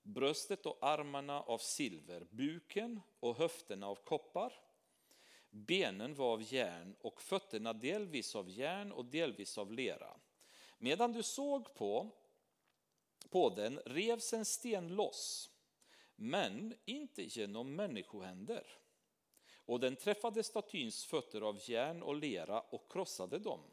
bröstet 0.03 0.65
och 0.65 0.77
armarna 0.81 1.41
av 1.41 1.57
silver, 1.57 2.27
buken 2.29 3.01
och 3.19 3.37
höfterna 3.37 3.87
av 3.87 3.95
koppar. 3.95 4.53
Benen 5.49 6.15
var 6.15 6.33
av 6.33 6.53
järn 6.53 6.95
och 6.99 7.21
fötterna 7.21 7.73
delvis 7.73 8.35
av 8.35 8.49
järn 8.49 8.91
och 8.91 9.05
delvis 9.05 9.57
av 9.57 9.71
lera. 9.71 10.19
Medan 10.77 11.11
du 11.13 11.23
såg 11.23 11.75
på, 11.75 12.09
på 13.29 13.49
den 13.49 13.79
revs 13.85 14.33
en 14.33 14.45
sten 14.45 14.87
loss, 14.87 15.51
men 16.15 16.75
inte 16.85 17.23
genom 17.23 17.75
människohänder. 17.75 18.67
Och 19.55 19.79
den 19.79 19.95
träffade 19.95 20.43
statyns 20.43 21.05
fötter 21.05 21.41
av 21.41 21.69
järn 21.69 22.03
och 22.03 22.15
lera 22.15 22.61
och 22.61 22.91
krossade 22.91 23.39
dem. 23.39 23.72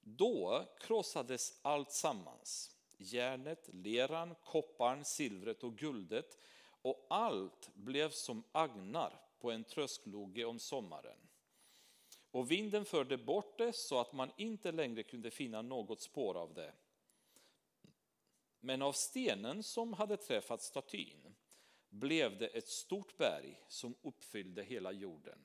Då 0.00 0.66
krossades 0.80 1.58
allt 1.62 1.92
sammans. 1.92 2.76
Järnet, 2.98 3.68
leran, 3.72 4.34
kopparn, 4.44 5.04
silvret 5.04 5.64
och 5.64 5.76
guldet 5.78 6.38
och 6.82 7.06
allt 7.10 7.70
blev 7.74 8.10
som 8.10 8.44
agnar 8.52 9.20
på 9.40 9.50
en 9.50 9.64
tröskloge 9.64 10.44
om 10.44 10.58
sommaren. 10.58 11.18
Och 12.30 12.50
vinden 12.50 12.84
förde 12.84 13.18
bort 13.18 13.58
det 13.58 13.72
så 13.72 14.00
att 14.00 14.12
man 14.12 14.30
inte 14.36 14.72
längre 14.72 15.02
kunde 15.02 15.30
finna 15.30 15.62
något 15.62 16.00
spår 16.00 16.34
av 16.34 16.54
det. 16.54 16.72
Men 18.60 18.82
av 18.82 18.92
stenen 18.92 19.62
som 19.62 19.92
hade 19.92 20.16
träffat 20.16 20.62
statyn 20.62 21.34
blev 21.88 22.38
det 22.38 22.46
ett 22.46 22.68
stort 22.68 23.16
berg 23.16 23.60
som 23.68 23.94
uppfyllde 24.02 24.62
hela 24.62 24.92
jorden. 24.92 25.38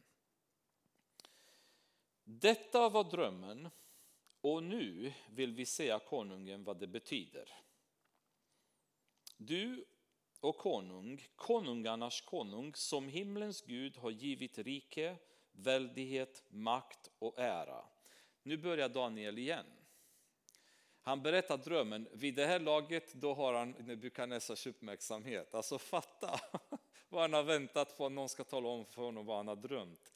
Detta 2.23 2.89
var 2.89 3.03
drömmen 3.03 3.69
och 4.45 4.63
nu 4.63 5.13
vill 5.29 5.53
vi 5.53 5.65
säga 5.65 5.99
konungen 5.99 6.63
vad 6.63 6.79
det 6.79 6.87
betyder. 6.87 7.53
Du 9.37 9.85
och 10.39 10.57
konung, 10.57 11.27
konungarnas 11.35 12.21
konung, 12.21 12.75
som 12.75 13.07
himlens 13.07 13.61
Gud 13.61 13.97
har 13.97 14.11
givit 14.11 14.57
rike, 14.57 15.17
väldighet, 15.51 16.43
makt 16.49 17.09
och 17.19 17.39
ära. 17.39 17.85
Nu 18.43 18.57
börjar 18.57 18.89
Daniel 18.89 19.37
igen. 19.37 19.65
Han 21.01 21.21
berättar 21.21 21.57
drömmen, 21.57 22.07
vid 22.13 22.35
det 22.35 22.45
här 22.45 22.59
laget 22.59 23.13
då 23.13 23.33
har 23.33 23.53
han 23.53 23.71
Nebukadnessars 23.71 24.67
uppmärksamhet. 24.67 25.55
Alltså 25.55 25.77
fatta 25.77 26.39
vad 27.09 27.21
han 27.21 27.33
har 27.33 27.43
väntat 27.43 27.97
på 27.97 28.05
att 28.05 28.11
någon 28.11 28.29
ska 28.29 28.43
tala 28.43 28.69
om 28.69 28.85
för 28.85 29.01
honom 29.01 29.25
vad 29.25 29.37
han 29.37 29.47
har 29.47 29.55
drömt. 29.55 30.14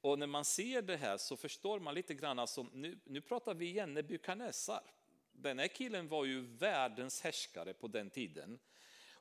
Och 0.00 0.18
när 0.18 0.26
man 0.26 0.44
ser 0.44 0.82
det 0.82 0.96
här 0.96 1.16
så 1.16 1.36
förstår 1.36 1.80
man 1.80 1.94
lite 1.94 2.14
grann, 2.14 2.38
alltså, 2.38 2.66
nu, 2.72 2.98
nu 3.04 3.20
pratar 3.20 3.54
vi 3.54 3.66
igen 3.66 3.94
Nebukadnessar. 3.94 4.82
Den 5.32 5.58
här 5.58 5.68
killen 5.68 6.08
var 6.08 6.24
ju 6.24 6.40
världens 6.40 7.20
härskare 7.20 7.74
på 7.74 7.88
den 7.88 8.10
tiden. 8.10 8.58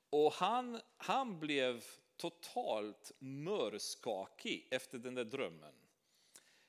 Och 0.10 0.34
han, 0.34 0.82
han 0.98 1.40
blev 1.40 1.84
totalt 2.18 3.12
mörskakig 3.20 4.68
efter 4.72 4.98
den 4.98 5.16
där 5.16 5.26
drömmen. 5.26 5.74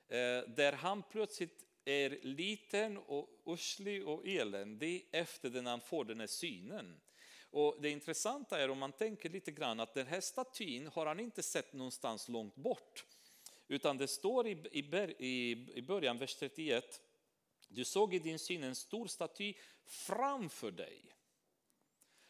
Eh, 0.08 0.48
där 0.56 0.72
han 0.72 1.02
plötsligt 1.02 1.66
är 1.84 2.10
liten 2.22 2.98
och 2.98 3.28
uslig 3.46 4.08
och 4.08 4.26
eländig 4.26 5.08
efter 5.12 5.50
den 5.50 5.66
han 5.66 5.80
får 5.80 6.04
den 6.04 6.20
här 6.20 6.26
synen. 6.26 7.00
Och 7.50 7.76
det 7.80 7.90
intressanta 7.90 8.60
är 8.60 8.70
om 8.70 8.78
man 8.78 8.92
tänker 8.92 9.30
lite 9.30 9.50
grann 9.50 9.80
att 9.80 9.94
den 9.94 10.06
här 10.06 10.20
statyn 10.20 10.86
har 10.86 11.06
han 11.06 11.20
inte 11.20 11.42
sett 11.42 11.72
någonstans 11.72 12.28
långt 12.28 12.54
bort. 12.54 13.04
Utan 13.68 13.98
det 13.98 14.08
står 14.08 14.46
i, 14.46 14.50
i, 15.18 15.66
i 15.74 15.82
början, 15.82 16.18
vers 16.18 16.34
31, 16.34 17.00
du 17.68 17.84
såg 17.84 18.14
i 18.14 18.18
din 18.18 18.38
syn 18.38 18.64
en 18.64 18.74
stor 18.74 19.06
staty 19.06 19.54
framför 19.84 20.70
dig. 20.70 21.14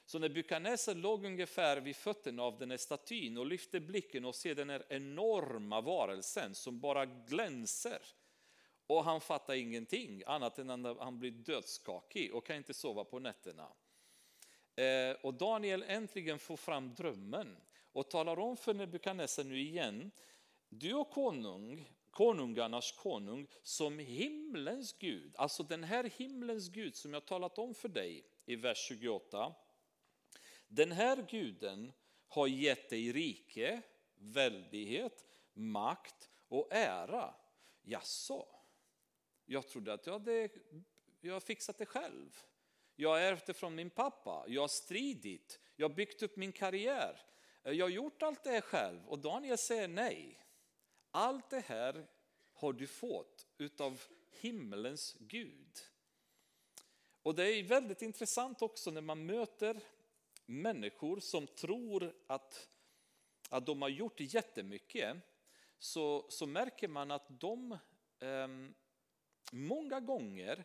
Så 0.06 0.18
när 0.18 0.28
Bukaneser 0.28 0.94
låg 0.94 1.24
ungefär 1.24 1.80
vid 1.80 1.96
fötterna 1.96 2.42
av 2.42 2.58
den 2.58 2.70
här 2.70 2.78
statyn 2.78 3.38
och 3.38 3.46
lyfte 3.46 3.80
blicken 3.80 4.24
och 4.24 4.34
ser 4.34 4.54
den 4.54 4.70
här 4.70 4.84
enorma 4.88 5.80
varelsen 5.80 6.54
som 6.54 6.80
bara 6.80 7.06
glänser. 7.06 8.02
Och 8.86 9.04
han 9.04 9.20
fattar 9.20 9.54
ingenting 9.54 10.22
annat 10.26 10.58
än 10.58 10.86
att 10.86 10.98
han 10.98 11.18
blir 11.18 11.30
dödsskakig 11.30 12.34
och 12.34 12.46
kan 12.46 12.56
inte 12.56 12.74
sova 12.74 13.04
på 13.04 13.18
nätterna. 13.18 13.68
Eh, 14.74 15.16
och 15.22 15.34
Daniel 15.34 15.84
äntligen 15.86 16.38
får 16.38 16.56
fram 16.56 16.94
drömmen 16.94 17.56
och 17.92 18.10
talar 18.10 18.38
om 18.38 18.56
för 18.56 18.74
Nebukadnessar 18.74 19.44
nu 19.44 19.60
igen, 19.60 20.10
du 20.68 21.00
är 21.00 21.04
konung, 21.04 21.92
konungarnas 22.10 22.92
konung 22.92 23.46
som 23.62 23.98
himlens 23.98 24.92
Gud, 24.98 25.34
alltså 25.36 25.62
den 25.62 25.84
här 25.84 26.04
himlens 26.04 26.68
Gud 26.68 26.96
som 26.96 27.14
jag 27.14 27.26
talat 27.26 27.58
om 27.58 27.74
för 27.74 27.88
dig 27.88 28.24
i 28.46 28.56
vers 28.56 28.78
28. 28.78 29.54
Den 30.68 30.92
här 30.92 31.26
guden 31.30 31.92
har 32.28 32.46
gett 32.46 32.90
dig 32.90 33.12
rike, 33.12 33.82
väldighet, 34.14 35.24
makt 35.52 36.30
och 36.48 36.68
ära. 36.70 37.34
Jaså, 37.82 38.46
jag 39.46 39.68
trodde 39.68 39.92
att 39.92 40.06
jag 40.06 40.12
hade 40.12 40.48
jag 41.20 41.42
fixat 41.42 41.78
det 41.78 41.86
själv. 41.86 42.38
Jag 42.96 43.08
har 43.08 43.18
ärvt 43.18 43.46
det 43.46 43.54
från 43.54 43.74
min 43.74 43.90
pappa, 43.90 44.44
jag 44.48 44.60
har 44.60 44.68
stridit, 44.68 45.60
jag 45.76 45.88
har 45.88 45.94
byggt 45.94 46.22
upp 46.22 46.36
min 46.36 46.52
karriär. 46.52 47.20
Jag 47.62 47.84
har 47.84 47.90
gjort 47.90 48.22
allt 48.22 48.44
det 48.44 48.50
här 48.50 48.60
själv 48.60 49.08
och 49.08 49.18
Daniel 49.18 49.58
säger 49.58 49.88
nej. 49.88 50.38
Allt 51.10 51.50
det 51.50 51.60
här 51.60 52.06
har 52.52 52.72
du 52.72 52.86
fått 52.86 53.46
utav 53.58 54.02
himmelens 54.30 55.16
Gud. 55.20 55.78
Och 57.22 57.34
det 57.34 57.52
är 57.52 57.62
väldigt 57.62 58.02
intressant 58.02 58.62
också 58.62 58.90
när 58.90 59.00
man 59.00 59.26
möter 59.26 59.80
människor 60.46 61.20
som 61.20 61.46
tror 61.46 62.14
att, 62.26 62.68
att 63.50 63.66
de 63.66 63.82
har 63.82 63.88
gjort 63.88 64.20
jättemycket 64.20 65.16
så, 65.78 66.26
så 66.30 66.46
märker 66.46 66.88
man 66.88 67.10
att 67.10 67.40
de 67.40 67.72
eh, 68.20 68.48
många 69.52 70.00
gånger 70.00 70.64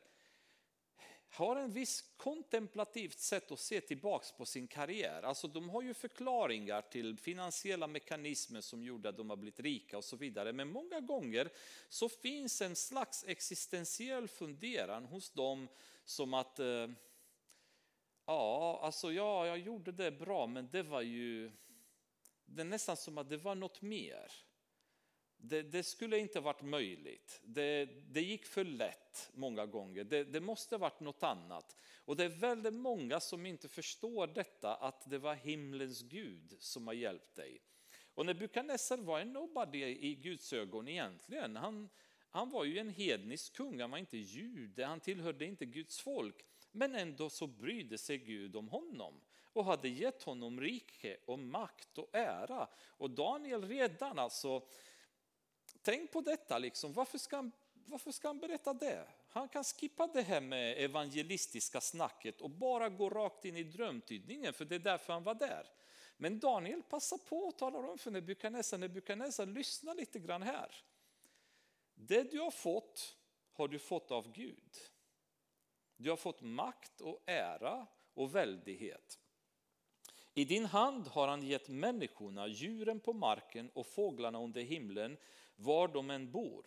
har 1.34 1.56
en 1.56 1.74
viss 1.74 2.02
kontemplativt 2.18 3.20
sätt 3.20 3.52
att 3.52 3.60
se 3.60 3.82
tillbaks 3.82 4.32
på 4.32 4.46
sin 4.46 4.68
karriär. 4.68 5.24
Alltså 5.24 5.48
de 5.48 5.70
har 5.70 5.82
ju 5.82 5.94
förklaringar 5.94 6.82
till 6.82 7.18
finansiella 7.18 7.88
mekanismer 7.88 8.62
som 8.62 8.84
gjorde 8.84 9.10
att 9.10 9.18
de 9.18 9.30
har 9.30 9.38
blivit 9.38 9.60
rika 9.60 9.98
och 9.98 10.04
så 10.04 10.16
vidare. 10.16 10.54
Men 10.54 10.68
många 10.68 11.00
gånger 11.00 11.50
så 11.90 12.10
finns 12.10 12.62
en 12.62 12.76
slags 12.76 13.26
existentiell 13.28 14.28
funderan 14.28 15.06
hos 15.06 15.30
dem 15.30 15.68
som 16.06 16.34
att 16.34 16.60
eh, 16.60 16.90
ja, 18.26 18.80
alltså 18.84 19.12
ja, 19.12 19.48
jag 19.48 19.58
gjorde 19.58 19.92
det 19.92 20.12
bra 20.12 20.48
men 20.48 20.70
det 20.72 20.84
var 20.84 21.02
ju 21.02 21.52
det 22.46 22.62
är 22.62 22.66
nästan 22.66 22.98
som 22.98 23.18
att 23.18 23.30
det 23.30 23.38
var 23.38 23.56
något 23.56 23.82
mer. 23.82 24.32
Det, 25.46 25.62
det, 25.62 25.84
skulle 25.84 26.18
inte 26.18 26.40
varit 26.40 26.62
möjligt. 26.62 27.42
Det, 27.44 27.86
det 27.86 28.22
gick 28.22 28.46
för 28.46 28.64
lätt 28.64 29.30
många 29.34 29.66
gånger. 29.66 30.04
Det, 30.04 30.24
det, 30.24 30.42
måste 30.42 30.78
varit 30.78 31.00
något 31.00 31.24
annat. 31.24 31.76
Och 32.06 32.16
det 32.16 32.24
är 32.24 32.30
väldigt 32.30 32.74
många 32.74 33.20
som 33.20 33.46
inte 33.46 33.70
förstår 33.70 34.28
detta 34.28 34.76
att 34.76 35.10
det 35.10 35.18
var 35.18 35.36
himlens 35.36 36.02
Gud 36.02 36.56
som 36.60 36.88
har 36.88 36.94
hjälpt 36.94 37.36
dig. 37.36 37.62
Och 38.14 38.26
Nebukadnessar 38.26 38.98
var 38.98 39.20
en 39.20 39.34
nobody 39.34 39.86
i 39.86 40.16
Guds 40.16 40.54
ögon 40.54 40.88
egentligen. 40.88 41.56
Han, 41.56 41.90
han 42.30 42.50
var 42.50 42.64
ju 42.64 42.78
en 42.78 42.90
hednisk 42.90 43.54
kung, 43.54 43.82
han 43.82 43.92
var 43.92 43.98
inte 43.98 44.18
jude, 44.18 44.86
han 44.86 45.00
tillhörde 45.00 45.46
inte 45.46 45.66
Guds 45.66 46.00
folk. 46.00 46.46
Men 46.72 46.96
ändå 46.96 47.30
så 47.30 47.48
brydde 47.48 47.98
sig 47.98 48.18
Gud 48.18 48.56
om 48.56 48.68
honom 48.68 49.22
och 49.54 49.66
hade 49.66 49.90
gett 49.90 50.24
honom 50.24 50.62
rike 50.62 51.18
och 51.26 51.40
makt 51.40 51.98
och 51.98 52.10
ära. 52.14 52.68
Och 52.88 53.10
Daniel 53.10 53.68
redan 53.68 54.20
alltså 54.20 54.68
Tänk 55.84 56.12
på 56.12 56.22
detta, 56.22 56.58
liksom. 56.58 56.94
varför, 56.94 57.18
ska 57.18 57.36
han, 57.36 57.52
varför 57.86 58.12
ska 58.12 58.28
han 58.28 58.40
berätta 58.40 58.74
det? 58.74 59.08
Han 59.30 59.50
kan 59.50 59.64
skippa 59.64 60.08
det 60.08 60.22
här 60.22 60.42
med 60.42 60.78
evangelistiska 60.78 61.82
snacket 61.82 62.42
och 62.42 62.50
bara 62.50 62.90
gå 62.90 63.10
rakt 63.10 63.46
in 63.46 63.58
i 63.58 63.64
drömtydningen, 63.64 64.54
för 64.54 64.66
det 64.66 64.76
är 64.76 64.80
därför 64.80 65.14
han 65.14 65.24
var 65.24 65.36
där. 65.36 65.68
Men 66.18 66.40
Daniel 66.40 66.84
passar 66.84 67.18
på 67.18 67.38
och 67.38 67.58
talar 67.58 67.90
om 67.90 67.98
för 67.98 68.12
Nebukadnessar, 68.12 68.78
Nebukadnessar 68.78 69.46
lyssna 69.46 69.94
lite 69.94 70.20
grann 70.20 70.42
här. 70.42 70.76
Det 71.96 72.32
du 72.32 72.40
har 72.40 72.52
fått 72.52 73.18
har 73.54 73.68
du 73.68 73.80
fått 73.80 74.12
av 74.12 74.32
Gud. 74.32 74.78
Du 75.98 76.10
har 76.10 76.18
fått 76.18 76.42
makt 76.42 77.02
och 77.02 77.24
ära 77.26 77.88
och 78.14 78.36
väldighet. 78.36 79.20
I 80.34 80.46
din 80.46 80.66
hand 80.66 81.08
har 81.08 81.28
han 81.28 81.44
gett 81.44 81.70
människorna, 81.70 82.48
djuren 82.48 83.00
på 83.00 83.14
marken 83.14 83.70
och 83.74 83.88
fåglarna 83.88 84.40
under 84.40 84.62
himlen 84.62 85.18
var 85.56 85.88
de 85.88 86.10
än 86.10 86.32
bor. 86.32 86.66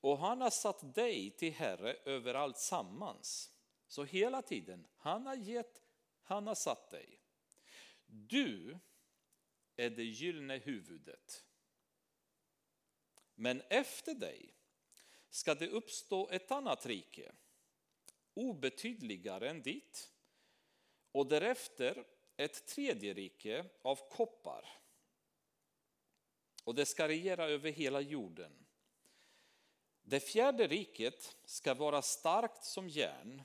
Och 0.00 0.18
han 0.18 0.40
har 0.40 0.50
satt 0.50 0.94
dig 0.94 1.30
till 1.30 1.52
herre 1.52 1.96
över 2.04 2.34
allt 2.34 2.58
sammans. 2.58 3.52
Så 3.86 4.04
hela 4.04 4.42
tiden, 4.42 4.86
han 4.96 5.26
har 5.26 5.36
gett, 5.36 5.82
han 6.22 6.46
har 6.46 6.54
satt 6.54 6.90
dig. 6.90 7.20
Du 8.06 8.78
är 9.76 9.90
det 9.90 10.04
gyllene 10.04 10.58
huvudet. 10.58 11.44
Men 13.34 13.62
efter 13.70 14.14
dig 14.14 14.54
ska 15.30 15.54
det 15.54 15.68
uppstå 15.68 16.28
ett 16.28 16.50
annat 16.50 16.86
rike, 16.86 17.32
obetydligare 18.34 19.50
än 19.50 19.62
ditt, 19.62 20.12
och 21.12 21.26
därefter 21.26 22.04
ett 22.36 22.66
tredje 22.66 23.14
rike 23.14 23.64
av 23.82 24.10
koppar 24.10 24.77
och 26.68 26.74
det 26.74 26.86
ska 26.86 27.08
regera 27.08 27.44
över 27.44 27.70
hela 27.70 28.00
jorden. 28.00 28.52
Det 30.02 30.20
fjärde 30.20 30.66
riket 30.66 31.36
ska 31.44 31.74
vara 31.74 32.02
starkt 32.02 32.64
som 32.64 32.88
järn, 32.88 33.42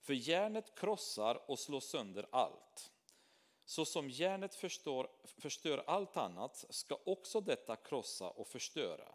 för 0.00 0.14
järnet 0.14 0.78
krossar 0.78 1.50
och 1.50 1.58
slår 1.58 1.80
sönder 1.80 2.26
allt. 2.32 2.92
Så 3.64 3.84
som 3.84 4.10
järnet 4.10 4.54
förstör, 4.54 5.08
förstör 5.24 5.84
allt 5.86 6.16
annat 6.16 6.64
ska 6.70 6.98
också 7.04 7.40
detta 7.40 7.76
krossa 7.76 8.30
och 8.30 8.48
förstöra. 8.48 9.08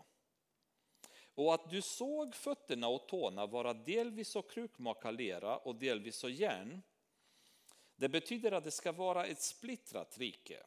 Och 1.36 1.53
att 1.53 1.69
du 1.69 1.81
såg 1.81 2.36
fötterna 2.36 2.88
och 2.88 3.07
tårna 3.07 3.45
vara 3.45 3.73
delvis 3.73 4.36
av 4.36 4.41
krukmakarlera 4.41 5.57
och 5.57 5.75
delvis 5.75 6.23
av 6.23 6.31
järn, 6.31 6.81
det 7.95 8.09
betyder 8.09 8.51
att 8.51 8.63
det 8.63 8.71
ska 8.71 8.91
vara 8.91 9.25
ett 9.25 9.41
splittrat 9.41 10.17
rike 10.17 10.65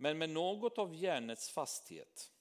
men 0.00 0.18
med 0.18 0.30
något 0.30 0.78
av 0.78 0.94
järnets 0.94 1.50
fasthet. 1.50 2.32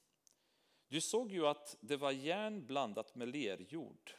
Du 0.87 1.01
såg 1.01 1.31
ju 1.31 1.47
att 1.47 1.77
det 1.79 1.97
var 1.97 2.11
järn 2.11 2.65
blandat 2.65 3.15
med 3.15 3.27
lerjord. 3.27 4.15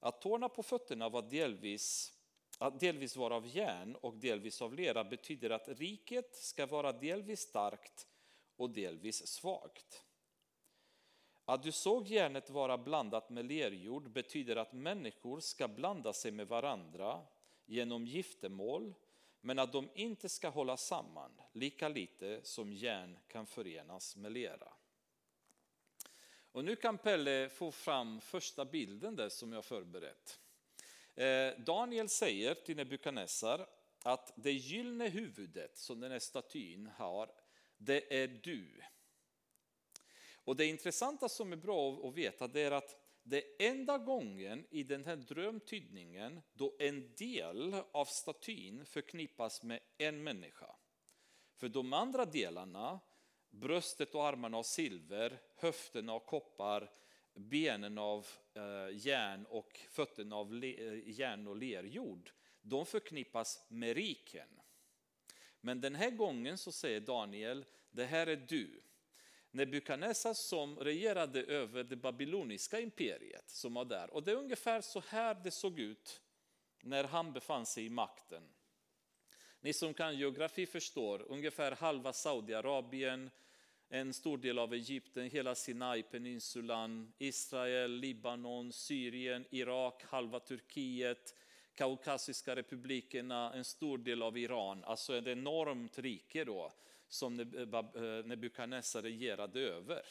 Att 0.00 0.20
tårna 0.20 0.48
på 0.48 0.62
fötterna 0.62 1.08
var 1.08 1.22
delvis, 1.22 2.12
att 2.58 2.80
delvis 2.80 3.16
var 3.16 3.30
av 3.30 3.46
järn 3.46 3.96
och 3.96 4.14
delvis 4.14 4.62
av 4.62 4.74
lera 4.74 5.04
betyder 5.04 5.50
att 5.50 5.68
riket 5.68 6.36
ska 6.36 6.66
vara 6.66 6.92
delvis 6.92 7.40
starkt 7.40 8.06
och 8.56 8.70
delvis 8.70 9.26
svagt. 9.26 10.04
Att 11.44 11.62
du 11.62 11.72
såg 11.72 12.08
järnet 12.08 12.50
vara 12.50 12.78
blandat 12.78 13.30
med 13.30 13.46
lerjord 13.46 14.10
betyder 14.10 14.56
att 14.56 14.72
människor 14.72 15.40
ska 15.40 15.68
blanda 15.68 16.12
sig 16.12 16.30
med 16.30 16.48
varandra 16.48 17.26
genom 17.66 18.06
giftermål 18.06 18.94
men 19.40 19.58
att 19.58 19.72
de 19.72 19.90
inte 19.94 20.28
ska 20.28 20.48
hålla 20.48 20.76
samman, 20.76 21.40
lika 21.52 21.88
lite 21.88 22.40
som 22.42 22.72
järn 22.72 23.18
kan 23.28 23.46
förenas 23.46 24.16
med 24.16 24.32
lera. 24.32 24.72
Och 26.52 26.64
nu 26.64 26.76
kan 26.76 26.98
Pelle 26.98 27.48
få 27.48 27.70
fram 27.72 28.20
första 28.20 28.64
bilden 28.64 29.16
där 29.16 29.28
som 29.28 29.52
jag 29.52 29.64
förberett. 29.64 30.40
Eh, 31.14 31.50
Daniel 31.58 32.08
säger 32.08 32.54
till 32.54 32.76
Nebukadnessar 32.76 33.66
att 34.02 34.32
det 34.36 34.52
gyllene 34.52 35.08
huvudet 35.08 35.78
som 35.78 36.00
den 36.00 36.12
här 36.12 36.18
statyn 36.18 36.86
har, 36.96 37.30
det 37.76 38.22
är 38.22 38.28
du. 38.28 38.82
Och 40.34 40.56
det 40.56 40.66
intressanta 40.66 41.28
som 41.28 41.52
är 41.52 41.56
bra 41.56 42.08
att 42.08 42.14
veta 42.14 42.46
det 42.48 42.60
är 42.60 42.70
att 42.70 43.07
det 43.28 43.66
enda 43.66 43.98
gången 43.98 44.66
i 44.70 44.82
den 44.82 45.04
här 45.04 45.16
drömtydningen 45.16 46.40
då 46.52 46.76
en 46.78 47.14
del 47.14 47.74
av 47.92 48.04
statyn 48.04 48.86
förknippas 48.86 49.62
med 49.62 49.80
en 49.98 50.22
människa. 50.22 50.76
För 51.56 51.68
de 51.68 51.92
andra 51.92 52.24
delarna, 52.24 53.00
bröstet 53.50 54.14
och 54.14 54.26
armarna 54.26 54.56
av 54.56 54.62
silver, 54.62 55.40
höften 55.56 56.08
av 56.08 56.18
koppar, 56.18 56.90
benen 57.34 57.98
av 57.98 58.26
eh, 58.54 58.96
järn 58.96 59.46
och 59.46 59.80
fötterna 59.90 60.36
av 60.36 60.64
eh, 60.64 61.08
järn 61.08 61.46
och 61.46 61.56
lerjord, 61.56 62.30
de 62.60 62.86
förknippas 62.86 63.66
med 63.68 63.96
riken. 63.96 64.60
Men 65.60 65.80
den 65.80 65.94
här 65.94 66.10
gången 66.10 66.58
så 66.58 66.72
säger 66.72 67.00
Daniel, 67.00 67.64
det 67.90 68.04
här 68.04 68.26
är 68.26 68.36
du. 68.36 68.82
Nebukadnessar 69.58 70.34
som 70.34 70.76
regerade 70.78 71.42
över 71.42 71.84
det 71.84 71.96
babyloniska 71.96 72.80
imperiet 72.80 73.50
som 73.50 73.74
var 73.74 73.84
där. 73.84 74.14
Och 74.14 74.22
det 74.22 74.30
är 74.30 74.36
ungefär 74.36 74.80
så 74.80 75.02
här 75.08 75.36
det 75.44 75.50
såg 75.50 75.80
ut 75.80 76.20
när 76.82 77.04
han 77.04 77.32
befann 77.32 77.66
sig 77.66 77.86
i 77.86 77.90
makten. 77.90 78.42
Ni 79.60 79.72
som 79.72 79.94
kan 79.94 80.18
geografi 80.18 80.66
förstår, 80.66 81.24
ungefär 81.28 81.72
halva 81.72 82.12
Saudiarabien, 82.12 83.30
en 83.88 84.14
stor 84.14 84.38
del 84.38 84.58
av 84.58 84.74
Egypten, 84.74 85.30
hela 85.30 85.54
Sinai-peninsulan, 85.54 87.12
Israel, 87.18 87.90
Libanon, 87.90 88.72
Syrien, 88.72 89.44
Irak, 89.50 90.04
halva 90.04 90.40
Turkiet, 90.40 91.34
Kaukasiska 91.74 92.56
republikerna, 92.56 93.52
en 93.52 93.64
stor 93.64 93.98
del 93.98 94.22
av 94.22 94.38
Iran. 94.38 94.84
Alltså 94.84 95.16
ett 95.16 95.26
enormt 95.26 95.98
rike 95.98 96.44
då 96.44 96.72
som 97.08 97.40
eh, 97.40 97.46
eh, 97.46 98.24
Nebukadnessar 98.24 99.02
regerade 99.02 99.60
över. 99.60 100.02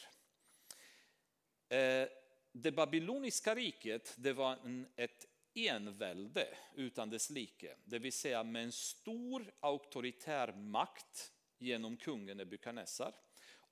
Eh, 1.68 2.08
det 2.52 2.72
babyloniska 2.72 3.54
riket 3.54 4.14
det 4.16 4.32
var 4.32 4.58
ett 4.96 5.26
envälde 5.54 6.48
utan 6.74 7.10
dess 7.10 7.30
like, 7.30 7.76
det 7.84 7.98
vill 7.98 8.12
säga 8.12 8.44
med 8.44 8.64
en 8.64 8.72
stor 8.72 9.52
auktoritär 9.60 10.52
makt 10.52 11.32
genom 11.58 11.96
kungen 11.96 12.36
Nebukadnessar 12.36 13.14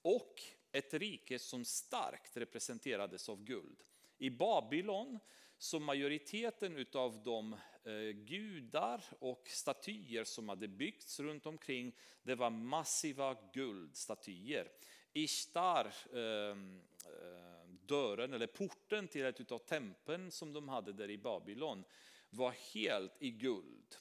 och 0.03 0.43
ett 0.73 0.95
rike 0.95 1.39
som 1.39 1.65
starkt 1.65 2.37
representerades 2.37 3.29
av 3.29 3.45
guld. 3.45 3.83
I 4.19 4.31
Babylon 4.31 5.19
så 5.59 5.81
majoriteten 5.81 6.87
av 6.93 7.23
de 7.23 7.57
Eh, 7.87 8.11
gudar 8.11 9.05
och 9.19 9.49
statyer 9.49 10.25
som 10.25 10.49
hade 10.49 10.69
byggts 10.69 11.21
runt 11.21 11.47
omkring 11.47 11.93
det 12.23 12.35
var 12.35 12.51
massiva 12.51 13.37
guldstatyer. 13.53 14.69
Ishtar, 15.13 15.95
ehm, 16.15 16.83
ehm, 17.05 17.79
dörren 17.87 18.33
eller 18.33 18.47
porten 18.47 19.09
till 19.09 19.25
ett 19.25 19.53
av 19.53 19.59
tempeln 19.59 20.31
som 20.31 20.53
de 20.53 20.69
hade 20.69 20.93
där 20.93 21.11
i 21.11 21.19
Babylon 21.19 21.85
var 22.31 22.55
helt 22.75 23.13
i 23.23 23.31
guld. 23.31 23.97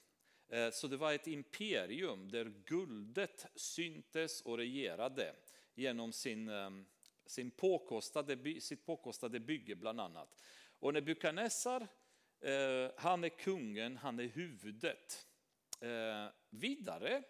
Eh, 0.49 0.69
så 0.71 0.87
det 0.87 0.97
var 0.97 1.13
ett 1.13 1.27
imperium 1.27 2.29
där 2.29 2.53
guldet 2.65 3.45
syntes 3.55 4.41
och 4.41 4.57
regerade 4.57 5.35
genom 5.75 6.13
sin, 6.13 6.49
ehm, 6.49 6.85
sin 7.25 7.51
påkostade, 7.51 8.61
sitt 8.61 8.85
påkostade 8.85 9.39
bygge 9.39 9.75
bland 9.75 9.99
annat. 10.01 10.41
Och 10.79 10.93
när 10.93 11.01
Bukanesar 11.01 11.87
Eh, 12.45 12.91
han 12.97 13.23
är 13.23 13.29
kungen, 13.29 13.97
han 13.97 14.19
är 14.19 14.27
huvudet. 14.27 15.27
Eh, 15.81 16.27
vidare, 16.49 17.23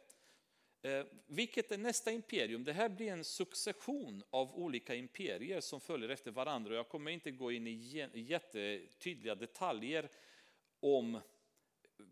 eh, 0.82 1.06
vilket 1.28 1.72
är 1.72 1.78
nästa 1.78 2.12
imperium? 2.12 2.64
Det 2.64 2.74
här 2.74 2.90
blir 2.90 3.12
en 3.12 3.24
succession 3.24 4.24
av 4.30 4.56
olika 4.56 4.96
imperier 4.96 5.62
som 5.62 5.82
följer 5.82 6.10
efter 6.10 6.32
varandra. 6.32 6.76
Jag 6.76 6.90
kommer 6.90 7.12
inte 7.12 7.32
gå 7.32 7.52
in 7.52 7.68
i 7.68 8.20
jättetydliga 8.22 9.36
detaljer 9.36 10.10
om 10.80 11.20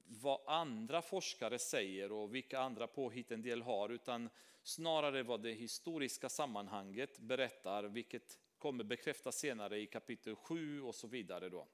vad 0.06 0.41
andra 0.47 1.01
forskare 1.01 1.60
säger 1.60 2.12
och 2.12 2.36
vilka 2.36 2.60
andra 2.60 2.88
påhitt 2.88 3.32
en 3.32 3.41
del 3.41 3.62
har, 3.62 3.89
utan 3.89 4.30
snarare 4.64 5.24
vad 5.24 5.43
det 5.43 5.51
historiska 5.51 6.30
sammanhanget 6.30 7.20
berättar, 7.20 7.84
vilket 7.84 8.39
kommer 8.58 8.84
bekräftas 8.84 9.39
senare 9.39 9.80
i 9.80 9.86
kapitel 9.86 10.36
7 10.36 10.82
och 10.82 10.95
så 10.95 11.08
vidare. 11.08 11.49
Då. 11.49 11.68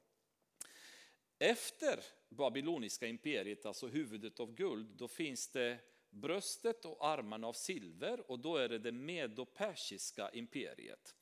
Efter 1.40 2.04
babyloniska 2.30 3.08
imperiet, 3.08 3.66
alltså 3.66 3.88
huvudet 3.88 4.40
av 4.40 4.54
guld, 4.54 4.88
då 4.98 5.08
finns 5.08 5.52
det 5.52 5.80
bröstet 6.10 6.86
och 6.86 7.08
armarna 7.08 7.48
av 7.48 7.54
silver 7.54 8.32
och 8.32 8.40
då 8.40 8.58
är 8.58 8.70
det 8.70 8.80
det 8.80 8.92
medopersiska 8.92 10.30
imperiet. 10.30 11.16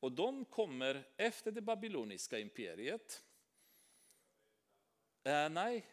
Och 0.00 0.12
de 0.12 0.44
kommer 0.44 1.08
efter 1.16 1.52
det 1.52 1.60
babyloniska 1.60 2.38
imperiet. 2.38 3.22
Eh, 5.24 5.48
nej, 5.48 5.86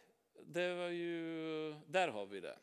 det 0.46 0.74
var 0.74 0.88
ju, 0.88 1.74
där 1.86 2.08
har 2.08 2.26
vi 2.26 2.40
det. 2.40 2.58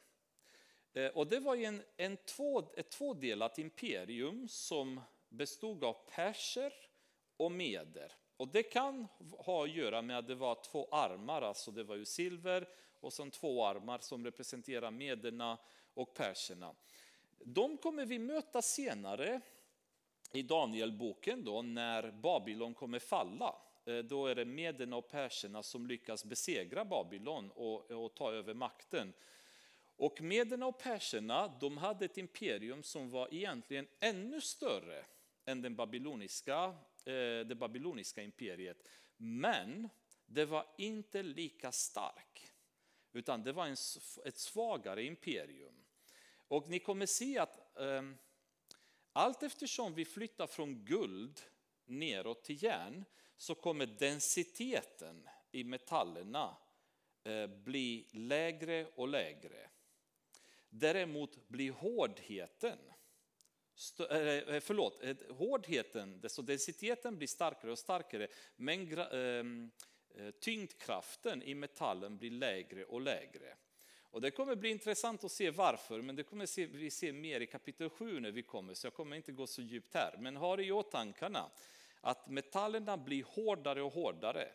Eh, 0.94 1.12
och 1.12 1.28
det 1.28 1.40
var 1.40 1.56
en, 1.56 1.84
en 1.98 2.18
två, 2.18 2.72
ett 2.78 2.90
tvådelat 2.90 3.58
imperium 3.58 4.48
som 4.48 5.02
bestod 5.30 5.84
av 5.84 5.94
perser 6.10 6.74
och 7.38 7.52
meder. 7.52 8.21
Och 8.42 8.48
det 8.48 8.64
kan 8.64 9.08
ha 9.38 9.64
att 9.64 9.72
göra 9.72 10.02
med 10.02 10.18
att 10.18 10.28
det 10.28 10.36
var 10.36 10.56
två 10.64 10.88
armar, 10.92 11.42
alltså 11.42 11.72
det 11.72 11.84
var 11.84 11.96
ju 11.96 12.06
silver 12.06 12.68
och 13.00 13.14
sen 13.14 13.32
två 13.32 13.66
armar 13.66 14.00
som 14.02 14.26
representerar 14.26 14.92
mederna 14.92 15.58
och 15.94 16.14
perserna. 16.14 16.76
De 17.40 17.78
kommer 17.78 18.06
vi 18.06 18.20
möta 18.20 18.62
senare 18.62 19.42
i 20.32 20.42
Danielboken 20.42 21.44
då 21.44 21.62
när 21.62 22.12
Babylon 22.12 22.74
kommer 22.74 23.00
falla. 23.00 23.56
Eh, 23.86 23.98
då 23.98 24.28
är 24.28 24.36
det 24.36 24.46
mederna 24.46 24.96
och 24.96 25.10
perserna 25.10 25.64
som 25.64 25.88
lyckas 25.88 26.26
besegra 26.26 26.86
Babylon 26.86 27.52
och, 27.52 27.92
och 27.92 28.16
ta 28.16 28.32
över 28.32 28.54
makten. 28.54 29.14
Och 29.96 30.22
mederna 30.22 30.66
och 30.66 30.80
perserna 30.80 31.58
de 31.60 31.78
hade 31.78 32.06
ett 32.06 32.18
imperium 32.18 32.84
som 32.84 33.10
var 33.10 33.34
egentligen 33.34 33.88
ännu 34.00 34.42
större 34.42 35.06
än 35.46 35.62
den 35.62 35.76
babyloniska, 35.76 36.76
Eh, 37.06 37.46
det 37.46 37.56
babyloniska 37.56 38.22
imperiet. 38.22 38.88
Men 39.18 39.90
det 40.26 40.46
var 40.46 40.66
inte 40.78 41.24
lika 41.24 41.72
stark, 41.72 42.52
utan 43.14 43.44
det 43.44 43.52
var 43.52 43.66
en, 43.66 43.78
ett 44.26 44.38
svagare 44.38 45.04
imperium. 45.04 45.86
Och 46.48 46.70
ni 46.70 46.80
kommer 46.80 47.06
se 47.06 47.38
att 47.38 47.80
eh, 47.80 48.02
allt 49.14 49.44
eftersom 49.44 49.94
vi 49.94 50.06
flyttar 50.06 50.48
från 50.48 50.86
guld 50.86 51.42
neråt 51.86 52.44
till 52.44 52.64
järn 52.64 53.06
så 53.38 53.56
kommer 53.56 53.86
densiteten 53.86 55.30
i 55.52 55.64
metallerna 55.64 56.58
eh, 57.24 57.48
bli 57.48 58.08
lägre 58.12 58.86
och 58.86 59.08
lägre. 59.08 59.70
Däremot 60.70 61.48
blir 61.48 61.72
hårdheten 61.72 62.78
Eh, 64.10 64.18
eh, 64.18 64.60
förlåt, 64.60 65.04
eh, 65.04 65.16
hårdheten, 65.30 66.22
densiteten 66.44 67.18
blir 67.18 67.28
starkare 67.28 67.72
och 67.72 67.80
starkare, 67.80 68.28
men 68.56 68.98
ehm, 68.98 69.72
tyngdkraften 70.40 71.44
i 71.44 71.56
metallen 71.56 72.18
blir 72.18 72.32
lägre 72.32 72.86
och 72.86 73.02
lägre. 73.02 73.56
Och 74.04 74.22
det 74.22 74.32
kommer 74.32 74.56
bli 74.56 74.70
intressant 74.70 75.24
att 75.24 75.32
se 75.32 75.50
varför, 75.50 76.02
men 76.02 76.16
det 76.16 76.24
kommer 76.24 76.78
vi 76.78 76.92
se 76.92 77.14
mer 77.14 77.40
i 77.40 77.48
kapitel 77.48 77.90
7 77.90 78.20
när 78.20 78.32
vi 78.32 78.44
kommer, 78.44 78.74
så 78.74 78.88
jag 78.88 78.94
kommer 78.94 79.16
inte 79.16 79.32
gå 79.32 79.48
så 79.48 79.62
djupt 79.62 79.94
här. 79.94 80.16
Men 80.20 80.36
ha 80.36 80.60
i 80.60 80.72
åtanke 80.72 81.30
att 82.02 82.30
metallerna 82.30 82.98
blir 82.98 83.24
hårdare 83.24 83.82
och 83.82 83.94
hårdare. 83.94 84.48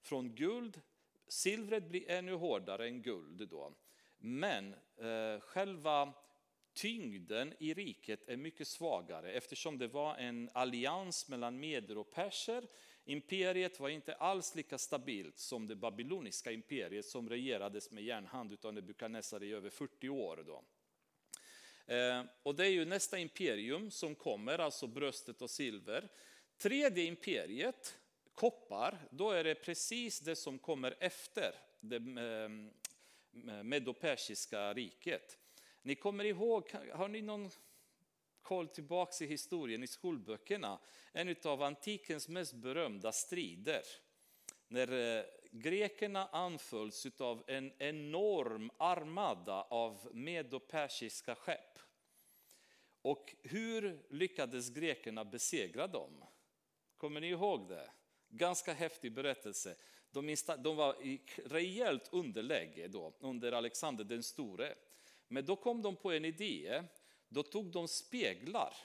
Från 0.00 0.34
guld, 0.34 0.80
silvret 1.28 1.84
blir 1.84 2.10
ännu 2.10 2.32
hårdare 2.32 2.86
än 2.86 3.02
guld 3.02 3.48
då. 3.48 3.72
Men 4.18 4.74
eh, 4.96 5.40
själva 5.40 6.12
tyngden 6.74 7.54
i 7.58 7.74
riket 7.74 8.28
är 8.28 8.36
mycket 8.36 8.68
svagare 8.68 9.32
eftersom 9.32 9.78
det 9.78 9.88
var 9.88 10.16
en 10.16 10.50
allians 10.52 11.28
mellan 11.28 11.60
meder 11.60 11.98
och 11.98 12.10
perser. 12.10 12.66
Imperiet 13.04 13.80
var 13.80 13.88
inte 13.88 14.14
alls 14.14 14.54
lika 14.54 14.78
stabilt 14.78 15.38
som 15.38 15.66
det 15.68 15.76
babyloniska 15.76 16.52
imperiet 16.52 17.06
som 17.06 17.28
regerades 17.28 17.90
med 17.90 18.04
järnhand 18.04 18.64
av 18.64 18.74
Nebukadnessar 18.74 19.42
i 19.42 19.52
över 19.52 19.70
40 19.70 20.08
år. 20.08 20.44
Då. 20.46 20.64
Eh, 21.94 22.24
och 22.42 22.54
det 22.54 22.66
är 22.66 22.70
ju 22.70 22.84
nästa 22.84 23.18
imperium 23.18 23.90
som 23.90 24.14
kommer, 24.14 24.58
alltså 24.58 24.86
bröstet 24.86 25.42
och 25.42 25.50
silver. 25.50 26.08
Tredje 26.58 27.04
imperiet, 27.04 27.98
koppar, 28.34 29.08
då 29.10 29.30
är 29.30 29.44
det 29.44 29.54
precis 29.54 30.20
det 30.20 30.36
som 30.36 30.58
kommer 30.58 30.96
efter 31.00 31.54
det 31.80 31.96
eh, 31.96 32.48
medopersiska 33.62 34.74
riket. 34.74 35.38
Ni 35.82 35.94
kommer 35.94 36.24
ihåg, 36.24 36.70
har 36.92 37.08
ni 37.08 37.22
någon 37.22 37.50
koll 38.42 38.68
tillbaks 38.68 39.22
i 39.22 39.26
historien 39.26 39.82
i 39.82 39.86
skolböckerna? 39.86 40.78
En 41.12 41.36
av 41.44 41.62
antikens 41.62 42.28
mest 42.28 42.54
berömda 42.54 43.12
strider. 43.12 43.82
När 44.68 45.18
eh, 45.18 45.24
grekerna 45.50 46.26
anfölls 46.26 47.06
av 47.18 47.44
en 47.46 47.72
enorm 47.78 48.70
armada 48.76 49.62
av 49.62 50.08
medopersiska 50.12 51.34
skepp. 51.34 51.78
Och 53.02 53.34
hur 53.42 54.02
lyckades 54.10 54.70
grekerna 54.70 55.24
besegra 55.24 55.86
dem? 55.86 56.24
Kommer 56.96 57.20
ni 57.20 57.28
ihåg 57.28 57.68
det? 57.68 57.90
Ganska 58.28 58.72
häftig 58.72 59.12
berättelse. 59.12 59.76
De, 60.10 60.36
var 60.76 61.06
i 61.06 61.20
rejält 61.44 62.08
underläge 62.12 62.88
då, 62.88 63.14
under 63.20 63.52
Alexander 63.52 64.04
den 64.04 64.22
store. 64.22 64.74
Men 65.32 65.44
då 65.44 65.56
kom 65.56 65.82
de 65.82 65.96
på 65.96 66.12
en 66.12 66.24
idé. 66.24 66.82
Då 67.28 67.42
tog 67.42 67.66
de 67.66 67.88
speglar. 67.88 68.76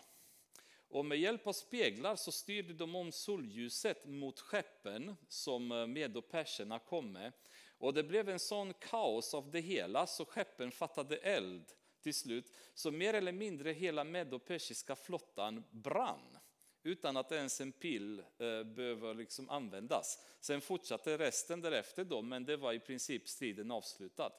Och 0.90 1.06
med 1.06 1.20
hjälp 1.20 1.48
av 1.48 1.54
speglar 1.54 2.16
så 2.16 2.32
styrde 2.32 2.74
de 2.74 2.96
om 2.96 3.12
solljuset 3.12 4.06
mot 4.06 4.40
skeppen 4.40 5.16
som 5.28 5.72
eh, 5.72 5.88
medoperserna 5.88 6.80
kom 6.80 7.12
med. 7.12 7.32
Och 7.78 7.94
det 7.94 8.04
blev 8.04 8.30
en 8.30 8.40
sån 8.40 8.74
kaos 8.74 9.34
av 9.34 9.52
det 9.52 9.60
hela 9.60 10.08
så 10.08 10.26
skeppen 10.26 10.72
fattade 10.72 11.18
eld 11.18 11.66
till 12.02 12.14
slut. 12.14 12.52
Så 12.74 12.92
mer 12.92 13.14
eller 13.14 13.32
mindre 13.32 13.72
hela 13.72 14.04
medopersiska 14.04 14.96
flottan 14.96 15.64
brann 15.72 16.38
utan 16.84 17.18
att 17.18 17.32
ens 17.32 17.62
en 17.62 17.72
pil 17.72 18.20
eh, 18.20 18.64
behöver 18.64 19.14
liksom 19.14 19.50
användas. 19.50 20.26
Sen 20.40 20.62
fortsatte 20.62 21.18
resten 21.18 21.62
därefter 21.62 22.04
då, 22.04 22.22
men 22.22 22.46
det 22.46 22.58
var 22.58 22.74
i 22.74 22.80
princip 22.80 23.30
striden 23.30 23.72
avslutad. 23.72 24.32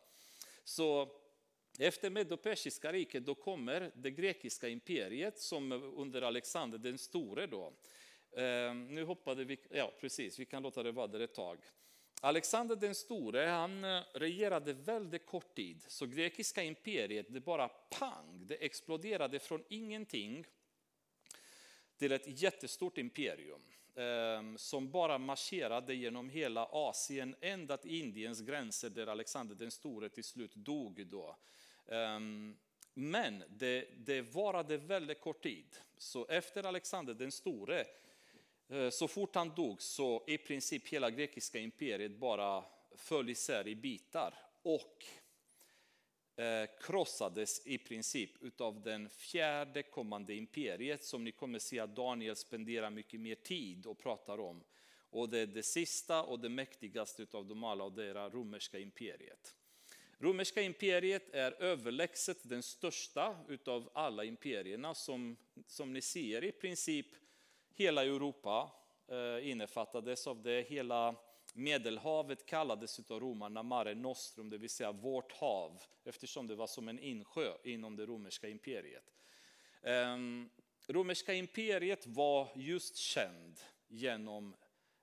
Så 0.65 1.09
efter 1.87 2.11
Medo-Persiska 2.11 2.93
riket 2.93 3.27
då 3.27 3.35
kommer 3.35 3.91
det 3.95 4.11
grekiska 4.11 4.69
imperiet 4.69 5.39
som 5.39 5.73
under 5.73 6.23
Alexander 6.23 6.79
den 6.79 6.99
store 6.99 7.47
då. 7.47 7.73
Eh, 8.37 8.75
nu 8.75 9.05
hoppade 9.05 9.45
vi, 9.45 9.59
ja 9.71 9.93
precis, 10.01 10.39
vi 10.39 10.45
kan 10.45 10.63
låta 10.63 10.83
det 10.83 10.93
vara 10.93 11.07
där 11.07 11.21
ett 11.21 11.35
tag. 11.35 11.59
Alexander 12.21 12.77
den 12.77 12.95
store 12.95 13.41
han 13.41 13.85
eh, 13.85 14.03
regerade 14.15 14.73
väldigt 14.73 15.27
kort 15.27 15.55
tid, 15.55 15.85
så 15.87 16.07
grekiska 16.07 16.63
imperiet 16.63 17.27
det 17.29 17.41
bara 17.41 17.69
pang, 17.69 18.47
det 18.47 18.55
exploderade 18.55 19.39
från 19.39 19.65
ingenting 19.69 20.45
till 21.97 22.13
ett 22.13 22.43
jättestort 22.43 22.99
imperium 22.99 23.63
eh, 23.95 24.57
som 24.57 24.91
bara 24.91 25.19
marscherade 25.19 25.95
genom 25.95 26.29
hela 26.31 26.69
Asien 26.73 27.37
ända 27.41 27.77
till 27.77 27.91
Indiens 27.91 28.41
gränser 28.41 28.91
där 28.91 29.07
Alexander 29.07 29.55
den 29.55 29.71
store 29.71 30.09
till 30.09 30.25
slut 30.25 30.55
dog. 30.55 31.07
Då. 31.07 31.37
Ehm, 31.89 32.57
men 32.95 33.45
det, 33.49 33.89
det 33.99 34.23
varade 34.23 34.77
väldigt 34.77 35.21
kort 35.21 35.43
tid. 35.43 35.77
Så 35.99 36.27
efter 36.27 36.65
Alexander 36.65 37.15
den 37.15 37.33
store 37.33 37.85
eh, 38.69 38.91
så 38.91 39.09
fort 39.09 39.35
han 39.35 39.55
dog 39.55 39.83
så 39.83 40.25
i 40.27 40.39
princip 40.39 40.89
hela 40.89 41.11
grekiska 41.11 41.59
imperiet 41.59 42.13
bara 42.13 42.65
föll 42.97 43.31
isär 43.31 43.69
i 43.69 43.75
bitar 43.75 44.35
och 44.63 45.05
eh, 46.37 46.69
krossades 46.81 47.67
i 47.67 47.79
princip 47.79 48.61
av 48.61 48.83
den 48.83 49.09
fjärde 49.09 49.83
kommande 49.83 50.35
imperiet 50.35 51.05
som 51.05 51.25
ni 51.25 51.33
kommer 51.33 51.59
se 51.59 51.81
att 51.81 51.97
Daniel 51.97 52.37
spenderar 52.37 52.91
mycket 52.91 53.21
mer 53.21 53.35
tid 53.35 53.87
och 53.87 53.99
pratar 53.99 54.41
om. 54.41 54.65
Och 55.11 55.29
det 55.29 55.39
är 55.39 55.47
det 55.47 55.63
sista 55.63 56.23
och 56.23 56.41
det 56.41 56.49
mäktigaste 56.49 57.27
av 57.33 57.47
dem 57.47 57.65
alla 57.65 57.85
och 57.85 57.93
det 57.93 58.05
är 58.05 58.15
det 58.15 58.29
romerska 58.29 58.79
imperiet. 58.79 59.58
Romerska 60.21 60.63
imperiet 60.63 61.35
är 61.35 61.63
överlägset 61.63 62.39
den 62.49 62.63
största 62.63 63.37
av 63.67 63.91
alla 63.95 64.25
imperierna 64.25 64.95
som, 64.95 65.37
som 65.67 65.93
ni 65.93 66.01
ser 66.01 66.45
i 66.45 66.53
princip 66.53 67.07
Hela 67.75 68.05
Europa 68.05 68.71
eh, 69.09 69.51
innefattades 69.51 70.27
av 70.27 70.43
det. 70.43 70.69
Hela 70.69 71.17
Medelhavet 71.55 72.47
kallades 72.47 73.11
av 73.11 73.21
romarna 73.21 73.63
Mare 73.63 73.95
Nostrum, 73.95 74.51
det 74.51 74.59
vill 74.59 74.71
säga 74.71 74.93
vårt 74.93 75.33
hav, 75.33 75.83
eftersom 76.05 76.47
det 76.47 76.55
var 76.55 76.67
som 76.67 76.89
en 76.89 76.99
insjö 76.99 77.53
inom 77.65 77.97
det 77.97 78.07
romerska 78.07 78.49
imperiet. 78.49 79.15
Ehm, 79.83 80.51
romerska 80.87 81.35
imperiet 81.35 82.07
var 82.07 82.49
just 82.55 82.97
känd 82.97 83.61
genom 83.89 84.57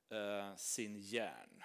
eh, 0.10 0.56
sin 0.56 0.98
järn. 0.98 1.64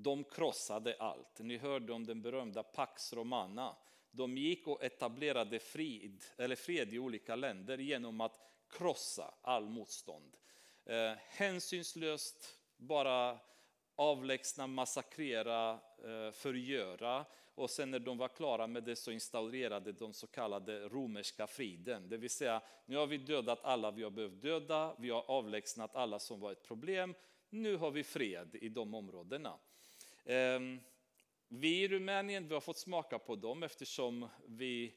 De 0.00 0.24
krossade 0.24 0.96
allt. 0.98 1.38
Ni 1.38 1.56
hörde 1.56 1.92
om 1.92 2.06
den 2.06 2.22
berömda 2.22 2.62
Pax 2.62 3.12
Romana. 3.12 3.76
De 4.10 4.36
gick 4.36 4.66
och 4.66 4.84
etablerade 4.84 5.58
frid, 5.58 6.24
eller 6.36 6.56
fred 6.56 6.94
i 6.94 6.98
olika 6.98 7.36
länder 7.36 7.78
genom 7.78 8.20
att 8.20 8.40
krossa 8.70 9.34
all 9.42 9.68
motstånd. 9.68 10.36
Eh, 10.84 11.12
hänsynslöst 11.28 12.58
bara 12.76 13.38
avlägsna, 13.96 14.66
massakrera, 14.66 15.70
eh, 16.04 16.30
förgöra 16.32 17.24
och 17.54 17.70
sen 17.70 17.90
när 17.90 17.98
de 17.98 18.18
var 18.18 18.28
klara 18.28 18.66
med 18.66 18.84
det 18.84 18.96
så 18.96 19.10
instaurerade 19.10 19.92
de 19.92 20.12
så 20.12 20.26
kallade 20.26 20.88
romerska 20.88 21.46
friden. 21.46 22.08
Det 22.08 22.16
vill 22.16 22.30
säga, 22.30 22.62
nu 22.86 22.96
har 22.96 23.06
vi 23.06 23.16
dödat 23.16 23.64
alla 23.64 23.90
vi 23.90 24.02
har 24.02 24.10
behövt 24.10 24.42
döda, 24.42 24.94
vi 24.98 25.10
har 25.10 25.30
avlägsnat 25.30 25.96
alla 25.96 26.18
som 26.18 26.40
var 26.40 26.52
ett 26.52 26.62
problem, 26.62 27.14
nu 27.50 27.76
har 27.76 27.90
vi 27.90 28.04
fred 28.04 28.54
i 28.54 28.68
de 28.68 28.94
områdena. 28.94 29.58
Ehm, 30.30 30.80
vi 31.48 31.82
i 31.82 31.88
Rumänien 31.88 32.48
vi 32.48 32.54
har 32.54 32.60
fått 32.60 32.78
smaka 32.78 33.18
på 33.18 33.36
dem 33.36 33.62
eftersom 33.62 34.28
vi 34.46 34.94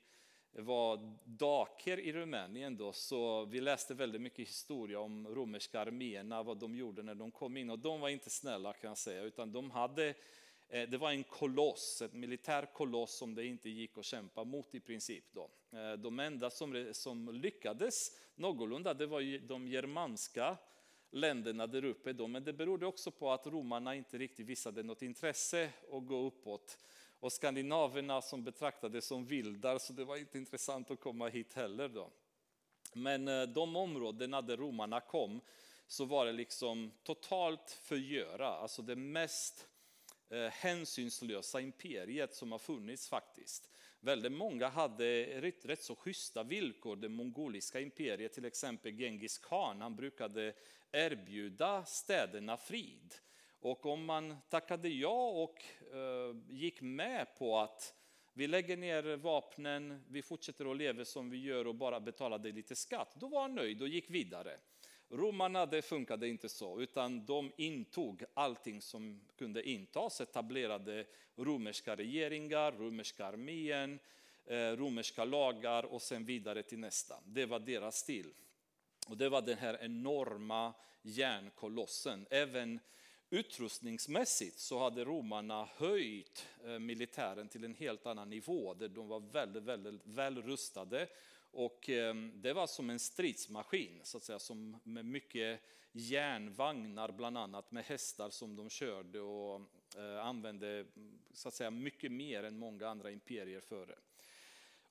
var 0.52 1.18
daker 1.26 2.00
i 2.00 2.14
Rumänien 2.14 2.78
då, 2.78 2.94
så 2.94 3.46
vi 3.46 3.62
läste 3.62 3.94
väldigt 3.94 4.22
mycket 4.22 4.48
historia 4.48 5.00
om 5.00 5.28
romerska 5.28 5.80
arméerna, 5.80 6.44
vad 6.44 6.58
de 6.58 6.76
gjorde 6.76 7.04
när 7.04 7.16
de 7.16 7.32
kom 7.32 7.58
in. 7.58 7.70
Och 7.70 7.80
de 7.80 8.00
var 8.00 8.10
inte 8.10 8.30
snälla 8.30 8.74
kan 8.74 8.88
jag 8.88 8.98
säga, 8.98 9.24
utan 9.24 9.52
de 9.52 9.72
hade, 9.72 10.14
eh, 10.70 10.90
det 10.90 10.98
var 10.98 11.12
en 11.12 11.24
koloss, 11.24 12.02
ett 12.02 12.14
militär 12.14 12.66
koloss 12.74 13.18
som 13.18 13.36
det 13.36 13.46
inte 13.46 13.70
gick 13.70 13.98
att 13.98 14.06
kämpa 14.06 14.44
mot 14.44 14.76
i 14.76 14.80
princip. 14.80 15.24
Då. 15.32 15.50
Eh, 15.78 15.94
de 15.94 16.20
enda 16.20 16.50
som, 16.50 16.90
som 16.94 17.30
lyckades 17.34 18.12
någorlunda, 18.36 18.94
det 18.94 19.06
var 19.06 19.20
ju 19.20 19.40
de 19.40 19.68
germanska 19.68 20.58
länderna 21.12 21.68
där 21.68 21.86
uppe. 21.86 22.14
Då. 22.14 22.28
Men 22.28 22.44
det 22.44 22.54
berodde 22.54 22.86
också 22.86 23.12
på 23.12 23.32
att 23.32 23.48
romarna 23.48 23.96
inte 23.96 24.18
riktigt 24.18 24.48
visade 24.48 24.84
något 24.84 25.02
intresse 25.02 25.70
att 25.92 26.06
gå 26.06 26.26
uppåt 26.26 26.78
och 27.20 27.34
skandinaverna 27.34 28.22
som 28.22 28.44
betraktades 28.44 29.06
som 29.06 29.26
vildar, 29.26 29.78
så 29.78 29.94
det 29.94 30.06
var 30.06 30.18
inte 30.18 30.38
intressant 30.38 30.92
att 30.92 31.00
komma 31.00 31.28
hit 31.28 31.54
heller. 31.54 31.90
Då. 31.90 32.12
Men 32.94 33.28
eh, 33.28 33.44
de 33.44 33.76
områdena 33.76 34.42
där 34.42 34.58
romarna 34.58 35.00
kom 35.00 35.42
så 35.88 36.06
var 36.06 36.26
det 36.26 36.32
liksom 36.32 36.92
totalt 37.04 37.72
förgöra, 37.84 38.48
alltså 38.48 38.82
det 38.82 38.96
mest 38.96 39.68
eh, 40.30 40.48
hänsynslösa 40.48 41.62
imperiet 41.62 42.36
som 42.36 42.52
har 42.52 42.60
funnits 42.60 43.10
faktiskt. 43.10 43.70
Väldigt 44.00 44.32
många 44.32 44.68
hade 44.68 45.42
rätt, 45.42 45.66
rätt 45.66 45.84
så 45.84 45.96
schyssta 45.96 46.44
villkor. 46.44 46.96
Det 46.96 47.10
mongoliska 47.10 47.80
imperiet, 47.80 48.34
till 48.34 48.46
exempel 48.46 48.92
Genghis 48.92 49.38
khan, 49.38 49.82
han 49.82 49.96
brukade 49.96 50.54
erbjuda 50.92 51.86
städerna 51.86 52.58
frid. 52.58 53.14
Och 53.60 53.86
om 53.86 54.06
man 54.06 54.38
tackade 54.50 54.90
ja 54.90 55.30
och 55.30 55.64
eh, 55.94 56.36
gick 56.50 56.82
med 56.82 57.28
på 57.38 57.60
att 57.60 57.94
vi 58.34 58.48
lägger 58.48 58.78
ner 58.78 59.18
vapnen, 59.18 60.04
vi 60.08 60.22
fortsätter 60.22 60.72
att 60.72 60.78
leva 60.78 61.06
som 61.06 61.30
vi 61.30 61.38
gör 61.38 61.68
och 61.68 61.76
bara 61.76 62.00
betalade 62.00 62.52
lite 62.52 62.76
skatt, 62.76 63.16
då 63.16 63.28
var 63.28 63.42
han 63.42 63.56
nöjd 63.56 63.82
och 63.82 63.88
gick 63.88 64.10
vidare. 64.10 64.58
Romarna 65.10 65.66
det 65.66 65.82
funkade 65.82 66.28
inte 66.28 66.50
så, 66.50 66.82
utan 66.82 67.26
de 67.26 67.52
intog 67.58 68.24
allting 68.34 68.82
som 68.82 69.22
kunde 69.38 69.70
intas, 69.70 70.22
etablerade 70.22 71.06
romerska 71.36 71.96
regeringar, 71.96 72.72
romerska 72.72 73.26
armén, 73.26 74.00
eh, 74.46 74.58
romerska 74.58 75.26
lagar 75.26 75.84
och 75.84 76.02
sen 76.02 76.26
vidare 76.26 76.64
till 76.64 76.80
nästa. 76.80 77.16
Det 77.26 77.46
var 77.46 77.60
deras 77.60 77.98
stil. 77.98 78.34
Och 79.12 79.18
det 79.18 79.30
var 79.30 79.42
den 79.42 79.58
här 79.58 79.78
enorma 79.82 80.74
järnkolossen. 81.02 82.26
Även 82.30 82.80
Utrustningsmässigt 83.30 84.60
så 84.60 84.80
hade 84.80 85.04
romarna 85.04 85.70
höjt 85.76 86.48
eh, 86.66 86.80
militären 86.80 87.48
till 87.48 87.64
en 87.64 87.74
helt 87.74 88.06
annan 88.06 88.30
nivå 88.30 88.74
där 88.74 88.88
de 88.88 89.08
var 89.08 89.20
väldigt, 89.20 89.64
väldigt 89.64 90.08
väl 90.08 90.42
rustade. 90.42 91.08
Och 91.52 91.90
eh, 91.90 92.16
det 92.16 92.54
var 92.54 92.68
som 92.68 92.90
en 92.90 93.00
stridsmaskin, 93.00 94.00
så 94.04 94.18
att 94.18 94.24
säga, 94.24 94.40
som 94.40 94.80
med 94.84 95.06
mycket 95.06 95.62
järnvagnar 95.92 97.12
bland 97.12 97.38
annat 97.38 97.72
med 97.72 97.86
hästar 97.86 98.30
som 98.30 98.56
de 98.56 98.70
körde 98.70 99.20
och 99.20 99.62
eh, 99.98 100.26
använde 100.26 100.86
så 101.34 101.48
att 101.48 101.54
säga, 101.54 101.72
mycket 101.72 102.12
mer 102.12 102.44
än 102.44 102.58
många 102.58 102.88
andra 102.88 103.12
imperier 103.12 103.62
före. 103.62 103.96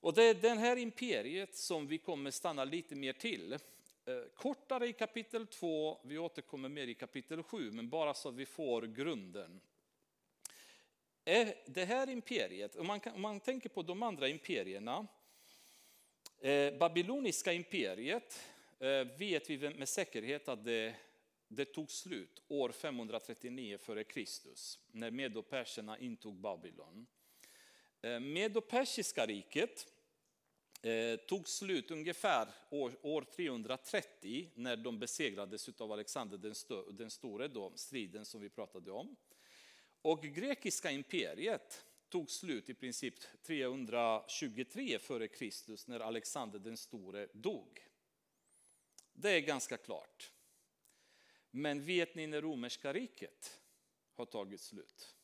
Och 0.01 0.15
det 0.15 0.23
är 0.23 0.35
det 0.35 0.49
här 0.49 0.77
imperiet 0.77 1.57
som 1.57 1.87
vi 1.87 1.99
kommer 1.99 2.31
stanna 2.31 2.65
lite 2.65 2.95
mer 2.95 3.13
till. 3.13 3.59
Eh, 4.05 4.23
kortare 4.35 4.89
i 4.89 4.93
kapitel 4.93 5.47
2, 5.47 6.01
vi 6.05 6.19
återkommer 6.19 6.69
mer 6.69 6.87
i 6.87 6.95
kapitel 6.95 7.43
7, 7.43 7.71
men 7.71 7.89
bara 7.89 8.15
så 8.15 8.29
att 8.29 8.35
vi 8.35 8.47
får 8.47 8.83
grunden. 8.83 9.61
Eh, 11.25 11.49
det 11.67 11.85
här 11.85 12.11
imperiet, 12.11 12.77
om 12.77 12.87
man, 12.87 13.01
om 13.15 13.21
man 13.21 13.41
tänker 13.41 13.69
på 13.69 13.83
de 13.83 14.03
andra 14.03 14.29
imperierna, 14.29 15.07
eh, 16.39 16.79
babyloniska 16.79 17.53
imperiet 17.53 18.41
eh, 18.79 19.05
vet 19.19 19.51
vi 19.51 19.59
med 19.71 19.89
säkerhet 19.89 20.49
att 20.49 20.65
det, 20.65 20.95
det 21.49 21.65
tog 21.65 21.91
slut 21.91 22.43
år 22.49 22.71
539 22.71 23.79
f.Kr. 23.81 24.25
när 24.93 25.11
medoperserna 25.11 25.99
intog 25.99 26.41
Babylon. 26.41 27.07
Medopersiska 28.21 29.27
riket 29.27 29.87
eh, 30.83 31.17
tog 31.17 31.49
slut 31.49 31.91
ungefär 31.91 32.49
år, 32.71 32.93
år 33.03 33.23
330 33.23 34.51
när 34.55 34.77
de 34.77 34.99
besegrades 34.99 35.69
av 35.81 35.93
Alexander 35.93 36.39
den, 36.39 36.55
stö, 36.55 36.83
den 36.93 37.11
store, 37.11 37.49
då, 37.49 37.73
striden 37.75 38.25
som 38.25 38.41
vi 38.41 38.49
pratade 38.49 38.91
om. 38.91 39.17
Och 40.03 40.23
grekiska 40.23 40.91
imperiet 40.91 41.87
tog 42.09 42.31
slut 42.31 42.69
i 42.69 42.75
princip 42.75 43.15
323 43.43 44.95
f.Kr. 44.95 45.91
när 45.91 46.01
Alexander 46.01 46.59
den 46.59 46.77
store 46.77 47.29
dog. 47.33 47.87
Det 49.13 49.31
är 49.31 49.41
ganska 49.41 49.77
klart. 49.77 50.33
Men 51.51 51.85
vet 51.85 52.15
ni 52.15 52.27
när 52.27 52.43
romerska 52.43 52.93
riket 52.93 53.61
har 54.15 54.27
tagit 54.27 54.61
slut? 54.61 55.17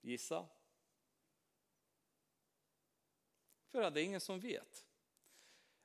Gissa? 0.00 0.48
För 3.76 3.90
det 3.90 4.00
är 4.00 4.04
ingen 4.04 4.20
som 4.20 4.40
vet. 4.40 4.84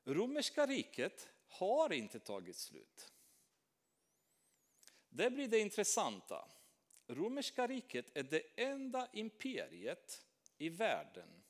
Romerska 0.03 0.65
riket 0.65 1.29
har 1.47 1.93
inte 1.93 2.19
tagit 2.19 2.55
slut. 2.55 3.13
Det 5.09 5.29
blir 5.29 5.47
det 5.47 5.59
intressanta. 5.59 6.47
Romerska 7.07 7.67
riket 7.67 8.17
är 8.17 8.23
det 8.23 8.43
enda 8.55 9.07
imperiet 9.13 10.25
i 10.57 10.69
världen 10.69 11.43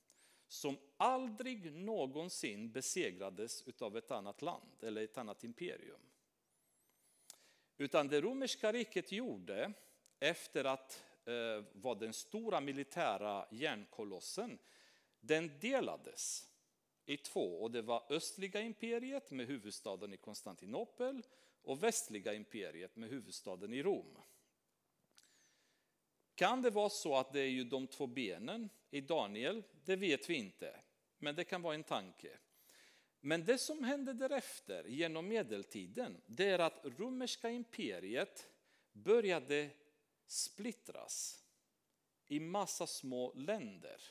som 0.47 0.77
aldrig 0.97 1.73
någonsin 1.73 2.71
besegrades 2.71 3.63
av 3.81 3.97
ett 3.97 4.11
annat 4.11 4.41
land 4.41 4.83
eller 4.83 5.03
ett 5.03 5.17
annat 5.17 5.43
imperium. 5.43 6.01
Utan 7.77 8.07
det 8.07 8.21
romerska 8.21 8.71
riket 8.71 9.11
gjorde 9.11 9.73
efter 10.19 10.65
att 10.65 11.03
eh, 11.25 11.63
var 11.73 11.95
den 11.95 12.13
stora 12.13 12.61
militära 12.61 13.47
järnkolossen, 13.51 14.59
den 15.21 15.59
delades 15.59 16.51
i 17.05 17.17
två. 17.17 17.61
Och 17.61 17.71
det 17.71 17.81
var 17.81 18.03
östliga 18.09 18.61
imperiet 18.61 19.31
med 19.31 19.47
huvudstaden 19.47 20.13
i 20.13 20.17
Konstantinopel 20.17 21.25
och 21.63 21.83
västliga 21.83 22.33
imperiet 22.33 22.95
med 22.95 23.09
huvudstaden 23.09 23.73
i 23.73 23.83
Rom. 23.83 24.17
Kan 26.35 26.61
det 26.61 26.69
vara 26.69 26.89
så 26.89 27.15
att 27.15 27.33
det 27.33 27.39
är 27.39 27.49
ju 27.49 27.63
de 27.63 27.87
två 27.87 28.07
benen 28.07 28.69
i 28.91 29.01
Daniel? 29.01 29.63
Det 29.85 29.95
vet 29.95 30.29
vi 30.29 30.35
inte, 30.35 30.81
men 31.17 31.35
det 31.35 31.43
kan 31.43 31.61
vara 31.61 31.75
en 31.75 31.83
tanke. 31.83 32.37
Men 33.19 33.45
det 33.45 33.57
som 33.57 33.83
hände 33.83 34.13
därefter 34.13 34.83
genom 34.83 35.27
medeltiden, 35.27 36.21
det 36.25 36.49
är 36.49 36.59
att 36.59 36.85
romerska 36.85 37.49
imperiet 37.49 38.47
började 38.91 39.69
splittras 40.27 41.43
i 42.27 42.39
massa 42.39 42.87
små 42.87 43.33
länder 43.33 44.01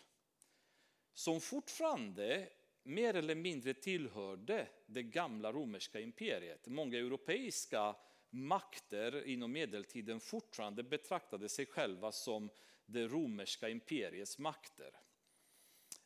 som 1.20 1.40
fortfarande 1.40 2.48
mer 2.82 3.14
eller 3.14 3.34
mindre 3.34 3.74
tillhörde 3.74 4.68
det 4.86 5.02
gamla 5.02 5.52
romerska 5.52 6.00
imperiet. 6.00 6.66
Många 6.66 6.98
europeiska 6.98 7.96
makter 8.30 9.26
inom 9.26 9.52
medeltiden 9.52 10.20
fortfarande 10.20 10.82
betraktade 10.82 11.48
sig 11.48 11.66
själva 11.66 12.12
som 12.12 12.50
det 12.86 13.06
romerska 13.06 13.68
imperiets 13.68 14.38
makter. 14.38 15.00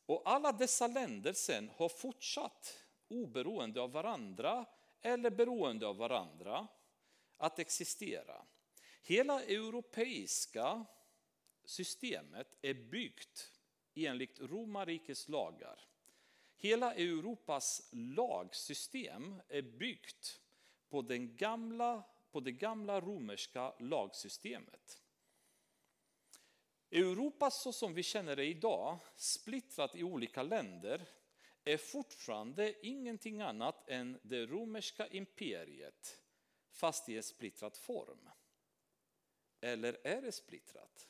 Och 0.06 0.22
alla 0.24 0.52
dessa 0.52 0.86
länder 0.86 1.32
sen 1.32 1.70
har 1.76 1.88
fortsatt 1.88 2.84
oberoende 3.08 3.80
av 3.80 3.92
varandra 3.92 4.66
eller 5.00 5.30
beroende 5.30 5.86
av 5.86 5.96
varandra 5.96 6.68
att 7.36 7.58
existera. 7.58 8.46
Hela 9.02 9.42
europeiska 9.42 10.84
systemet 11.64 12.58
är 12.62 12.74
byggt 12.74 13.53
enligt 13.94 14.40
romarrikets 14.40 15.28
lagar. 15.28 15.80
Hela 16.56 16.94
Europas 16.94 17.88
lagsystem 17.92 19.42
är 19.48 19.62
byggt 19.62 20.40
på, 20.88 21.02
den 21.02 21.36
gamla, 21.36 22.04
på 22.30 22.40
det 22.40 22.52
gamla 22.52 23.00
romerska 23.00 23.74
lagsystemet. 23.78 25.02
Europa 26.90 27.50
så 27.50 27.72
som 27.72 27.94
vi 27.94 28.02
känner 28.02 28.36
det 28.36 28.44
idag, 28.44 28.98
splittrat 29.16 29.94
i 29.94 30.02
olika 30.02 30.42
länder, 30.42 31.08
är 31.64 31.76
fortfarande 31.76 32.86
ingenting 32.86 33.40
annat 33.40 33.88
än 33.88 34.20
det 34.22 34.46
romerska 34.46 35.08
imperiet, 35.08 36.18
fast 36.70 37.08
i 37.08 37.16
en 37.16 37.22
splittrad 37.22 37.76
form. 37.76 38.28
Eller 39.60 40.06
är 40.06 40.22
det 40.22 40.32
splittrat? 40.32 41.08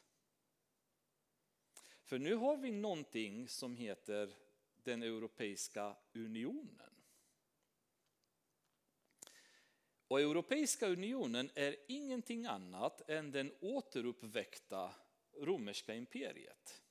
För 2.04 2.18
nu 2.18 2.34
har 2.34 2.56
vi 2.56 2.70
någonting 2.70 3.48
som 3.48 3.76
heter 3.76 4.36
den 4.82 5.02
Europeiska 5.02 5.96
unionen. 6.12 6.90
Och 10.08 10.20
Europeiska 10.20 10.86
unionen 10.88 11.50
är 11.54 11.76
ingenting 11.88 12.46
annat 12.46 13.10
än 13.10 13.30
den 13.30 13.52
återuppväckta 13.60 14.94
romerska 15.40 15.94
imperiet. 15.94 16.82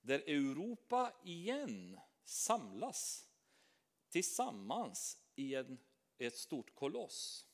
Där 0.00 0.18
Europa 0.18 1.12
igen 1.24 2.00
samlas 2.24 3.28
tillsammans 4.08 5.18
i 5.34 5.54
en, 5.54 5.78
ett 6.18 6.36
stort 6.36 6.74
koloss. 6.74 7.46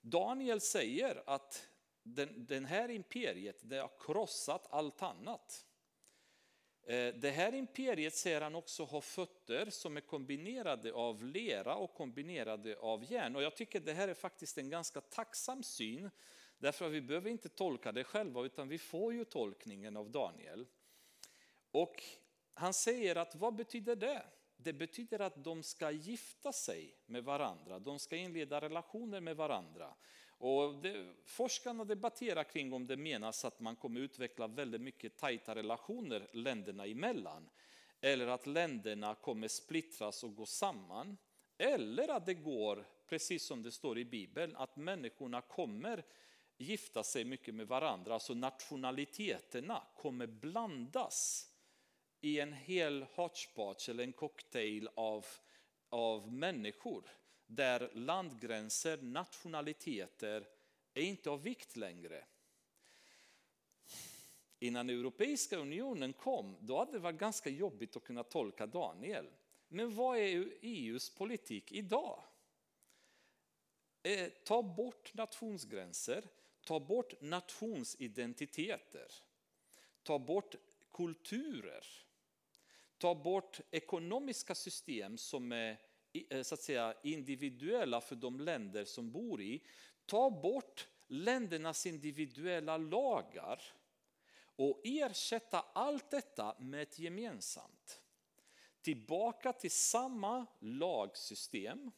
Daniel 0.00 0.60
säger 0.60 1.22
att 1.26 1.69
den, 2.14 2.46
den 2.46 2.64
här 2.64 2.90
imperiet 2.90 3.60
det 3.62 3.76
har 3.76 3.90
krossat 3.98 4.66
allt 4.70 5.02
annat. 5.02 5.66
Eh, 6.86 7.14
det 7.14 7.30
här 7.30 7.54
imperiet 7.54 8.14
säger 8.14 8.40
han 8.40 8.54
också 8.54 8.84
har 8.84 9.00
fötter 9.00 9.70
som 9.70 9.96
är 9.96 10.00
kombinerade 10.00 10.92
av 10.92 11.24
lera 11.24 11.74
och 11.74 11.94
kombinerade 11.94 12.78
av 12.78 13.12
järn. 13.12 13.36
Och 13.36 13.42
jag 13.42 13.56
tycker 13.56 13.80
det 13.80 13.92
här 13.92 14.08
är 14.08 14.14
faktiskt 14.14 14.58
en 14.58 14.70
ganska 14.70 15.00
tacksam 15.00 15.62
syn. 15.62 16.10
Därför 16.58 16.86
att 16.86 16.92
vi 16.92 17.00
behöver 17.00 17.30
inte 17.30 17.48
tolka 17.48 17.92
det 17.92 18.04
själva 18.04 18.44
utan 18.44 18.68
vi 18.68 18.78
får 18.78 19.14
ju 19.14 19.24
tolkningen 19.24 19.96
av 19.96 20.10
Daniel. 20.10 20.66
Och 21.70 22.02
han 22.54 22.74
säger 22.74 23.16
att 23.16 23.34
vad 23.34 23.54
betyder 23.54 23.96
det? 23.96 24.22
Det 24.56 24.72
betyder 24.72 25.20
att 25.20 25.44
de 25.44 25.62
ska 25.62 25.90
gifta 25.90 26.52
sig 26.52 26.96
med 27.06 27.24
varandra, 27.24 27.78
de 27.78 27.98
ska 27.98 28.16
inleda 28.16 28.60
relationer 28.60 29.20
med 29.20 29.36
varandra. 29.36 29.94
Och 30.40 30.74
det, 30.74 31.06
forskarna 31.24 31.84
debatterar 31.84 32.44
kring 32.44 32.72
om 32.72 32.86
det 32.86 32.96
menas 32.96 33.44
att 33.44 33.60
man 33.60 33.76
kommer 33.76 34.00
utveckla 34.00 34.46
väldigt 34.46 34.80
mycket 34.80 35.16
tajta 35.16 35.54
relationer 35.54 36.28
länderna 36.32 36.86
emellan. 36.86 37.50
Eller 38.00 38.26
att 38.26 38.46
länderna 38.46 39.14
kommer 39.14 39.48
splittras 39.48 40.24
och 40.24 40.34
gå 40.34 40.46
samman. 40.46 41.16
Eller 41.58 42.08
att 42.08 42.26
det 42.26 42.34
går, 42.34 42.86
precis 43.08 43.46
som 43.46 43.62
det 43.62 43.72
står 43.72 43.98
i 43.98 44.04
Bibeln, 44.04 44.56
att 44.56 44.76
människorna 44.76 45.40
kommer 45.40 46.04
gifta 46.56 47.02
sig 47.02 47.24
mycket 47.24 47.54
med 47.54 47.68
varandra. 47.68 48.14
Alltså 48.14 48.34
nationaliteterna 48.34 49.82
kommer 49.96 50.26
blandas 50.26 51.48
i 52.20 52.40
en 52.40 52.52
hel 52.52 53.06
hotchpotch 53.14 53.88
eller 53.88 54.04
en 54.04 54.12
cocktail 54.12 54.88
av, 54.94 55.26
av 55.88 56.32
människor 56.32 57.19
där 57.50 57.90
landgränser, 57.94 58.98
nationaliteter 59.02 60.48
är 60.94 61.02
inte 61.02 61.30
av 61.30 61.42
vikt 61.42 61.76
längre. 61.76 62.24
Innan 64.58 64.90
Europeiska 64.90 65.56
unionen 65.56 66.12
kom, 66.12 66.56
då 66.60 66.78
hade 66.78 66.92
det 66.92 66.98
varit 66.98 67.18
ganska 67.18 67.50
jobbigt 67.50 67.96
att 67.96 68.04
kunna 68.04 68.24
tolka 68.24 68.66
Daniel. 68.66 69.26
Men 69.68 69.94
vad 69.94 70.18
är 70.18 70.52
EUs 70.60 71.14
politik 71.14 71.72
idag? 71.72 72.22
Eh, 74.02 74.28
ta 74.44 74.62
bort 74.62 75.14
nationsgränser, 75.14 76.24
ta 76.64 76.80
bort 76.80 77.20
nationsidentiteter, 77.20 79.12
ta 80.02 80.18
bort 80.18 80.54
kulturer, 80.92 81.86
ta 82.98 83.14
bort 83.14 83.60
ekonomiska 83.70 84.54
system 84.54 85.18
som 85.18 85.52
är 85.52 85.70
Eh, 85.70 85.89
Eh, 86.12 86.42
så 86.42 86.54
att 86.54 86.60
säga, 86.60 86.94
individuella 87.02 88.00
för 88.00 88.16
de 88.16 88.40
länder 88.40 88.84
som 88.84 89.12
bor 89.12 89.42
i. 89.42 89.62
Ta 90.06 90.30
bort 90.30 90.88
ländernas 91.06 91.86
individuella 91.86 92.76
lagar 92.76 93.62
och 94.56 94.80
ersätta 94.84 95.60
allt 95.60 96.10
detta 96.10 96.56
med 96.58 96.82
ett 96.82 96.98
gemensamt. 96.98 98.02
Tillbaka 98.82 99.52
till 99.52 99.70
samma 99.70 100.46
lagsystem, 100.60 101.90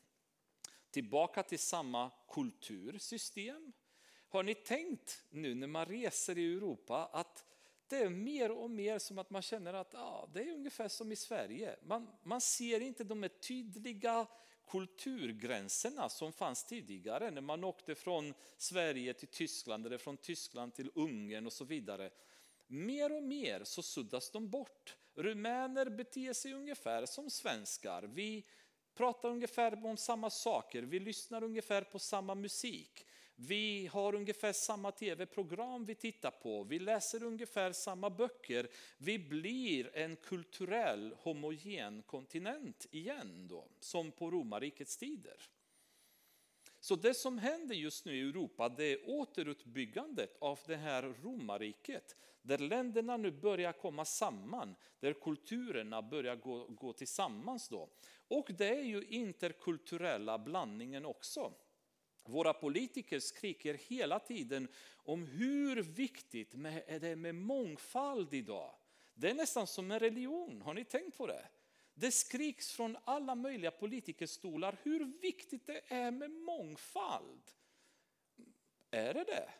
tillbaka 0.91 1.43
till 1.43 1.59
samma 1.59 2.11
kultursystem. 2.29 3.73
Har 4.29 4.43
ni 4.43 4.55
tänkt 4.55 5.25
nu 5.31 5.55
när 5.55 5.67
man 5.67 5.87
reser 5.87 6.39
i 6.39 6.55
Europa 6.55 7.11
att 7.13 7.45
det 7.93 7.99
är 7.99 8.09
mer 8.09 8.51
och 8.51 8.70
mer 8.70 8.99
som 8.99 9.18
att 9.18 9.30
man 9.30 9.43
känner 9.43 9.74
att 9.74 9.90
ja, 9.93 10.28
det 10.32 10.40
är 10.40 10.53
ungefär 10.53 10.88
som 10.88 11.12
i 11.12 11.16
Sverige. 11.16 11.76
Man, 11.82 12.09
man 12.22 12.40
ser 12.40 12.80
inte 12.80 13.05
de 13.05 13.22
här 13.22 13.28
tydliga 13.28 14.26
kulturgränserna 14.68 16.09
som 16.09 16.32
fanns 16.32 16.64
tidigare 16.64 17.30
när 17.30 17.40
man 17.40 17.64
åkte 17.64 17.95
från 17.95 18.34
Sverige 18.57 19.14
till 19.14 19.28
Tyskland 19.28 19.86
eller 19.86 19.99
från 19.99 20.16
Tyskland 20.16 20.74
till 20.74 20.90
Ungern 20.95 21.47
och 21.47 21.53
så 21.53 21.64
vidare. 21.64 22.11
Mer 22.66 23.16
och 23.16 23.22
mer 23.22 23.64
så 23.64 23.82
suddas 23.82 24.30
de 24.30 24.49
bort. 24.49 24.97
Rumäner 25.14 25.90
beter 25.90 26.32
sig 26.32 26.53
ungefär 26.53 27.07
som 27.07 27.30
svenskar. 27.30 28.03
Vi 28.03 28.45
pratar 28.95 29.28
ungefär 29.28 29.86
om 29.86 29.97
samma 29.97 30.30
saker, 30.30 30.82
vi 30.82 31.01
lyssnar 31.01 31.45
ungefär 31.45 31.82
på 31.82 31.99
samma 31.99 32.34
musik. 32.34 33.07
Vi 33.49 33.86
har 33.86 34.14
ungefär 34.14 34.53
samma 34.53 34.93
tv-program 34.93 35.84
vi 35.84 35.95
tittar 35.95 36.30
på, 36.30 36.64
vi 36.64 36.78
läser 36.78 37.24
ungefär 37.24 37.72
samma 37.72 38.11
böcker. 38.11 38.68
Vi 38.99 39.18
blir 39.18 39.97
en 39.97 40.16
kulturell 40.16 41.14
homogen 41.18 42.03
kontinent 42.03 42.86
igen 42.90 43.49
då, 43.49 43.68
som 43.80 44.12
på 44.12 44.30
romarrikets 44.30 44.97
tider. 44.97 45.36
Så 46.80 46.97
det 46.97 47.14
som 47.14 47.38
händer 47.38 47.74
just 47.74 48.05
nu 48.05 48.16
i 48.16 48.28
Europa 48.28 48.68
det 48.68 48.84
är 48.84 48.99
återuppbyggandet 49.11 50.36
av 50.40 50.59
det 50.66 50.76
här 50.76 51.03
romarriket. 51.03 52.16
Där 52.43 52.59
länderna 52.59 53.16
nu 53.16 53.30
börjar 53.30 53.72
komma 53.72 54.05
samman, 54.05 54.74
där 55.01 55.12
kulturerna 55.12 56.03
börjar 56.03 56.36
gå, 56.36 56.66
gå 56.66 56.93
tillsammans. 56.93 57.68
Då. 57.68 57.88
Och 58.28 58.51
det 58.59 58.68
är 58.68 58.82
ju 58.82 59.05
interkulturella 59.05 60.38
blandningen 60.38 61.05
också. 61.05 61.53
Våra 62.25 62.53
politiker 62.53 63.20
skriker 63.20 63.75
hela 63.75 64.18
tiden 64.18 64.68
om 64.97 65.27
hur 65.27 65.83
viktigt 65.83 66.53
det 66.53 67.07
är 67.07 67.16
med 67.16 67.35
mångfald 67.35 68.35
idag. 68.35 68.75
Det 69.14 69.31
är 69.31 69.35
nästan 69.35 69.66
som 69.66 69.91
en 69.91 69.99
religion, 69.99 70.62
har 70.62 70.75
ni 70.75 70.85
tänkt 70.85 71.18
på 71.18 71.27
det? 71.27 71.49
Det 71.95 72.11
skriks 72.11 72.73
från 72.73 72.97
alla 73.05 73.35
möjliga 73.35 73.70
politikerstolar 73.70 74.79
hur 74.83 75.05
viktigt 75.20 75.66
det 75.66 75.83
är 75.89 76.11
med 76.11 76.31
mångfald. 76.31 77.43
Är 78.91 79.14
det 79.14 79.25
det? 79.25 79.51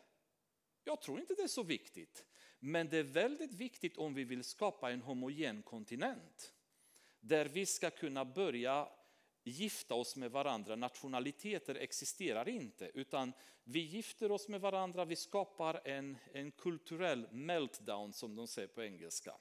Jag 0.83 1.01
tror 1.01 1.19
inte 1.19 1.33
det 1.33 1.43
är 1.43 1.47
så 1.47 1.63
viktigt. 1.63 2.25
Men 2.59 2.89
det 2.89 2.97
är 2.97 3.03
väldigt 3.03 3.53
viktigt 3.53 3.97
om 3.97 4.13
vi 4.13 4.23
vill 4.23 4.43
skapa 4.43 4.91
en 4.91 5.01
homogen 5.01 5.61
kontinent. 5.63 6.53
Där 7.19 7.45
vi 7.45 7.65
ska 7.65 7.89
kunna 7.89 8.25
börja 8.25 8.89
gifta 9.43 9.95
oss 9.95 10.15
med 10.15 10.31
varandra. 10.31 10.75
Nationaliteter 10.75 11.75
existerar 11.75 12.49
inte, 12.49 12.91
utan 12.93 13.33
vi 13.63 13.79
gifter 13.79 14.31
oss 14.31 14.47
med 14.47 14.61
varandra, 14.61 15.05
vi 15.05 15.15
skapar 15.15 15.81
en, 15.87 16.17
en 16.33 16.51
kulturell 16.51 17.27
meltdown 17.31 18.13
som 18.13 18.35
de 18.35 18.47
säger 18.47 18.67
på 18.67 18.83
engelska. 18.83 19.37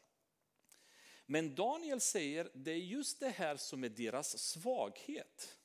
Men 1.26 1.55
Daniel 1.55 2.00
säger 2.00 2.50
det 2.55 2.70
är 2.70 2.76
just 2.76 3.20
det 3.20 3.30
här 3.30 3.57
som 3.57 3.84
är 3.84 3.88
deras 3.88 4.38
svaghet. 4.38 5.59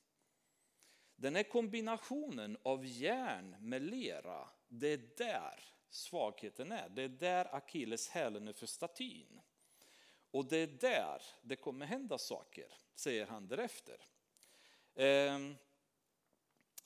Den 1.16 1.36
här 1.36 1.44
kombinationen 1.44 2.58
av 2.64 2.86
järn 2.86 3.56
med 3.60 3.82
lera, 3.82 4.50
det 4.68 4.88
är 4.88 5.10
där 5.18 5.64
svagheten 5.90 6.72
är. 6.72 6.90
Det 6.90 7.04
är 7.04 7.10
där 7.10 7.56
Akilles 7.56 8.10
hälen 8.10 8.48
är 8.48 8.54
för 8.54 8.66
statyn. 8.66 9.42
Och 10.32 10.46
det 10.46 10.58
är 10.58 10.68
där 10.68 11.22
det 11.42 11.56
kommer 11.56 11.86
hända 11.86 12.18
saker, 12.18 12.74
säger 12.96 13.26
han 13.26 13.48
därefter. 13.48 14.08
Ehm, 15.00 15.56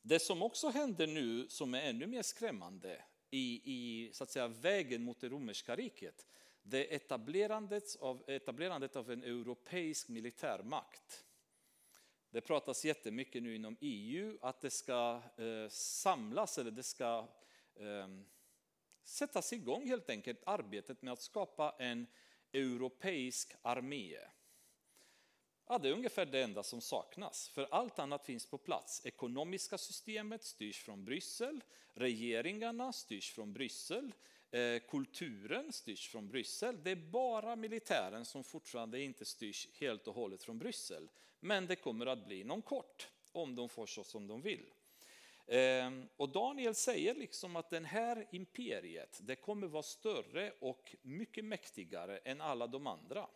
det 0.02 0.20
som 0.20 0.42
också 0.42 0.70
händer 0.70 1.08
nu, 1.08 1.50
som 1.50 1.74
är 1.74 1.82
ännu 1.82 2.08
mer 2.08 2.22
skrämmande 2.22 3.04
i, 3.30 3.62
i 3.64 4.14
så 4.14 4.24
att 4.24 4.32
säga, 4.32 4.48
vägen 4.48 5.04
mot 5.04 5.20
det 5.20 5.30
romerska 5.30 5.76
riket, 5.76 6.28
det 6.64 6.92
är 6.92 6.96
etablerandet 6.96 7.96
av, 8.00 8.24
etablerandet 8.28 8.96
av 8.96 9.12
en 9.12 9.24
europeisk 9.24 10.10
militärmakt. 10.10 11.26
Det 12.30 12.42
pratas 12.42 12.86
jättemycket 12.86 13.44
nu 13.44 13.56
inom 13.56 13.78
EU 13.82 14.38
att 14.42 14.62
det 14.62 14.70
ska 14.70 15.22
eh, 15.38 15.70
samlas 15.70 16.58
eller 16.58 16.72
det 16.72 16.84
ska 16.84 17.28
eh, 17.76 18.08
sättas 19.04 19.54
igång 19.54 19.88
helt 19.88 20.10
enkelt 20.10 20.44
arbetet 20.46 21.02
med 21.02 21.14
att 21.14 21.22
skapa 21.22 21.76
en 21.80 22.08
europeisk 22.54 23.56
armé. 23.62 24.18
Ja, 25.72 25.78
det 25.78 25.90
är 25.90 25.94
ungefär 25.94 26.26
det 26.26 26.42
enda 26.42 26.64
som 26.64 26.82
saknas, 26.82 27.50
för 27.50 27.68
allt 27.72 28.00
annat 28.00 28.26
finns 28.26 28.46
på 28.46 28.58
plats. 28.58 29.02
Ekonomiska 29.06 29.78
systemet 29.78 30.44
styrs 30.44 30.84
från 30.84 31.06
Bryssel, 31.06 31.64
regeringarna 31.94 32.94
styrs 32.94 33.32
från 33.32 33.54
Bryssel, 33.54 34.14
eh, 34.52 34.80
kulturen 34.90 35.74
styrs 35.74 36.10
från 36.10 36.28
Bryssel. 36.28 36.84
Det 36.84 36.92
är 36.92 36.96
bara 36.96 37.56
militären 37.56 38.26
som 38.26 38.44
fortfarande 38.44 39.02
inte 39.02 39.26
styrs 39.26 39.68
helt 39.80 40.08
och 40.08 40.16
hållet 40.16 40.44
från 40.44 40.60
Bryssel. 40.60 41.10
Men 41.40 41.68
det 41.68 41.76
kommer 41.76 42.06
att 42.06 42.26
bli 42.26 42.40
inom 42.40 42.62
kort, 42.62 43.10
om 43.32 43.56
de 43.56 43.70
får 43.70 43.86
så 43.86 44.04
som 44.04 44.28
de 44.28 44.42
vill. 44.42 44.66
Ehm, 45.48 46.08
och 46.18 46.30
Daniel 46.30 46.76
säger 46.76 47.16
liksom 47.16 47.56
att 47.56 47.70
det 47.70 47.86
här 47.86 48.28
imperiet, 48.32 49.20
det 49.22 49.36
kommer 49.36 49.68
vara 49.68 49.84
större 49.84 50.54
och 50.60 50.96
mycket 51.02 51.46
mäktigare 51.46 52.18
än 52.18 52.42
alla 52.42 52.68
de 52.68 52.88
andra. 52.88 53.28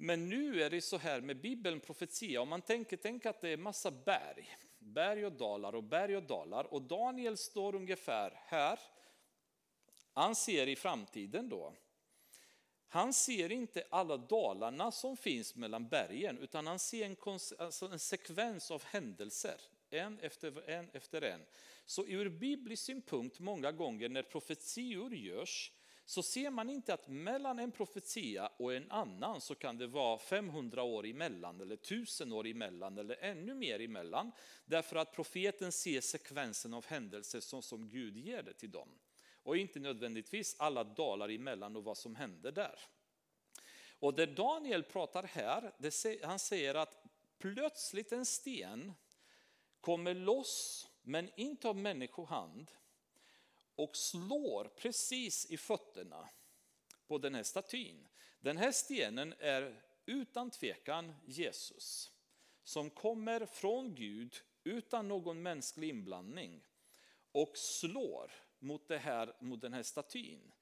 Men 0.00 0.28
nu 0.28 0.62
är 0.62 0.70
det 0.70 0.80
så 0.80 0.98
här 0.98 1.20
med 1.20 1.40
Bibeln, 1.40 1.80
profetia, 1.80 2.40
om 2.40 2.48
man 2.48 2.62
tänker, 2.62 2.96
tänk 2.96 3.26
att 3.26 3.40
det 3.40 3.48
är 3.48 3.56
massa 3.56 3.90
berg, 3.90 4.56
berg 4.78 5.26
och 5.26 5.32
dalar 5.32 5.74
och 5.74 5.84
berg 5.84 6.16
och 6.16 6.22
dalar 6.22 6.64
och 6.64 6.82
Daniel 6.82 7.36
står 7.36 7.74
ungefär 7.74 8.40
här. 8.46 8.80
Han 10.12 10.34
ser 10.34 10.66
i 10.66 10.76
framtiden 10.76 11.48
då. 11.48 11.74
Han 12.88 13.12
ser 13.12 13.52
inte 13.52 13.84
alla 13.90 14.16
dalarna 14.16 14.92
som 14.92 15.16
finns 15.16 15.54
mellan 15.54 15.88
bergen 15.88 16.38
utan 16.38 16.66
han 16.66 16.78
ser 16.78 17.06
en, 17.06 17.16
alltså 17.58 17.86
en 17.86 17.98
sekvens 17.98 18.70
av 18.70 18.84
händelser 18.84 19.60
en 19.90 20.18
efter 20.20 20.70
en 20.70 20.90
efter 20.92 21.22
en. 21.22 21.40
Så 21.84 22.06
ur 22.06 22.28
biblisk 22.28 22.84
synpunkt 22.84 23.40
många 23.40 23.72
gånger 23.72 24.08
när 24.08 24.22
profetior 24.22 25.14
görs 25.14 25.72
så 26.08 26.22
ser 26.22 26.50
man 26.50 26.70
inte 26.70 26.94
att 26.94 27.08
mellan 27.08 27.58
en 27.58 27.72
profetia 27.72 28.50
och 28.56 28.74
en 28.74 28.90
annan 28.90 29.40
så 29.40 29.54
kan 29.54 29.78
det 29.78 29.86
vara 29.86 30.18
500 30.18 30.82
år 30.82 31.06
emellan 31.06 31.60
eller 31.60 31.74
1000 31.74 32.32
år 32.32 32.46
emellan 32.46 32.98
eller 32.98 33.16
ännu 33.20 33.54
mer 33.54 33.80
emellan. 33.80 34.32
Därför 34.64 34.96
att 34.96 35.12
profeten 35.12 35.72
ser 35.72 36.00
sekvensen 36.00 36.74
av 36.74 36.86
händelser 36.86 37.40
som, 37.40 37.62
som 37.62 37.88
Gud 37.88 38.16
ger 38.16 38.42
det 38.42 38.52
till 38.54 38.70
dem. 38.70 38.88
Och 39.42 39.56
inte 39.56 39.80
nödvändigtvis 39.80 40.56
alla 40.58 40.84
dalar 40.84 41.28
emellan 41.28 41.76
och 41.76 41.84
vad 41.84 41.98
som 41.98 42.14
händer 42.16 42.52
där. 42.52 42.78
Och 43.98 44.14
det 44.14 44.26
Daniel 44.26 44.82
pratar 44.82 45.22
här, 45.22 45.72
det, 45.78 46.24
han 46.24 46.38
säger 46.38 46.74
att 46.74 47.04
plötsligt 47.38 48.12
en 48.12 48.26
sten 48.26 48.92
kommer 49.80 50.14
loss, 50.14 50.88
men 51.02 51.30
inte 51.36 51.68
av 51.68 51.76
människohand, 51.76 52.70
och 53.78 53.96
slår 53.96 54.64
precis 54.64 55.50
i 55.50 55.56
fötterna 55.56 56.28
på 57.06 57.18
den 57.18 57.34
här 57.34 57.42
statyn. 57.42 58.08
Den 58.40 58.56
här 58.56 58.72
stenen 58.72 59.34
är 59.38 59.82
utan 60.06 60.50
tvekan 60.50 61.14
Jesus, 61.26 62.12
som 62.64 62.90
kommer 62.90 63.46
från 63.46 63.94
Gud 63.94 64.34
utan 64.64 65.08
någon 65.08 65.42
mänsklig 65.42 65.88
inblandning 65.88 66.66
och 67.32 67.56
slår 67.56 68.30
mot, 68.58 68.88
det 68.88 68.98
här, 68.98 69.36
mot 69.40 69.60
den 69.60 69.72
här 69.72 69.82
statyn. 69.82 70.52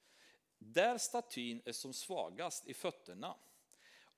Där 0.57 0.97
statyn 0.97 1.61
är 1.65 1.71
som 1.71 1.93
svagast 1.93 2.67
i 2.67 2.73
fötterna. 2.73 3.35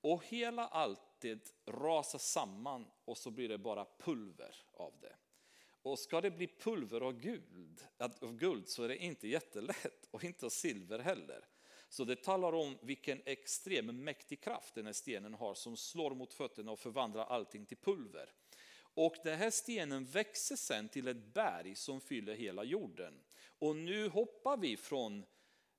Och 0.01 0.25
hela 0.25 0.67
alltet 0.67 1.53
rasar 1.65 2.19
samman 2.19 2.91
och 3.05 3.17
så 3.17 3.31
blir 3.31 3.49
det 3.49 3.57
bara 3.57 3.85
pulver 3.99 4.55
av 4.73 4.93
det. 5.01 5.15
Och 5.89 5.99
ska 5.99 6.21
det 6.21 6.31
bli 6.31 6.47
pulver 6.47 7.01
av 7.01 7.19
guld, 7.19 7.87
av 7.97 8.35
guld 8.37 8.67
så 8.67 8.83
är 8.83 8.87
det 8.87 8.97
inte 8.97 9.27
jättelätt 9.27 10.07
och 10.11 10.23
inte 10.23 10.45
av 10.45 10.49
silver 10.49 10.99
heller. 10.99 11.45
Så 11.89 12.03
det 12.03 12.23
talar 12.23 12.53
om 12.53 12.77
vilken 12.81 13.21
extrem 13.25 14.03
mäktig 14.03 14.41
kraft 14.41 14.75
den 14.75 14.85
här 14.85 14.93
stenen 14.93 15.33
har 15.33 15.53
som 15.53 15.77
slår 15.77 16.15
mot 16.15 16.33
fötterna 16.33 16.71
och 16.71 16.79
förvandlar 16.79 17.25
allting 17.25 17.65
till 17.65 17.77
pulver. 17.77 18.33
Och 18.81 19.15
den 19.23 19.37
här 19.37 19.49
stenen 19.49 20.05
växer 20.05 20.55
sen 20.55 20.89
till 20.89 21.07
ett 21.07 21.33
berg 21.33 21.75
som 21.75 22.01
fyller 22.01 22.35
hela 22.35 22.63
jorden. 22.63 23.13
Och 23.59 23.75
nu 23.75 24.07
hoppar 24.07 24.57
vi 24.57 24.77
från, 24.77 25.25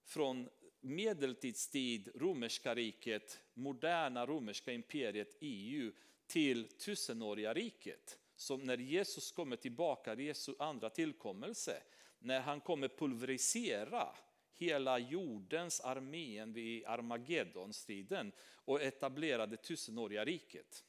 från 0.05 0.49
medeltidstid, 0.81 2.11
romerska 2.15 2.75
riket, 2.75 3.41
moderna 3.55 4.27
romerska 4.27 4.73
imperiet 4.73 5.37
EU 5.41 5.93
till 6.27 6.69
tusenåriga 6.69 7.55
riket. 7.55 8.20
Som 8.41 8.61
när 8.61 8.79
Jesus 8.79 9.33
kommer 9.33 9.57
tillbaka, 9.57 10.15
Jesu 10.15 10.55
andra 10.59 10.91
tillkommelse, 10.91 11.83
när 12.19 12.41
han 12.41 12.61
kommer 12.61 12.89
pulverisera 12.89 14.09
hela 14.55 14.99
jordens 14.99 15.81
armén 15.81 16.53
vid 16.53 16.87
Armageddonstriden 16.87 18.33
och 18.55 18.83
etablera 18.83 19.47
det 19.47 19.57
tusenåriga 19.57 20.25
riket. 20.25 20.85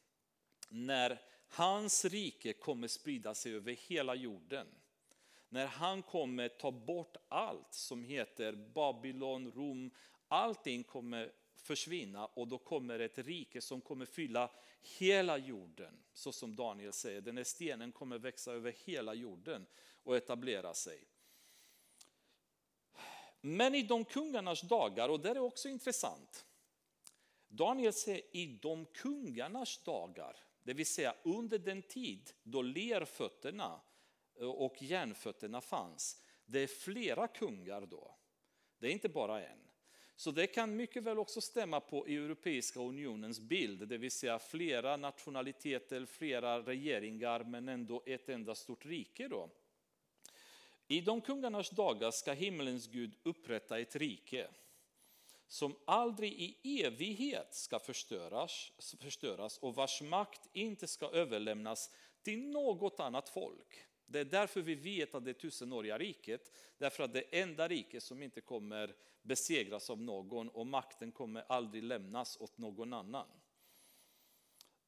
När 0.70 1.22
hans 1.48 2.06
rike 2.06 2.54
kommer 2.54 2.88
sprida 2.88 3.34
sig 3.34 3.56
över 3.56 3.74
hela 3.74 4.16
jorden 4.16 4.68
när 5.50 5.68
han 5.68 6.02
kommer 6.04 6.48
ta 6.48 6.72
bort 6.72 7.18
allt 7.28 7.74
som 7.74 8.04
heter 8.04 8.54
Babylon, 8.54 9.52
Rom, 9.52 9.92
allting 10.28 10.84
kommer 10.84 11.32
försvinna 11.56 12.26
och 12.26 12.48
då 12.48 12.58
kommer 12.58 13.00
ett 13.00 13.18
rike 13.18 13.62
som 13.62 13.82
kommer 13.82 14.06
fylla 14.06 14.52
hela 14.82 15.38
jorden. 15.38 16.04
Så 16.14 16.32
som 16.32 16.56
Daniel 16.56 16.94
säger, 16.94 17.22
den 17.22 17.38
här 17.38 17.44
stenen 17.44 17.92
kommer 17.92 18.18
växa 18.18 18.52
över 18.52 18.76
hela 18.86 19.14
jorden 19.14 19.66
och 20.04 20.18
etablera 20.18 20.74
sig. 20.74 21.04
Men 23.42 23.76
i 23.76 23.84
de 23.84 24.06
kungarnas 24.06 24.62
dagar, 24.62 25.10
och 25.10 25.20
det 25.20 25.30
är 25.30 25.40
också 25.40 25.70
intressant. 25.70 26.46
Daniel 27.48 27.94
säger 27.94 28.36
i 28.36 28.46
de 28.62 28.86
kungarnas 28.86 29.84
dagar, 29.84 30.38
det 30.64 30.74
vill 30.74 30.86
säga 30.86 31.16
under 31.24 31.60
den 31.60 31.82
tid 31.82 32.34
då 32.44 32.62
lerfötterna 32.62 33.82
och 34.40 34.82
järnfötterna 34.82 35.62
fanns. 35.62 36.22
Det 36.46 36.60
är 36.60 36.68
flera 36.68 37.28
kungar 37.28 37.86
då. 37.86 38.16
Det 38.80 38.88
är 38.88 38.92
inte 38.92 39.10
bara 39.10 39.46
en. 39.48 39.71
Så 40.16 40.32
det 40.32 40.48
kan 40.48 40.76
mycket 40.76 41.04
väl 41.04 41.20
också 41.20 41.42
stämma 41.42 41.80
på 41.80 42.06
Europeiska 42.06 42.80
unionens 42.80 43.40
bild, 43.40 43.88
det 43.88 43.98
vill 43.98 44.12
säga 44.12 44.40
flera 44.40 44.98
nationaliteter, 44.98 46.06
flera 46.06 46.62
regeringar, 46.62 47.44
men 47.44 47.70
ändå 47.70 48.04
ett 48.06 48.30
enda 48.30 48.56
stort 48.56 48.86
rike. 48.86 49.28
Då. 49.28 49.50
I 50.88 51.02
de 51.02 51.22
kungarnas 51.22 51.70
dagar 51.70 52.12
ska 52.12 52.34
himmelens 52.34 52.88
Gud 52.88 53.16
upprätta 53.24 53.80
ett 53.80 53.96
rike 53.96 54.48
som 55.48 55.76
aldrig 55.86 56.34
i 56.34 56.84
evighet 56.84 57.56
ska 57.56 57.80
förstöras, 57.80 58.72
förstöras 59.00 59.58
och 59.58 59.76
vars 59.76 60.02
makt 60.02 60.50
inte 60.54 60.88
ska 60.88 61.10
överlämnas 61.10 61.90
till 62.22 62.50
något 62.50 63.00
annat 63.00 63.30
folk. 63.30 63.86
Det 64.12 64.20
är 64.20 64.26
därför 64.26 64.62
vi 64.62 64.76
vet 64.76 65.16
att 65.16 65.26
det 65.26 65.32
är 65.32 65.34
tusenåriga 65.34 65.98
riket, 65.98 66.52
därför 66.78 67.04
att 67.04 67.14
det 67.14 67.20
är 67.20 67.42
enda 67.42 67.68
riket 67.68 68.04
som 68.04 68.24
inte 68.24 68.42
kommer 68.42 68.96
besegras 69.22 69.90
av 69.90 70.02
någon 70.02 70.50
och 70.50 70.68
makten 70.68 71.12
kommer 71.12 71.44
aldrig 71.48 71.84
lämnas 71.84 72.38
åt 72.40 72.58
någon 72.58 72.94
annan. 72.94 73.28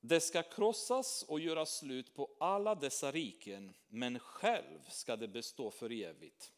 Det 0.02 0.20
ska 0.20 0.44
krossas 0.44 1.24
och 1.28 1.40
göra 1.40 1.66
slut 1.66 2.16
på 2.16 2.36
alla 2.40 2.76
dessa 2.76 3.12
riken, 3.12 3.74
men 3.88 4.20
själv 4.20 4.80
ska 4.90 5.16
det 5.16 5.28
bestå 5.28 5.72
för 5.72 5.92
evigt. 5.92 6.52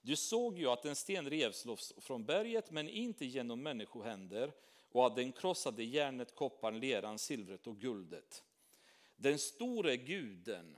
Du 0.00 0.16
såg 0.16 0.58
ju 0.58 0.66
att 0.66 0.84
en 0.84 0.96
sten 0.96 1.30
revs 1.30 1.92
från 2.00 2.24
berget, 2.24 2.70
men 2.70 2.88
inte 2.88 3.24
genom 3.24 3.62
människohänder, 3.62 4.52
och 4.90 5.06
att 5.06 5.16
den 5.16 5.32
krossade 5.32 5.84
järnet, 5.84 6.34
kopparn, 6.34 6.80
leran, 6.80 7.18
silvret 7.18 7.66
och 7.66 7.80
guldet. 7.80 8.44
Den 9.16 9.38
store 9.38 9.96
guden, 9.96 10.76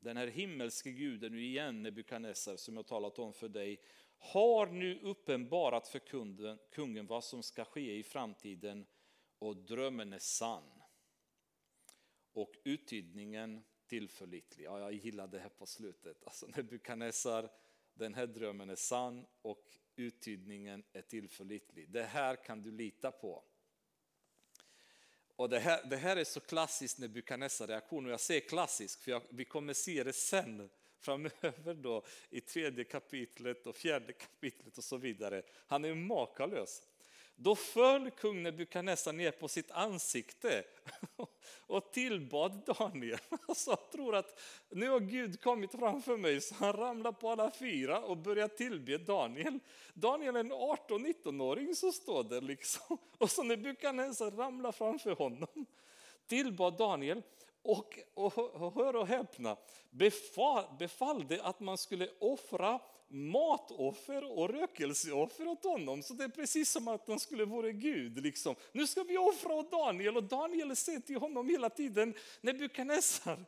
den 0.00 0.16
här 0.16 0.26
himmelske 0.26 0.90
guden, 0.90 1.32
nu 1.32 1.44
igen 1.44 1.82
Nebukadnessar 1.82 2.56
som 2.56 2.76
jag 2.76 2.86
talat 2.86 3.18
om 3.18 3.32
för 3.32 3.48
dig, 3.48 3.80
har 4.18 4.66
nu 4.66 5.00
uppenbarat 5.00 5.88
för 5.88 5.98
kunden, 5.98 6.58
kungen 6.70 7.06
vad 7.06 7.24
som 7.24 7.42
ska 7.42 7.64
ske 7.64 7.96
i 7.96 8.02
framtiden 8.02 8.86
och 9.38 9.56
drömmen 9.56 10.12
är 10.12 10.18
sann. 10.18 10.82
Och 12.32 12.52
uttydningen 12.64 13.64
tillförlitlig. 13.86 14.64
Ja, 14.64 14.80
jag 14.80 14.92
gillar 14.92 15.28
det 15.28 15.38
här 15.38 15.48
på 15.48 15.66
slutet. 15.66 16.24
Alltså 16.24 16.46
Nebukadnessar, 16.46 17.50
den 17.94 18.14
här 18.14 18.26
drömmen 18.26 18.70
är 18.70 18.76
sann 18.76 19.26
och 19.42 19.78
uttydningen 19.96 20.84
är 20.92 21.02
tillförlitlig. 21.02 21.90
Det 21.90 22.02
här 22.02 22.44
kan 22.44 22.62
du 22.62 22.70
lita 22.70 23.10
på. 23.10 23.44
Och 25.40 25.48
det 25.48 25.58
här, 25.58 25.80
det 25.84 25.96
här 25.96 26.16
är 26.16 26.24
så 26.24 26.40
klassiskt 26.40 26.98
Nebukadnessar 26.98 27.66
reaktion 27.66 28.06
och 28.06 28.12
jag 28.12 28.20
säger 28.20 28.40
klassisk 28.40 29.02
för 29.02 29.10
jag, 29.10 29.22
vi 29.30 29.44
kommer 29.44 29.72
se 29.72 30.04
det 30.04 30.12
sen 30.12 30.70
framöver 31.00 31.74
då 31.74 32.04
i 32.30 32.40
tredje 32.40 32.84
kapitlet 32.84 33.66
och 33.66 33.76
fjärde 33.76 34.12
kapitlet 34.12 34.78
och 34.78 34.84
så 34.84 34.96
vidare. 34.96 35.42
Han 35.66 35.84
är 35.84 35.94
makalös. 35.94 36.82
Då 37.42 37.54
föll 37.54 38.10
kung 38.10 38.42
Nebukadnessar 38.42 39.12
ner 39.12 39.30
på 39.30 39.48
sitt 39.48 39.70
ansikte 39.70 40.64
och 41.66 41.92
tillbad 41.92 42.62
Daniel. 42.66 43.18
Alltså, 43.48 43.70
jag 43.70 43.90
tror 43.90 44.16
att 44.16 44.40
nu 44.68 44.88
har 44.88 45.00
Gud 45.00 45.42
kommit 45.42 45.72
framför 45.72 46.16
mig 46.16 46.40
så 46.40 46.54
han 46.54 46.72
ramlar 46.72 47.12
på 47.12 47.30
alla 47.30 47.50
fyra 47.50 48.00
och 48.00 48.16
börjar 48.16 48.48
tillbe 48.48 48.98
Daniel. 48.98 49.58
Daniel 49.94 50.36
är 50.36 50.40
en 50.40 50.52
18-19-åring 50.52 51.74
som 51.74 51.92
står 51.92 52.24
där 52.24 52.40
liksom. 52.40 52.98
Och 53.18 53.30
så 53.30 53.42
Nebukadnessar 53.42 54.30
ramlar 54.30 54.72
framför 54.72 55.14
honom. 55.14 55.66
Tillbad 56.26 56.76
Daniel 56.76 57.22
och, 57.62 57.98
och, 58.14 58.38
och 58.38 58.74
hör 58.74 58.96
och 58.96 59.06
häpna, 59.06 59.56
befall, 59.90 60.64
befallde 60.78 61.42
att 61.42 61.60
man 61.60 61.78
skulle 61.78 62.08
offra 62.18 62.80
matoffer 63.10 64.38
och 64.38 64.50
rökelseoffer 64.50 65.48
åt 65.48 65.64
honom. 65.64 66.02
Så 66.02 66.14
det 66.14 66.24
är 66.24 66.28
precis 66.28 66.70
som 66.70 66.88
att 66.88 67.08
han 67.08 67.20
skulle 67.20 67.44
vara 67.44 67.70
Gud. 67.70 68.22
Liksom. 68.22 68.54
Nu 68.72 68.86
ska 68.86 69.02
vi 69.02 69.18
offra 69.18 69.54
åt 69.54 69.70
Daniel 69.70 70.16
och 70.16 70.24
Daniel 70.24 70.76
säger 70.76 71.00
till 71.00 71.16
honom 71.16 71.48
hela 71.48 71.70
tiden, 71.70 72.14
Nebukadnessar, 72.40 73.44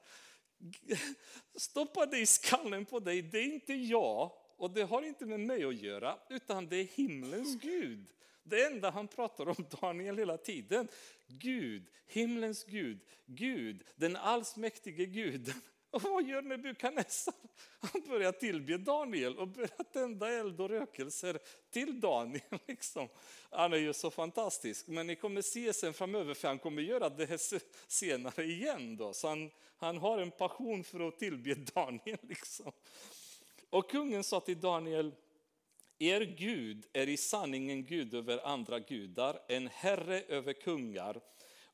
stoppa 1.57 2.07
det 2.07 2.19
i 2.19 2.27
skallen 2.27 2.85
på 2.85 3.01
dig, 3.01 3.23
det 3.23 3.39
är 3.39 3.45
inte 3.45 3.75
jag 3.75 4.33
och 4.57 4.71
det 4.71 4.83
har 4.83 5.03
inte 5.03 5.27
med 5.27 5.41
mig 5.41 5.65
att 5.65 5.83
göra, 5.83 6.19
utan 6.29 6.69
det 6.69 6.77
är 6.77 6.85
himlens 6.85 7.55
Gud. 7.63 8.07
Det 8.43 8.65
enda 8.65 8.91
han 8.91 9.09
pratar 9.09 9.49
om 9.49 9.67
Daniel 9.81 10.19
hela 10.19 10.37
tiden. 10.37 10.89
Gud, 11.27 11.87
himlens 12.07 12.65
Gud, 12.65 13.01
Gud, 13.27 13.83
den 13.97 14.17
allsmäktige 14.17 15.07
Guden. 15.07 15.63
Och 15.93 16.03
vad 16.03 16.29
gör 16.29 16.43
Nebukadnessar? 16.43 17.35
Han 17.81 18.03
börjar 18.09 18.33
tillbe 18.33 18.79
Daniel 18.79 19.39
och 19.39 19.49
börjar 19.49 19.85
tända 19.93 20.29
eld 20.29 20.61
och 20.61 20.69
rökelser 20.69 21.39
till 21.71 22.01
Daniel. 22.01 22.43
Liksom. 22.67 23.09
Han 23.51 23.73
är 23.73 23.77
ju 23.77 23.93
så 23.93 24.11
fantastisk, 24.11 24.87
men 24.87 25.07
ni 25.07 25.17
kommer 25.17 25.43
se 25.43 25.73
sen 25.73 25.95
framöver, 25.95 26.35
för 26.35 26.49
han 26.49 26.59
kommer 26.59 26.83
göra 26.83 27.09
det 27.09 27.27
här 27.27 27.41
senare 27.89 28.45
igen. 28.45 28.97
Då. 28.97 29.13
Så 29.13 29.29
han, 29.29 29.51
han 29.77 29.99
har 29.99 30.19
en 30.19 30.31
passion 30.31 30.85
för 30.85 31.09
att 31.09 31.19
tillbe 31.19 31.55
Daniel. 31.75 32.19
Liksom. 32.23 32.73
Och 33.71 33.91
kungen 33.91 34.25
sa 34.25 34.41
till 34.41 34.61
Daniel, 34.61 35.15
er 35.99 36.21
Gud 36.21 36.87
är 36.93 37.09
i 37.09 37.17
sanning 37.17 37.71
en 37.71 37.85
Gud 37.85 38.15
över 38.15 38.47
andra 38.47 38.79
gudar, 38.79 39.43
en 39.49 39.69
herre 39.69 40.23
över 40.23 40.53
kungar 40.53 41.21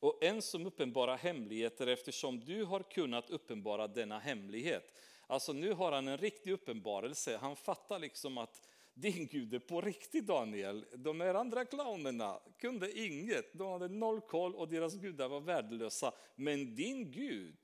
och 0.01 0.25
en 0.25 0.43
som 0.43 0.67
uppenbarar 0.67 1.17
hemligheter 1.17 1.87
eftersom 1.87 2.41
du 2.41 2.65
har 2.65 2.83
kunnat 2.83 3.31
uppenbara 3.31 3.89
denna 3.89 4.19
hemlighet. 4.19 4.95
Alltså 5.27 5.53
nu 5.53 5.73
har 5.73 5.93
han 5.93 6.09
en 6.09 6.19
riktig 6.19 6.53
uppenbarelse. 6.53 7.37
Han 7.37 7.57
fattar 7.57 7.99
liksom 7.99 8.39
att 8.39 8.69
din 8.95 9.27
Gud 9.27 9.55
är 9.55 9.59
på 9.59 9.81
riktigt 9.81 10.27
Daniel. 10.27 10.85
De 10.97 11.21
här 11.21 11.35
andra 11.35 11.65
clownerna 11.65 12.41
kunde 12.59 12.99
inget. 12.99 13.53
De 13.53 13.73
hade 13.73 13.89
noll 13.89 14.21
koll 14.21 14.55
och 14.55 14.69
deras 14.69 14.95
gudar 14.95 15.29
var 15.29 15.41
värdelösa. 15.41 16.13
Men 16.37 16.75
din 16.75 17.11
Gud 17.11 17.59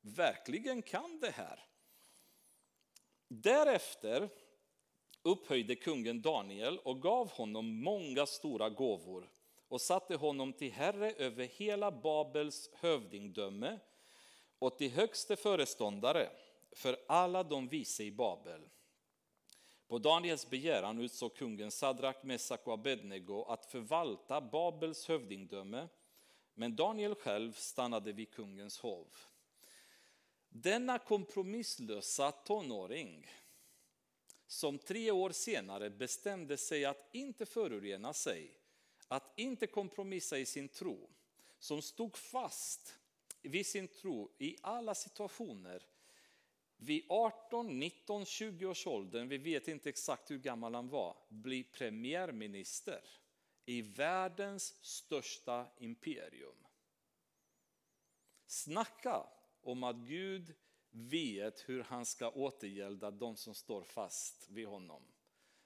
verkligen 0.00 0.82
kan 0.82 1.20
det 1.20 1.30
här. 1.30 1.64
Därefter 3.28 4.28
upphöjde 5.22 5.74
kungen 5.74 6.22
Daniel 6.22 6.78
och 6.78 7.02
gav 7.02 7.30
honom 7.30 7.82
många 7.82 8.26
stora 8.26 8.70
gåvor 8.70 9.28
och 9.72 9.80
satte 9.80 10.16
honom 10.16 10.52
till 10.52 10.72
herre 10.72 11.12
över 11.12 11.44
hela 11.44 11.90
Babels 11.90 12.70
hövdingdöme 12.72 13.78
och 14.58 14.78
till 14.78 14.90
högste 14.90 15.36
föreståndare 15.36 16.30
för 16.72 16.96
alla 17.08 17.42
de 17.42 17.68
vise 17.68 18.04
i 18.04 18.12
Babel. 18.12 18.60
På 19.86 19.98
Daniels 19.98 20.50
begäran 20.50 20.98
utsåg 20.98 21.34
kungen 21.34 21.70
Sadrak, 21.70 22.22
Mesak 22.22 22.66
och 22.66 22.72
Abednego 22.72 23.44
att 23.44 23.66
förvalta 23.66 24.40
Babels 24.40 25.08
hövdingdöme, 25.08 25.88
men 26.54 26.76
Daniel 26.76 27.14
själv 27.14 27.52
stannade 27.52 28.12
vid 28.12 28.30
kungens 28.30 28.78
hov. 28.78 29.08
Denna 30.48 30.98
kompromisslösa 30.98 32.32
tonåring 32.32 33.26
som 34.46 34.78
tre 34.78 35.10
år 35.10 35.30
senare 35.30 35.90
bestämde 35.90 36.56
sig 36.56 36.84
att 36.84 37.08
inte 37.12 37.46
förorena 37.46 38.12
sig, 38.12 38.58
att 39.12 39.32
inte 39.36 39.66
kompromissa 39.66 40.38
i 40.38 40.46
sin 40.46 40.68
tro, 40.68 41.10
som 41.58 41.82
stod 41.82 42.16
fast 42.16 42.98
vid 43.42 43.66
sin 43.66 43.88
tro 43.88 44.30
i 44.38 44.56
alla 44.62 44.94
situationer. 44.94 45.82
Vid 46.76 47.06
18, 47.08 47.78
19, 47.78 48.24
20 48.24 48.66
års 48.66 48.86
åldern, 48.86 49.28
vi 49.28 49.38
vet 49.38 49.68
inte 49.68 49.88
exakt 49.88 50.30
hur 50.30 50.38
gammal 50.38 50.74
han 50.74 50.88
var, 50.88 51.16
blir 51.28 51.64
premiärminister 51.64 53.04
i 53.64 53.82
världens 53.82 54.84
största 54.84 55.66
imperium. 55.78 56.66
Snacka 58.46 59.26
om 59.62 59.84
att 59.84 59.96
Gud 59.96 60.54
vet 60.90 61.68
hur 61.68 61.82
han 61.82 62.06
ska 62.06 62.30
återgälda 62.30 63.10
de 63.10 63.36
som 63.36 63.54
står 63.54 63.82
fast 63.82 64.48
vid 64.50 64.66
honom. 64.66 65.02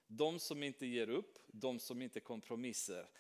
De 0.06 0.38
som 0.38 0.62
inte 0.62 0.86
ger 0.86 1.08
upp, 1.08 1.38
de 1.46 1.78
som 1.78 2.02
inte 2.02 2.20
kompromissar. 2.20 3.10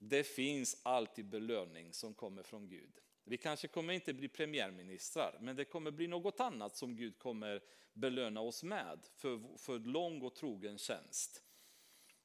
Det 0.00 0.24
finns 0.24 0.80
alltid 0.82 1.28
belöning 1.28 1.92
som 1.92 2.14
kommer 2.14 2.42
från 2.42 2.68
Gud. 2.68 3.00
Vi 3.24 3.36
kanske 3.36 3.68
kommer 3.68 3.94
inte 3.94 4.14
bli 4.14 4.28
premiärministrar, 4.28 5.38
men 5.40 5.56
det 5.56 5.64
kommer 5.64 5.90
bli 5.90 6.06
något 6.06 6.40
annat 6.40 6.76
som 6.76 6.96
Gud 6.96 7.18
kommer 7.18 7.62
belöna 7.92 8.40
oss 8.40 8.62
med 8.62 8.98
för, 9.16 9.58
för 9.58 9.78
lång 9.78 10.22
och 10.22 10.34
trogen 10.34 10.78
tjänst. 10.78 11.42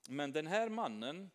Men 0.09 0.31
den 0.31 0.47
här 0.47 0.69
mannen, 0.69 1.29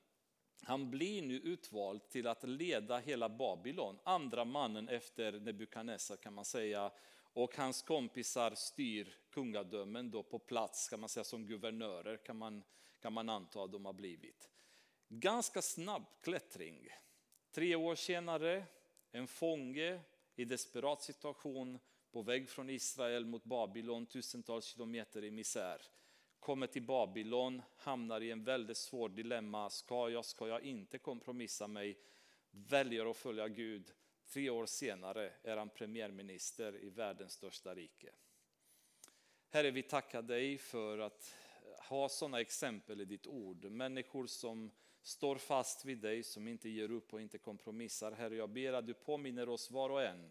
han 0.62 0.90
blir 0.90 1.23
nu 1.23 1.35
utvald 1.35 2.09
till 2.09 2.27
att 2.27 2.44
leda 2.44 2.98
hela 2.98 3.28
Babylon, 3.28 3.98
andra 4.05 4.44
mannen 4.44 4.89
efter 4.89 5.32
Nebukadnessar 5.32 6.16
kan 6.16 6.35
man 6.35 6.44
säga, 6.44 6.93
och 7.32 7.56
hans 7.56 7.82
kompisar 7.82 8.55
styr 8.55 9.15
kungadömen 9.31 10.10
då 10.10 10.23
på 10.23 10.39
plats, 10.39 10.89
kan 10.89 11.01
man 11.01 11.09
säga 11.09 11.24
som 11.24 11.47
guvernörer 11.47 12.16
kan 12.16 12.36
man, 12.36 12.62
kan 13.01 13.12
man 13.12 13.28
anta 13.28 13.65
att 13.65 13.73
de 13.73 13.85
har 13.85 13.93
blivit. 13.93 14.51
Ganska 15.09 15.62
snabb 15.62 16.05
klättring. 16.22 16.89
Tre 17.51 17.76
år 17.76 17.94
senare, 17.94 18.64
en 19.10 19.26
fånge 19.26 20.01
i 20.36 20.44
desperat 20.44 21.02
situation 21.02 21.78
på 22.10 22.22
väg 22.22 22.48
från 22.48 22.70
Israel 22.70 23.26
mot 23.26 23.44
Babylon, 23.44 24.06
tusentals 24.06 24.64
kilometer 24.64 25.24
i 25.24 25.30
misär, 25.30 25.82
kommer 26.40 26.66
till 26.66 26.82
Babylon, 26.82 27.62
hamnar 27.76 28.20
i 28.20 28.30
en 28.30 28.44
väldigt 28.44 28.76
svår 28.76 29.09
dilemma. 29.09 29.70
Ska 29.70 30.10
jag, 30.10 30.24
ska 30.24 30.48
jag 30.48 30.62
inte 30.62 30.98
kompromissa 30.98 31.66
mig? 31.66 31.98
Väljer 32.51 33.10
att 33.10 33.16
följa 33.16 33.48
Gud. 33.48 33.93
Tre 34.26 34.51
år 34.51 34.66
senare 34.66 35.32
är 35.43 35.56
han 35.56 35.68
premiärminister 35.68 36.85
i 36.85 36.90
världens 36.90 37.32
största 37.32 37.74
rike. 37.74 38.12
Herre, 39.51 39.70
vi 39.70 39.82
tackar 39.82 40.22
dig 40.22 40.59
för 40.59 40.98
att 40.98 41.35
ha 41.89 42.09
sådana 42.09 42.40
exempel 42.40 43.01
i 43.01 43.05
ditt 43.05 43.26
ord. 43.26 43.64
Människor 43.64 44.26
som 44.26 44.70
står 45.02 45.36
fast 45.36 45.84
vid 45.84 45.98
dig, 45.98 46.22
som 46.22 46.48
inte 46.48 46.68
ger 46.68 46.90
upp 46.90 47.14
och 47.14 47.20
inte 47.20 47.38
kompromissar. 47.38 48.12
Herre, 48.12 48.36
jag 48.36 48.50
ber 48.50 48.72
att 48.72 48.86
du 48.86 48.94
påminner 48.94 49.48
oss 49.48 49.70
var 49.70 49.90
och 49.90 50.02
en 50.02 50.30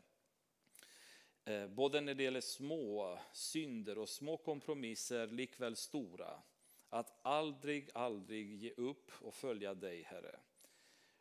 eh, 1.45 1.67
både 1.67 2.01
när 2.01 2.13
det 2.13 2.23
gäller 2.23 2.41
små 2.41 3.19
synder 3.33 3.97
och 3.97 4.09
små 4.09 4.37
kompromisser, 4.37 5.27
likväl 5.27 5.75
stora. 5.75 6.41
Att 6.89 7.19
aldrig, 7.21 7.89
aldrig 7.93 8.55
ge 8.55 8.71
upp 8.77 9.11
och 9.21 9.33
följa 9.33 9.73
dig, 9.73 10.03
Herre. 10.03 10.39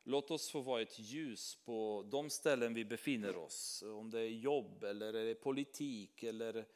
Låt 0.02 0.30
oss 0.30 0.50
få 0.50 0.60
vara 0.60 0.82
ett 0.82 0.98
ljus 0.98 1.58
på 1.64 2.06
de 2.10 2.30
ställen 2.30 2.74
vi 2.74 2.84
befinner 2.84 3.36
oss. 3.36 3.82
Om 3.86 4.10
det 4.10 4.20
är 4.20 4.28
jobb 4.28 4.84
eller 4.84 5.14
är 5.14 5.24
det 5.24 5.34
politik 5.34 6.22
eller 6.22 6.66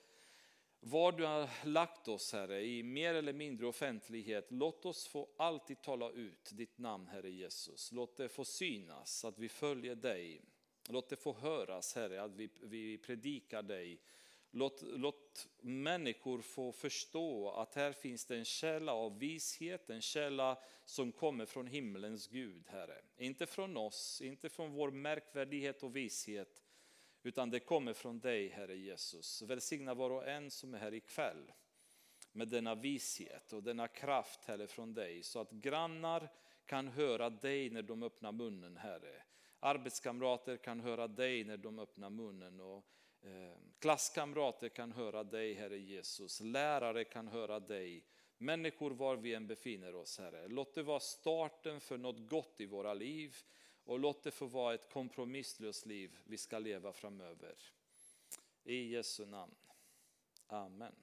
var 0.81 1.12
du 1.12 1.24
har 1.24 1.66
lagt 1.66 2.09
oss, 2.09 2.32
Herre, 2.32 2.62
i 2.62 2.82
mer 2.82 3.15
eller 3.15 3.32
mindre 3.32 3.66
offentlighet. 3.66 4.47
Låt 4.51 4.85
oss 4.85 5.07
få 5.07 5.28
alltid 5.36 5.82
tala 5.82 6.11
ut 6.11 6.51
ditt 6.52 6.78
namn, 6.78 7.09
Herre 7.09 7.31
Jesus. 7.31 7.93
Låt 7.93 8.16
det 8.16 8.28
få 8.28 8.44
synas 8.44 9.24
att 9.24 9.39
vi 9.39 9.48
följer 9.48 9.94
dig 9.94 10.43
Låt 10.93 11.09
det 11.09 11.16
få 11.16 11.32
höras, 11.32 11.94
Herre, 11.94 12.23
att 12.23 12.35
vi, 12.35 12.51
vi 12.62 12.98
predikar 12.98 13.62
dig. 13.62 14.01
Låt, 14.51 14.82
låt 14.82 15.48
människor 15.61 16.40
få 16.40 16.73
förstå 16.73 17.51
att 17.51 17.74
här 17.74 17.93
finns 17.93 18.24
det 18.24 18.36
en 18.36 18.44
källa 18.44 18.93
av 18.93 19.19
vishet, 19.19 19.90
en 19.90 20.02
källa 20.02 20.59
som 20.85 21.12
kommer 21.12 21.47
från 21.47 21.66
himlens 21.66 22.28
Gud, 22.28 22.69
Herre. 22.69 23.02
Inte 23.16 23.47
från 23.47 23.77
oss, 23.77 24.20
inte 24.20 24.48
från 24.48 24.73
vår 24.73 24.90
märkvärdighet 24.90 25.82
och 25.82 25.97
vishet, 25.97 26.62
utan 27.22 27.51
det 27.51 27.60
kommer 27.60 27.92
från 27.92 28.20
dig, 28.20 28.48
Herre 28.48 28.76
Jesus. 28.76 29.42
Välsigna 29.42 29.94
var 29.94 30.10
och 30.10 30.28
en 30.28 30.51
som 30.51 30.74
är 30.74 30.78
här 30.78 30.94
ikväll 30.94 31.52
med 32.32 32.48
denna 32.48 32.74
vishet 32.74 33.52
och 33.52 33.62
denna 33.62 33.88
kraft, 33.88 34.44
Herre, 34.44 34.66
från 34.66 34.94
dig, 34.94 35.22
så 35.22 35.40
att 35.40 35.51
grannar 35.51 36.28
kan 36.66 36.88
höra 36.88 37.30
dig 37.30 37.70
när 37.70 37.82
de 37.82 38.02
öppnar 38.02 38.32
munnen, 38.32 38.76
Herre. 38.76 39.22
Arbetskamrater 39.60 40.56
kan 40.56 40.80
höra 40.80 41.09
dig 41.09 41.44
när 41.44 41.56
de 41.56 41.78
öppnar 41.78 42.10
munnen. 42.10 42.60
Och 42.60 42.84
eh, 43.22 43.56
klasskamrater 43.78 44.68
kan 44.68 44.92
höra 44.92 45.24
dig, 45.24 45.55
Herre 45.55 45.78
Jesus. 45.78 46.40
Lärare 46.40 47.05
kan 47.05 47.28
höra 47.28 47.60
dig. 47.60 48.05
Människor 48.38 48.90
var 48.90 49.16
vi 49.16 49.34
än 49.34 49.47
befinner 49.47 49.94
oss, 49.94 50.18
Herre. 50.18 50.48
Låt 50.48 50.74
det 50.74 50.82
vara 50.82 51.01
starten 51.01 51.80
för 51.80 51.98
något 51.98 52.28
gott 52.28 52.60
i 52.60 52.66
våra 52.66 52.94
liv. 52.94 53.36
Och 53.90 53.98
låt 53.98 54.22
det 54.22 54.30
få 54.30 54.46
vara 54.46 54.74
ett 54.74 54.90
kompromisslöst 54.90 55.86
liv 55.86 56.18
vi 56.24 56.38
ska 56.38 56.58
leva 56.58 56.92
framöver. 56.92 57.54
I 58.64 58.92
Jesu 58.94 59.26
namn. 59.26 59.54
Amen. 60.46 60.94